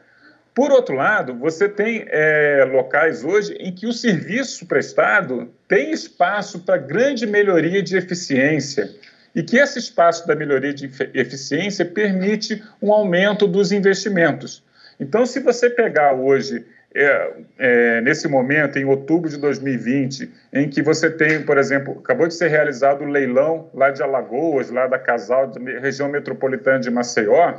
Por 0.53 0.72
outro 0.72 0.95
lado, 0.95 1.34
você 1.34 1.68
tem 1.68 2.07
é, 2.09 2.64
locais 2.64 3.22
hoje 3.22 3.53
em 3.55 3.72
que 3.72 3.87
o 3.87 3.93
serviço 3.93 4.66
prestado 4.66 5.53
tem 5.68 5.93
espaço 5.93 6.61
para 6.61 6.78
grande 6.78 7.26
melhoria 7.26 7.82
de 7.82 7.97
eficiência 7.97 8.91
e 9.37 9.43
que 9.43 9.59
esse 9.59 9.78
espaço 9.78 10.26
da 10.26 10.34
melhoria 10.34 10.72
de 10.72 10.91
eficiência 11.12 11.84
permite 11.84 12.64
um 12.80 12.91
aumento 12.91 13.47
dos 13.47 13.70
investimentos. 13.70 14.64
Então, 14.99 15.26
se 15.26 15.41
você 15.41 15.68
pegar 15.68 16.14
hoje, 16.14 16.64
é, 16.95 17.32
é, 17.59 18.01
nesse 18.01 18.26
momento, 18.26 18.78
em 18.78 18.87
outubro 18.87 19.28
de 19.28 19.37
2020, 19.37 20.32
em 20.55 20.70
que 20.70 20.80
você 20.80 21.11
tem, 21.11 21.43
por 21.43 21.59
exemplo, 21.59 21.99
acabou 22.03 22.26
de 22.26 22.32
ser 22.32 22.49
realizado 22.49 23.03
o 23.03 23.07
leilão 23.07 23.68
lá 23.74 23.91
de 23.91 24.03
Alagoas, 24.03 24.70
lá 24.70 24.87
da 24.87 24.99
Casal, 24.99 25.53
região 25.82 26.09
metropolitana 26.09 26.80
de 26.80 26.91
Maceió, 26.91 27.59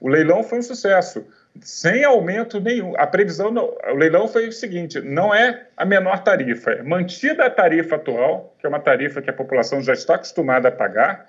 o 0.00 0.08
leilão 0.08 0.42
foi 0.42 0.60
um 0.60 0.62
sucesso 0.62 1.26
sem 1.62 2.04
aumento 2.04 2.60
nenhum. 2.60 2.94
A 2.96 3.06
previsão, 3.06 3.54
o 3.54 3.94
leilão 3.94 4.28
foi 4.28 4.48
o 4.48 4.52
seguinte: 4.52 5.00
não 5.00 5.34
é 5.34 5.66
a 5.76 5.84
menor 5.84 6.22
tarifa, 6.22 6.72
é 6.72 6.82
mantida 6.82 7.46
a 7.46 7.50
tarifa 7.50 7.96
atual, 7.96 8.54
que 8.58 8.66
é 8.66 8.68
uma 8.68 8.80
tarifa 8.80 9.22
que 9.22 9.30
a 9.30 9.32
população 9.32 9.82
já 9.82 9.92
está 9.92 10.14
acostumada 10.14 10.68
a 10.68 10.72
pagar. 10.72 11.28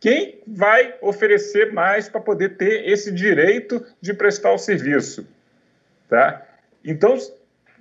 Quem 0.00 0.40
vai 0.46 0.94
oferecer 1.00 1.72
mais 1.72 2.08
para 2.08 2.20
poder 2.20 2.56
ter 2.56 2.88
esse 2.88 3.10
direito 3.10 3.84
de 4.00 4.14
prestar 4.14 4.52
o 4.52 4.58
serviço? 4.58 5.26
Tá? 6.08 6.42
Então, 6.84 7.18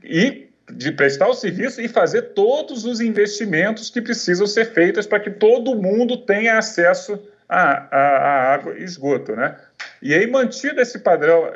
e 0.03 0.47
de 0.71 0.91
prestar 0.91 1.27
o 1.27 1.33
serviço 1.33 1.79
e 1.79 1.87
fazer 1.87 2.33
todos 2.33 2.85
os 2.85 2.99
investimentos 2.99 3.89
que 3.89 4.01
precisam 4.01 4.45
ser 4.45 4.65
feitos 4.73 5.05
para 5.05 5.19
que 5.19 5.29
todo 5.29 5.75
mundo 5.75 6.17
tenha 6.17 6.57
acesso 6.57 7.21
a 7.47 8.53
água 8.53 8.77
e 8.77 8.83
esgoto, 8.83 9.33
né? 9.35 9.55
E 10.01 10.13
aí, 10.13 10.27
mantido 10.27 10.79
esse 10.81 10.99
padrão, 10.99 11.51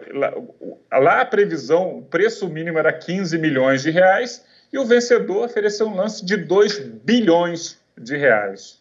lá, 0.92 1.22
a 1.22 1.26
previsão, 1.26 2.00
o 2.00 2.02
preço 2.02 2.50
mínimo 2.50 2.80
era 2.80 2.92
15 2.92 3.38
milhões 3.38 3.84
de 3.84 3.92
reais 3.92 4.44
e 4.74 4.78
o 4.78 4.86
vencedor 4.86 5.46
ofereceu 5.46 5.88
um 5.88 5.96
lance 5.96 6.26
de 6.26 6.38
2 6.38 6.80
bilhões 6.80 7.80
de 7.98 8.18
reais. 8.18 8.80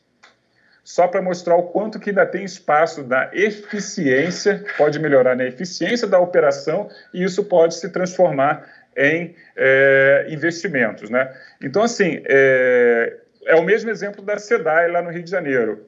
só 0.82 1.06
para 1.06 1.22
mostrar 1.22 1.54
o 1.56 1.64
quanto 1.64 2.00
que 2.00 2.10
ainda 2.10 2.26
tem 2.26 2.42
espaço 2.42 3.04
da 3.04 3.30
eficiência, 3.32 4.64
pode 4.76 4.98
melhorar 4.98 5.36
na 5.36 5.44
eficiência 5.44 6.08
da 6.08 6.18
operação 6.18 6.88
e 7.14 7.22
isso 7.22 7.44
pode 7.44 7.74
se 7.76 7.90
transformar 7.90 8.66
em 8.96 9.36
é, 9.56 10.26
investimentos. 10.30 11.08
Né? 11.08 11.32
Então, 11.62 11.82
assim, 11.82 12.22
é, 12.24 13.18
é 13.44 13.54
o 13.54 13.62
mesmo 13.62 13.90
exemplo 13.90 14.22
da 14.22 14.38
SEDAI 14.38 14.90
lá 14.90 15.02
no 15.02 15.10
Rio 15.10 15.22
de 15.22 15.30
Janeiro. 15.30 15.86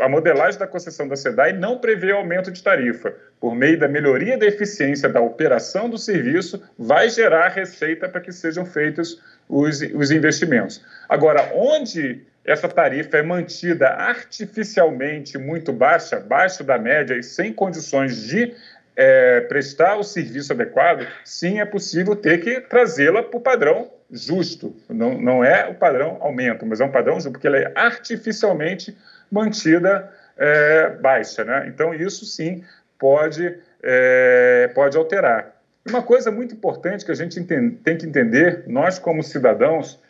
A 0.00 0.08
modelagem 0.08 0.58
da 0.58 0.68
concessão 0.68 1.08
da 1.08 1.16
SEDAI 1.16 1.52
não 1.52 1.78
prevê 1.78 2.12
aumento 2.12 2.50
de 2.52 2.62
tarifa. 2.62 3.12
Por 3.40 3.56
meio 3.56 3.76
da 3.76 3.88
melhoria 3.88 4.38
da 4.38 4.46
eficiência 4.46 5.08
da 5.08 5.20
operação 5.20 5.90
do 5.90 5.98
serviço, 5.98 6.62
vai 6.78 7.10
gerar 7.10 7.48
receita 7.48 8.08
para 8.08 8.20
que 8.20 8.30
sejam 8.30 8.64
feitos 8.64 9.20
os, 9.48 9.80
os 9.80 10.12
investimentos. 10.12 10.80
Agora, 11.08 11.50
onde 11.54 12.22
essa 12.44 12.68
tarifa 12.68 13.16
é 13.16 13.22
mantida 13.22 13.88
artificialmente 13.88 15.38
muito 15.38 15.72
baixa, 15.72 16.18
abaixo 16.18 16.62
da 16.62 16.78
média 16.78 17.16
e 17.16 17.22
sem 17.22 17.52
condições 17.52 18.22
de 18.22 18.54
é, 18.96 19.40
prestar 19.40 19.96
o 19.96 20.04
serviço 20.04 20.52
adequado, 20.52 21.06
sim, 21.24 21.58
é 21.58 21.64
possível 21.64 22.14
ter 22.14 22.38
que 22.38 22.60
trazê-la 22.60 23.22
para 23.22 23.36
o 23.36 23.40
padrão 23.40 23.90
justo. 24.10 24.76
Não, 24.88 25.18
não 25.20 25.42
é 25.42 25.66
o 25.66 25.74
padrão 25.74 26.18
aumento, 26.20 26.64
mas 26.64 26.80
é 26.80 26.84
um 26.84 26.92
padrão 26.92 27.14
justo, 27.14 27.32
porque 27.32 27.46
ela 27.46 27.58
é 27.58 27.72
artificialmente 27.74 28.96
mantida 29.30 30.12
é, 30.36 30.90
baixa. 30.90 31.44
Né? 31.44 31.66
Então, 31.68 31.94
isso 31.94 32.24
sim 32.24 32.64
pode, 32.98 33.58
é, 33.82 34.70
pode 34.74 34.96
alterar. 34.96 35.54
Uma 35.86 36.02
coisa 36.02 36.30
muito 36.30 36.54
importante 36.54 37.04
que 37.04 37.12
a 37.12 37.14
gente 37.14 37.42
tem 37.44 37.98
que 37.98 38.06
entender, 38.06 38.64
nós 38.66 38.98
como 38.98 39.22
cidadãos, 39.22 40.00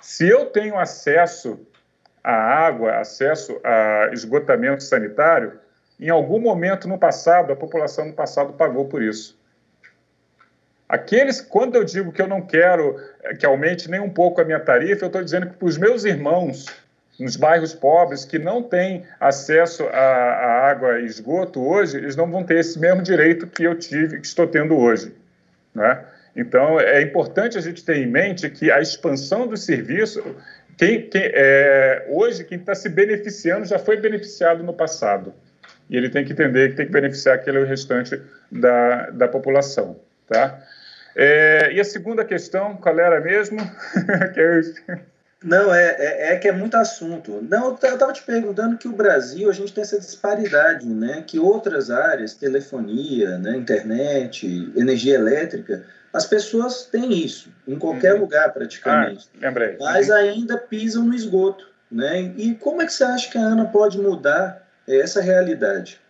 se 0.00 0.28
eu 0.28 0.46
tenho 0.46 0.78
acesso 0.78 1.66
à 2.22 2.32
água, 2.32 2.98
acesso 2.98 3.60
a 3.64 4.10
esgotamento 4.12 4.82
sanitário, 4.84 5.58
em 5.98 6.08
algum 6.08 6.38
momento 6.38 6.86
no 6.86 6.98
passado, 6.98 7.52
a 7.52 7.56
população 7.56 8.06
no 8.06 8.12
passado 8.12 8.52
pagou 8.52 8.86
por 8.86 9.02
isso. 9.02 9.38
Aqueles, 10.88 11.40
quando 11.40 11.76
eu 11.76 11.84
digo 11.84 12.12
que 12.12 12.20
eu 12.20 12.28
não 12.28 12.42
quero 12.42 13.00
eh, 13.22 13.34
que 13.34 13.46
aumente 13.46 13.90
nem 13.90 14.00
um 14.00 14.10
pouco 14.10 14.40
a 14.40 14.44
minha 14.44 14.60
tarifa, 14.60 15.04
eu 15.04 15.06
estou 15.08 15.24
dizendo 15.24 15.48
que 15.48 15.56
para 15.56 15.66
os 15.66 15.78
meus 15.78 16.04
irmãos 16.04 16.66
nos 17.18 17.36
bairros 17.36 17.74
pobres 17.74 18.24
que 18.24 18.38
não 18.38 18.62
têm 18.62 19.04
acesso 19.20 19.84
à, 19.88 20.68
água 20.68 21.00
e 21.00 21.06
esgoto 21.06 21.62
hoje, 21.62 21.96
eles 21.96 22.16
não 22.16 22.30
vão 22.30 22.42
ter 22.42 22.58
esse 22.58 22.78
mesmo 22.78 23.02
direito 23.02 23.46
que 23.46 23.64
eu 23.64 23.74
tive, 23.78 24.18
que 24.18 24.26
estou 24.26 24.46
tendo 24.46 24.76
hoje. 24.76 25.14
Né? 25.74 26.04
Então, 26.34 26.80
é 26.80 27.00
importante 27.02 27.56
a 27.56 27.60
gente 27.60 27.84
ter 27.84 27.96
em 27.96 28.06
mente 28.06 28.48
que 28.50 28.70
a 28.70 28.80
expansão 28.80 29.46
do 29.46 29.56
serviço, 29.56 30.22
quem, 30.76 31.02
quem, 31.02 31.22
é, 31.22 32.06
hoje, 32.08 32.42
quem 32.44 32.58
está 32.58 32.74
se 32.74 32.88
beneficiando 32.88 33.64
já 33.64 33.78
foi 33.78 33.96
beneficiado 33.96 34.62
no 34.64 34.74
passado. 34.74 35.32
E 35.88 35.96
ele 35.96 36.08
tem 36.08 36.24
que 36.24 36.32
entender 36.32 36.70
que 36.70 36.76
tem 36.76 36.86
que 36.86 36.92
beneficiar 36.92 37.36
aquele 37.36 37.64
restante 37.64 38.20
da, 38.50 39.10
da 39.10 39.28
população. 39.28 39.96
Tá? 40.26 40.60
É, 41.14 41.70
e 41.72 41.80
a 41.80 41.84
segunda 41.84 42.24
questão, 42.24 42.76
qual 42.76 42.98
era 42.98 43.20
mesmo? 43.20 43.58
que 44.34 44.40
é 44.40 44.60
não, 45.44 45.74
é, 45.74 45.96
é, 45.98 46.32
é, 46.32 46.36
que 46.36 46.48
é 46.48 46.52
muito 46.52 46.74
assunto. 46.74 47.46
Não, 47.50 47.66
eu 47.66 47.74
estava 47.74 48.14
te 48.14 48.22
perguntando 48.22 48.78
que 48.78 48.88
o 48.88 48.92
Brasil, 48.92 49.50
a 49.50 49.52
gente 49.52 49.74
tem 49.74 49.82
essa 49.82 50.00
disparidade, 50.00 50.86
né? 50.86 51.22
Que 51.26 51.38
outras 51.38 51.90
áreas, 51.90 52.32
telefonia, 52.32 53.36
né? 53.36 53.54
internet, 53.54 54.46
energia 54.74 55.16
elétrica, 55.16 55.84
as 56.14 56.24
pessoas 56.24 56.86
têm 56.86 57.12
isso, 57.12 57.50
em 57.68 57.78
qualquer 57.78 58.14
uhum. 58.14 58.20
lugar 58.20 58.54
praticamente. 58.54 59.28
Ah, 59.34 59.38
lembrei. 59.46 59.76
Mas 59.78 60.08
uhum. 60.08 60.14
ainda 60.14 60.56
pisam 60.56 61.04
no 61.04 61.14
esgoto, 61.14 61.68
né? 61.90 62.32
E 62.38 62.54
como 62.54 62.80
é 62.80 62.86
que 62.86 62.92
você 62.94 63.04
acha 63.04 63.30
que 63.30 63.36
a 63.36 63.42
Ana 63.42 63.66
pode 63.66 64.00
mudar 64.00 64.66
essa 64.88 65.20
realidade? 65.20 66.00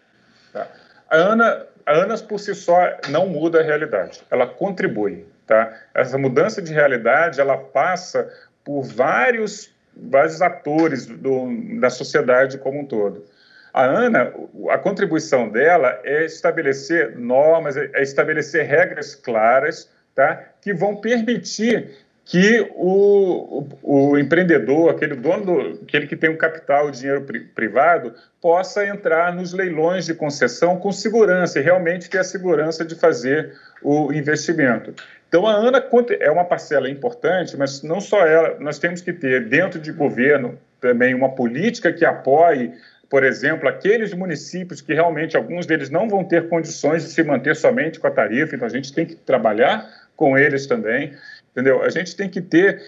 Tá. 0.53 0.68
A 1.11 1.16
Ana, 1.16 1.66
a 1.85 1.93
Ana 1.93 2.16
por 2.18 2.39
si 2.39 2.55
só 2.55 2.76
não 3.09 3.26
muda 3.26 3.59
a 3.59 3.62
realidade, 3.64 4.22
ela 4.30 4.47
contribui, 4.47 5.26
tá? 5.45 5.76
Essa 5.93 6.16
mudança 6.16 6.62
de 6.62 6.72
realidade, 6.72 7.41
ela 7.41 7.57
passa 7.57 8.30
por 8.65 8.83
vários, 8.83 9.71
vários 9.95 10.41
atores 10.41 11.07
do, 11.07 11.49
da 11.79 11.91
sociedade 11.91 12.59
como 12.59 12.81
um 12.81 12.87
todo. 12.87 13.25
A 13.73 13.85
Ana, 13.85 14.33
a 14.71 14.79
contribuição 14.79 15.49
dela 15.49 16.01
é 16.05 16.25
estabelecer 16.25 17.19
normas, 17.19 17.77
é 17.77 18.03
estabelecer 18.03 18.65
regras 18.67 19.15
claras, 19.17 19.91
tá? 20.15 20.41
que 20.61 20.73
vão 20.73 20.97
permitir 20.97 21.91
que 22.25 22.67
o, 22.75 23.67
o, 23.83 24.11
o, 24.12 24.19
empreendedor, 24.19 24.91
aquele 24.91 25.15
dono, 25.15 25.45
do, 25.45 25.83
aquele 25.83 26.07
que 26.07 26.17
tem 26.17 26.31
o 26.31 26.39
capital, 26.39 26.87
o 26.87 26.91
dinheiro 26.91 27.23
pri, 27.23 27.41
privado, 27.41 28.15
possa 28.41 28.87
entrar 28.87 29.35
nos 29.35 29.53
leilões 29.53 30.07
de 30.07 30.15
concessão 30.15 30.79
com 30.79 30.91
segurança 30.91 31.59
e 31.59 31.62
realmente 31.62 32.09
ter 32.09 32.19
a 32.19 32.25
segurança 32.25 32.85
de 32.85 32.95
fazer 32.95 33.55
o 33.83 34.12
investimento. 34.12 34.95
Então, 35.35 35.49
a 35.49 35.55
ANA 35.55 35.85
é 36.20 36.30
uma 36.30 36.45
parcela 36.45 36.89
importante, 36.89 37.57
mas 37.57 37.82
não 37.82 38.01
só 38.01 38.24
ela, 38.24 38.57
nós 38.61 38.78
temos 38.78 39.01
que 39.01 39.12
ter 39.12 39.49
dentro 39.49 39.80
de 39.80 39.91
governo 39.91 40.57
também 40.80 41.12
uma 41.12 41.35
política 41.35 41.93
que 41.93 42.05
apoie, 42.05 42.72
por 43.11 43.24
exemplo, 43.24 43.68
aqueles 43.68 44.14
municípios 44.14 44.80
que 44.80 44.95
realmente 44.95 45.37
alguns 45.37 45.66
deles 45.66 45.91
não 45.91 46.09
vão 46.09 46.22
ter 46.22 46.49
condições 46.49 47.03
de 47.03 47.11
se 47.11 47.24
manter 47.24 47.57
somente 47.57 47.99
com 47.99 48.07
a 48.07 48.12
tarifa, 48.12 48.55
então 48.55 48.64
a 48.64 48.70
gente 48.70 48.93
tem 48.95 49.05
que 49.05 49.16
trabalhar 49.16 49.85
com 50.14 50.39
eles 50.39 50.68
também 50.68 51.12
entendeu? 51.51 51.82
A 51.82 51.89
gente 51.89 52.16
tem 52.16 52.28
que 52.28 52.41
ter, 52.41 52.82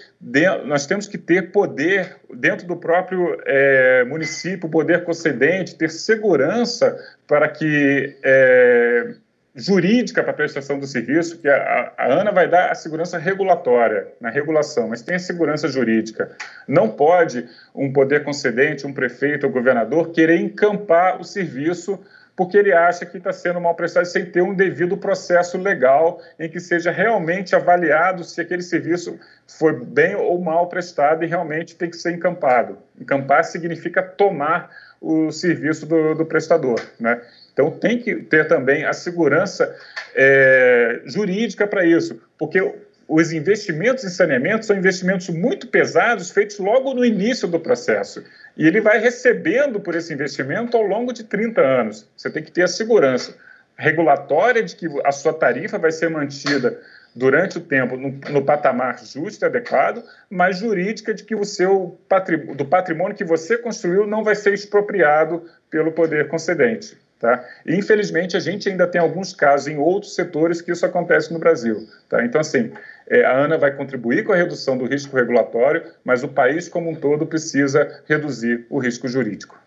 nós 0.65 0.85
temos 0.85 1.07
que 1.07 1.17
ter 1.17 1.53
poder 1.53 2.17
dentro 2.33 2.67
do 2.67 2.75
próprio 2.75 3.41
é, 3.45 4.03
município, 4.03 4.67
poder 4.67 5.05
concedente, 5.05 5.75
ter 5.75 5.89
segurança 5.89 6.97
para 7.25 7.47
que 7.47 8.17
é, 8.21 9.15
jurídica 9.57 10.21
para 10.21 10.31
a 10.31 10.35
prestação 10.35 10.77
do 10.77 10.85
serviço, 10.85 11.39
que 11.39 11.49
a, 11.49 11.91
a, 11.97 12.13
ANA 12.13 12.31
vai 12.31 12.47
dar 12.47 12.71
a 12.71 12.75
segurança 12.75 13.17
regulatória, 13.17 14.07
na 14.21 14.29
regulação, 14.29 14.87
mas 14.87 15.01
tem 15.01 15.15
a 15.15 15.19
segurança 15.19 15.67
jurídica. 15.67 16.29
Não 16.67 16.87
pode 16.87 17.49
um 17.73 17.91
poder 17.91 18.23
concedente, 18.23 18.85
um 18.85 18.93
prefeito 18.93 19.47
ou 19.47 19.51
governador 19.51 20.11
querer 20.11 20.39
encampar 20.39 21.19
o 21.19 21.23
serviço 21.23 21.99
porque 22.35 22.55
ele 22.55 22.71
acha 22.71 23.03
que 23.03 23.17
está 23.17 23.33
sendo 23.33 23.59
mal 23.59 23.73
prestado 23.73 24.05
sem 24.05 24.23
ter 24.23 24.43
um 24.43 24.53
devido 24.53 24.95
processo 24.95 25.57
legal 25.57 26.21
em 26.39 26.47
que 26.47 26.59
seja 26.59 26.91
realmente 26.91 27.55
avaliado 27.55 28.23
se 28.23 28.39
aquele 28.39 28.61
serviço 28.61 29.19
foi 29.47 29.73
bem 29.73 30.13
ou 30.13 30.39
mal 30.39 30.67
prestado 30.69 31.23
e 31.23 31.27
realmente 31.27 31.75
tem 31.75 31.89
que 31.89 31.97
ser 31.97 32.11
encampado. 32.11 32.77
Encampar 33.01 33.43
significa 33.43 34.03
tomar 34.03 34.69
o 35.01 35.31
serviço 35.31 35.87
do, 35.87 36.13
do 36.13 36.25
prestador, 36.27 36.79
né? 36.99 37.19
Então, 37.57 37.71
tem 37.71 37.97
que 37.97 38.17
ter 38.17 38.47
também 38.47 38.85
a 38.85 38.93
segurança 38.93 39.75
é, 40.13 41.01
jurídica 41.05 41.65
para 41.65 41.83
isso, 41.83 42.21
porque 42.37 42.61
os 43.07 43.33
investimentos 43.33 44.03
em 44.03 44.09
saneamento 44.09 44.63
são 44.63 44.77
investimentos 44.77 45.27
muito 45.29 45.65
pesados, 45.65 46.29
feitos 46.29 46.59
logo 46.59 46.93
no 46.93 47.03
início 47.03 47.47
do 47.47 47.59
processo. 47.59 48.23
E 48.55 48.67
ele 48.67 48.79
vai 48.79 48.99
recebendo 48.99 49.79
por 49.79 49.95
esse 49.95 50.13
investimento 50.13 50.77
ao 50.77 50.83
longo 50.83 51.11
de 51.11 51.23
30 51.23 51.59
anos. 51.59 52.07
Você 52.15 52.29
tem 52.29 52.43
que 52.43 52.51
ter 52.51 52.61
a 52.61 52.67
segurança 52.67 53.35
regulatória 53.75 54.61
de 54.61 54.75
que 54.75 54.87
a 55.03 55.11
sua 55.11 55.33
tarifa 55.33 55.79
vai 55.79 55.91
ser 55.91 56.11
mantida 56.11 56.79
durante 57.15 57.57
o 57.57 57.61
tempo 57.61 57.97
no, 57.97 58.11
no 58.29 58.45
patamar 58.45 59.03
justo 59.03 59.43
e 59.43 59.45
adequado, 59.45 60.03
mas 60.29 60.59
jurídica 60.59 61.11
de 61.11 61.23
que 61.23 61.33
o 61.33 61.43
seu 61.43 61.99
patrimônio, 62.07 62.55
do 62.55 62.65
patrimônio 62.65 63.17
que 63.17 63.23
você 63.23 63.57
construiu 63.57 64.05
não 64.05 64.23
vai 64.23 64.35
ser 64.35 64.53
expropriado 64.53 65.43
pelo 65.71 65.91
poder 65.91 66.27
concedente. 66.27 67.06
Tá? 67.19 67.43
Infelizmente, 67.65 68.37
a 68.37 68.39
gente 68.39 68.69
ainda 68.69 68.85
tem 68.85 69.01
alguns 69.01 69.33
casos 69.33 69.67
em 69.67 69.77
outros 69.77 70.13
setores 70.13 70.61
que 70.61 70.71
isso 70.71 70.85
acontece 70.85 71.33
no 71.33 71.39
Brasil. 71.39 71.87
Tá? 72.07 72.23
Então, 72.23 72.39
assim, 72.39 72.71
é, 73.07 73.25
a 73.25 73.39
ANA 73.39 73.57
vai 73.57 73.75
contribuir 73.75 74.23
com 74.23 74.33
a 74.33 74.35
redução 74.35 74.77
do 74.77 74.85
risco 74.85 75.15
regulatório, 75.15 75.83
mas 76.03 76.23
o 76.23 76.27
país 76.27 76.69
como 76.69 76.89
um 76.89 76.95
todo 76.95 77.25
precisa 77.25 78.03
reduzir 78.07 78.67
o 78.69 78.77
risco 78.77 79.07
jurídico. 79.07 79.57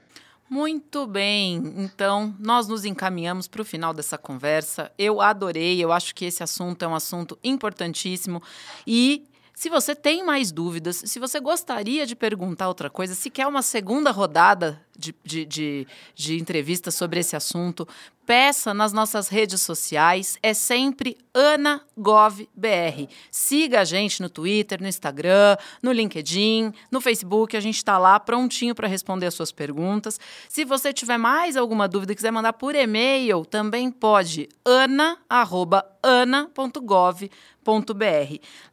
Muito 0.49 1.07
bem, 1.07 1.63
então 1.77 2.35
nós 2.41 2.67
nos 2.67 2.85
encaminhamos 2.85 3.47
para 3.47 3.63
o 3.63 3.65
final 3.65 3.95
dessa 3.95 4.19
conversa. 4.19 4.91
Eu 4.99 5.21
adorei, 5.21 5.83
eu 5.83 5.93
acho 5.93 6.13
que 6.13 6.25
esse 6.25 6.43
assunto 6.43 6.85
é 6.85 6.89
um 6.89 6.95
assunto 6.95 7.39
importantíssimo 7.45 8.43
e 8.85 9.30
se 9.61 9.69
você 9.69 9.95
tem 9.95 10.25
mais 10.25 10.51
dúvidas, 10.51 11.03
se 11.05 11.19
você 11.19 11.39
gostaria 11.39 12.07
de 12.07 12.17
perguntar 12.17 12.67
outra 12.67 12.89
coisa, 12.89 13.15
se 13.15 13.29
quer 13.29 13.47
uma 13.47 13.61
segunda 13.61 14.11
rodada 14.11 14.81
de, 14.97 15.15
de, 15.23 15.45
de, 15.45 15.87
de 16.15 16.41
entrevista 16.41 16.91
sobre 16.91 17.21
esse 17.21 17.37
assunto, 17.37 17.87
peça 18.25 18.73
nas 18.73 18.91
nossas 18.95 19.29
redes 19.29 19.61
sociais. 19.61 20.39
É 20.43 20.55
sempre 20.55 21.19
AnaGovBR. 21.35 23.07
Siga 23.31 23.83
a 23.83 23.85
gente 23.85 24.23
no 24.23 24.31
Twitter, 24.31 24.81
no 24.81 24.89
Instagram, 24.89 25.59
no 25.83 25.93
LinkedIn, 25.93 26.73
no 26.91 26.99
Facebook. 26.99 27.55
A 27.55 27.61
gente 27.61 27.77
está 27.77 27.99
lá 27.99 28.19
prontinho 28.19 28.75
para 28.75 28.89
responder 28.89 29.27
as 29.27 29.35
suas 29.35 29.53
perguntas. 29.53 30.19
Se 30.49 30.65
você 30.65 30.91
tiver 30.91 31.19
mais 31.19 31.55
alguma 31.55 31.87
dúvida 31.87 32.13
e 32.13 32.17
quiser 32.17 32.31
mandar 32.31 32.55
por 32.55 32.75
e-mail, 32.75 33.45
também 33.45 33.91
pode 33.91 34.49
ana.ana.gov.br 34.65 36.00
ana.gov.br. 36.03 37.29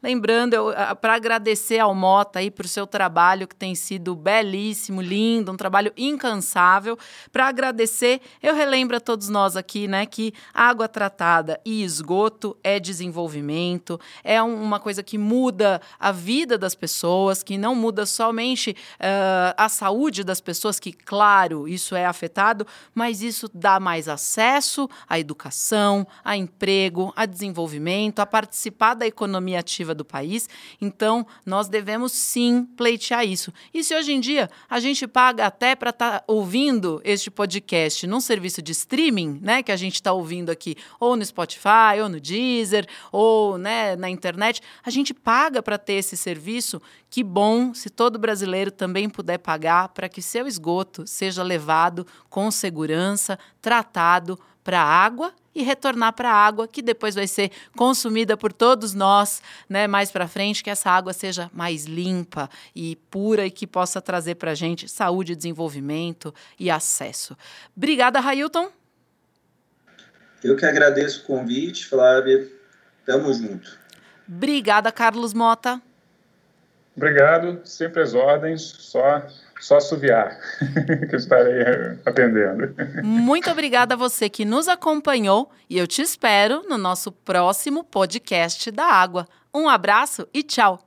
Lembrando, 0.02 0.56
para 1.00 1.14
agradecer 1.14 1.78
ao 1.78 1.94
Mota 1.94 2.38
aí 2.38 2.50
por 2.50 2.66
seu 2.66 2.86
trabalho 2.86 3.46
que 3.46 3.54
tem 3.54 3.74
sido 3.74 4.16
belíssimo, 4.16 5.02
lindo, 5.02 5.52
um 5.52 5.56
trabalho 5.56 5.92
incansável. 5.96 6.98
Para 7.30 7.48
agradecer, 7.48 8.20
eu 8.42 8.54
relembro 8.54 8.96
a 8.96 9.00
todos 9.00 9.28
nós 9.28 9.56
aqui, 9.56 9.86
né, 9.86 10.06
que 10.06 10.32
água 10.54 10.88
tratada 10.88 11.60
e 11.64 11.82
esgoto 11.82 12.56
é 12.64 12.80
desenvolvimento, 12.80 14.00
é 14.24 14.42
uma 14.42 14.80
coisa 14.80 15.02
que 15.02 15.18
muda 15.18 15.80
a 16.00 16.10
vida 16.10 16.56
das 16.56 16.74
pessoas, 16.74 17.42
que 17.42 17.58
não 17.58 17.74
muda 17.74 18.06
somente 18.06 18.70
uh, 18.70 19.54
a 19.56 19.68
saúde 19.68 20.24
das 20.24 20.40
pessoas, 20.40 20.80
que 20.80 20.92
claro, 20.92 21.68
isso 21.68 21.94
é 21.94 22.06
afetado, 22.06 22.66
mas 22.94 23.22
isso 23.22 23.50
dá 23.52 23.78
mais 23.78 24.08
acesso 24.08 24.88
à 25.08 25.18
educação, 25.18 26.06
a 26.24 26.36
emprego, 26.36 27.12
a 27.18 27.26
desenvolvimento, 27.26 28.20
a 28.20 28.26
participar 28.26 28.94
da 28.94 29.04
economia 29.04 29.58
ativa 29.58 29.92
do 29.92 30.04
país. 30.04 30.48
Então, 30.80 31.26
nós 31.44 31.68
devemos 31.68 32.12
sim 32.12 32.64
pleitear 32.76 33.26
isso. 33.26 33.52
E 33.74 33.82
se 33.82 33.92
hoje 33.92 34.12
em 34.12 34.20
dia 34.20 34.48
a 34.70 34.78
gente 34.78 35.04
paga 35.04 35.44
até 35.44 35.74
para 35.74 35.90
estar 35.90 36.20
tá 36.20 36.24
ouvindo 36.28 37.00
este 37.02 37.28
podcast 37.28 38.06
num 38.06 38.20
serviço 38.20 38.62
de 38.62 38.70
streaming, 38.70 39.40
né, 39.42 39.64
que 39.64 39.72
a 39.72 39.76
gente 39.76 39.94
está 39.94 40.12
ouvindo 40.12 40.50
aqui, 40.50 40.76
ou 41.00 41.16
no 41.16 41.24
Spotify, 41.24 42.00
ou 42.00 42.08
no 42.08 42.20
Deezer, 42.20 42.86
ou 43.10 43.58
né, 43.58 43.96
na 43.96 44.08
internet, 44.08 44.62
a 44.84 44.90
gente 44.90 45.12
paga 45.12 45.60
para 45.60 45.76
ter 45.76 45.94
esse 45.94 46.16
serviço. 46.16 46.80
Que 47.10 47.24
bom 47.24 47.74
se 47.74 47.90
todo 47.90 48.16
brasileiro 48.16 48.70
também 48.70 49.08
puder 49.08 49.38
pagar 49.38 49.88
para 49.88 50.08
que 50.08 50.22
seu 50.22 50.46
esgoto 50.46 51.04
seja 51.04 51.42
levado 51.42 52.06
com 52.30 52.48
segurança, 52.48 53.36
tratado 53.60 54.38
para 54.68 54.82
a 54.82 54.84
água 54.84 55.32
e 55.54 55.62
retornar 55.62 56.12
para 56.12 56.30
a 56.30 56.34
água, 56.34 56.68
que 56.68 56.82
depois 56.82 57.14
vai 57.14 57.26
ser 57.26 57.50
consumida 57.74 58.36
por 58.36 58.52
todos 58.52 58.92
nós, 58.92 59.40
né, 59.66 59.86
mais 59.86 60.10
para 60.10 60.28
frente, 60.28 60.62
que 60.62 60.68
essa 60.68 60.90
água 60.90 61.14
seja 61.14 61.50
mais 61.54 61.86
limpa 61.86 62.50
e 62.76 62.96
pura 63.10 63.46
e 63.46 63.50
que 63.50 63.66
possa 63.66 63.98
trazer 64.02 64.34
para 64.34 64.50
a 64.50 64.54
gente 64.54 64.86
saúde, 64.86 65.34
desenvolvimento 65.34 66.34
e 66.60 66.70
acesso. 66.70 67.34
Obrigada, 67.74 68.20
Railton. 68.20 68.70
Eu 70.44 70.54
que 70.54 70.66
agradeço 70.66 71.22
o 71.22 71.24
convite, 71.24 71.86
Flávia. 71.86 72.46
Tamo 73.06 73.32
junto. 73.32 73.78
Obrigada, 74.28 74.92
Carlos 74.92 75.32
Mota. 75.32 75.80
Obrigado, 76.94 77.62
sempre 77.64 78.02
as 78.02 78.12
ordens, 78.12 78.60
só 78.60 79.26
só 79.60 79.76
assoviar, 79.76 80.38
que 81.08 81.14
eu 81.14 81.18
estarei 81.18 81.62
atendendo. 82.04 82.74
Muito 83.02 83.50
obrigada 83.50 83.94
a 83.94 83.96
você 83.96 84.28
que 84.28 84.44
nos 84.44 84.68
acompanhou 84.68 85.50
e 85.68 85.78
eu 85.78 85.86
te 85.86 86.02
espero 86.02 86.62
no 86.68 86.78
nosso 86.78 87.10
próximo 87.10 87.84
podcast 87.84 88.70
da 88.70 88.86
Água. 88.86 89.26
Um 89.52 89.68
abraço 89.68 90.26
e 90.32 90.42
tchau! 90.42 90.84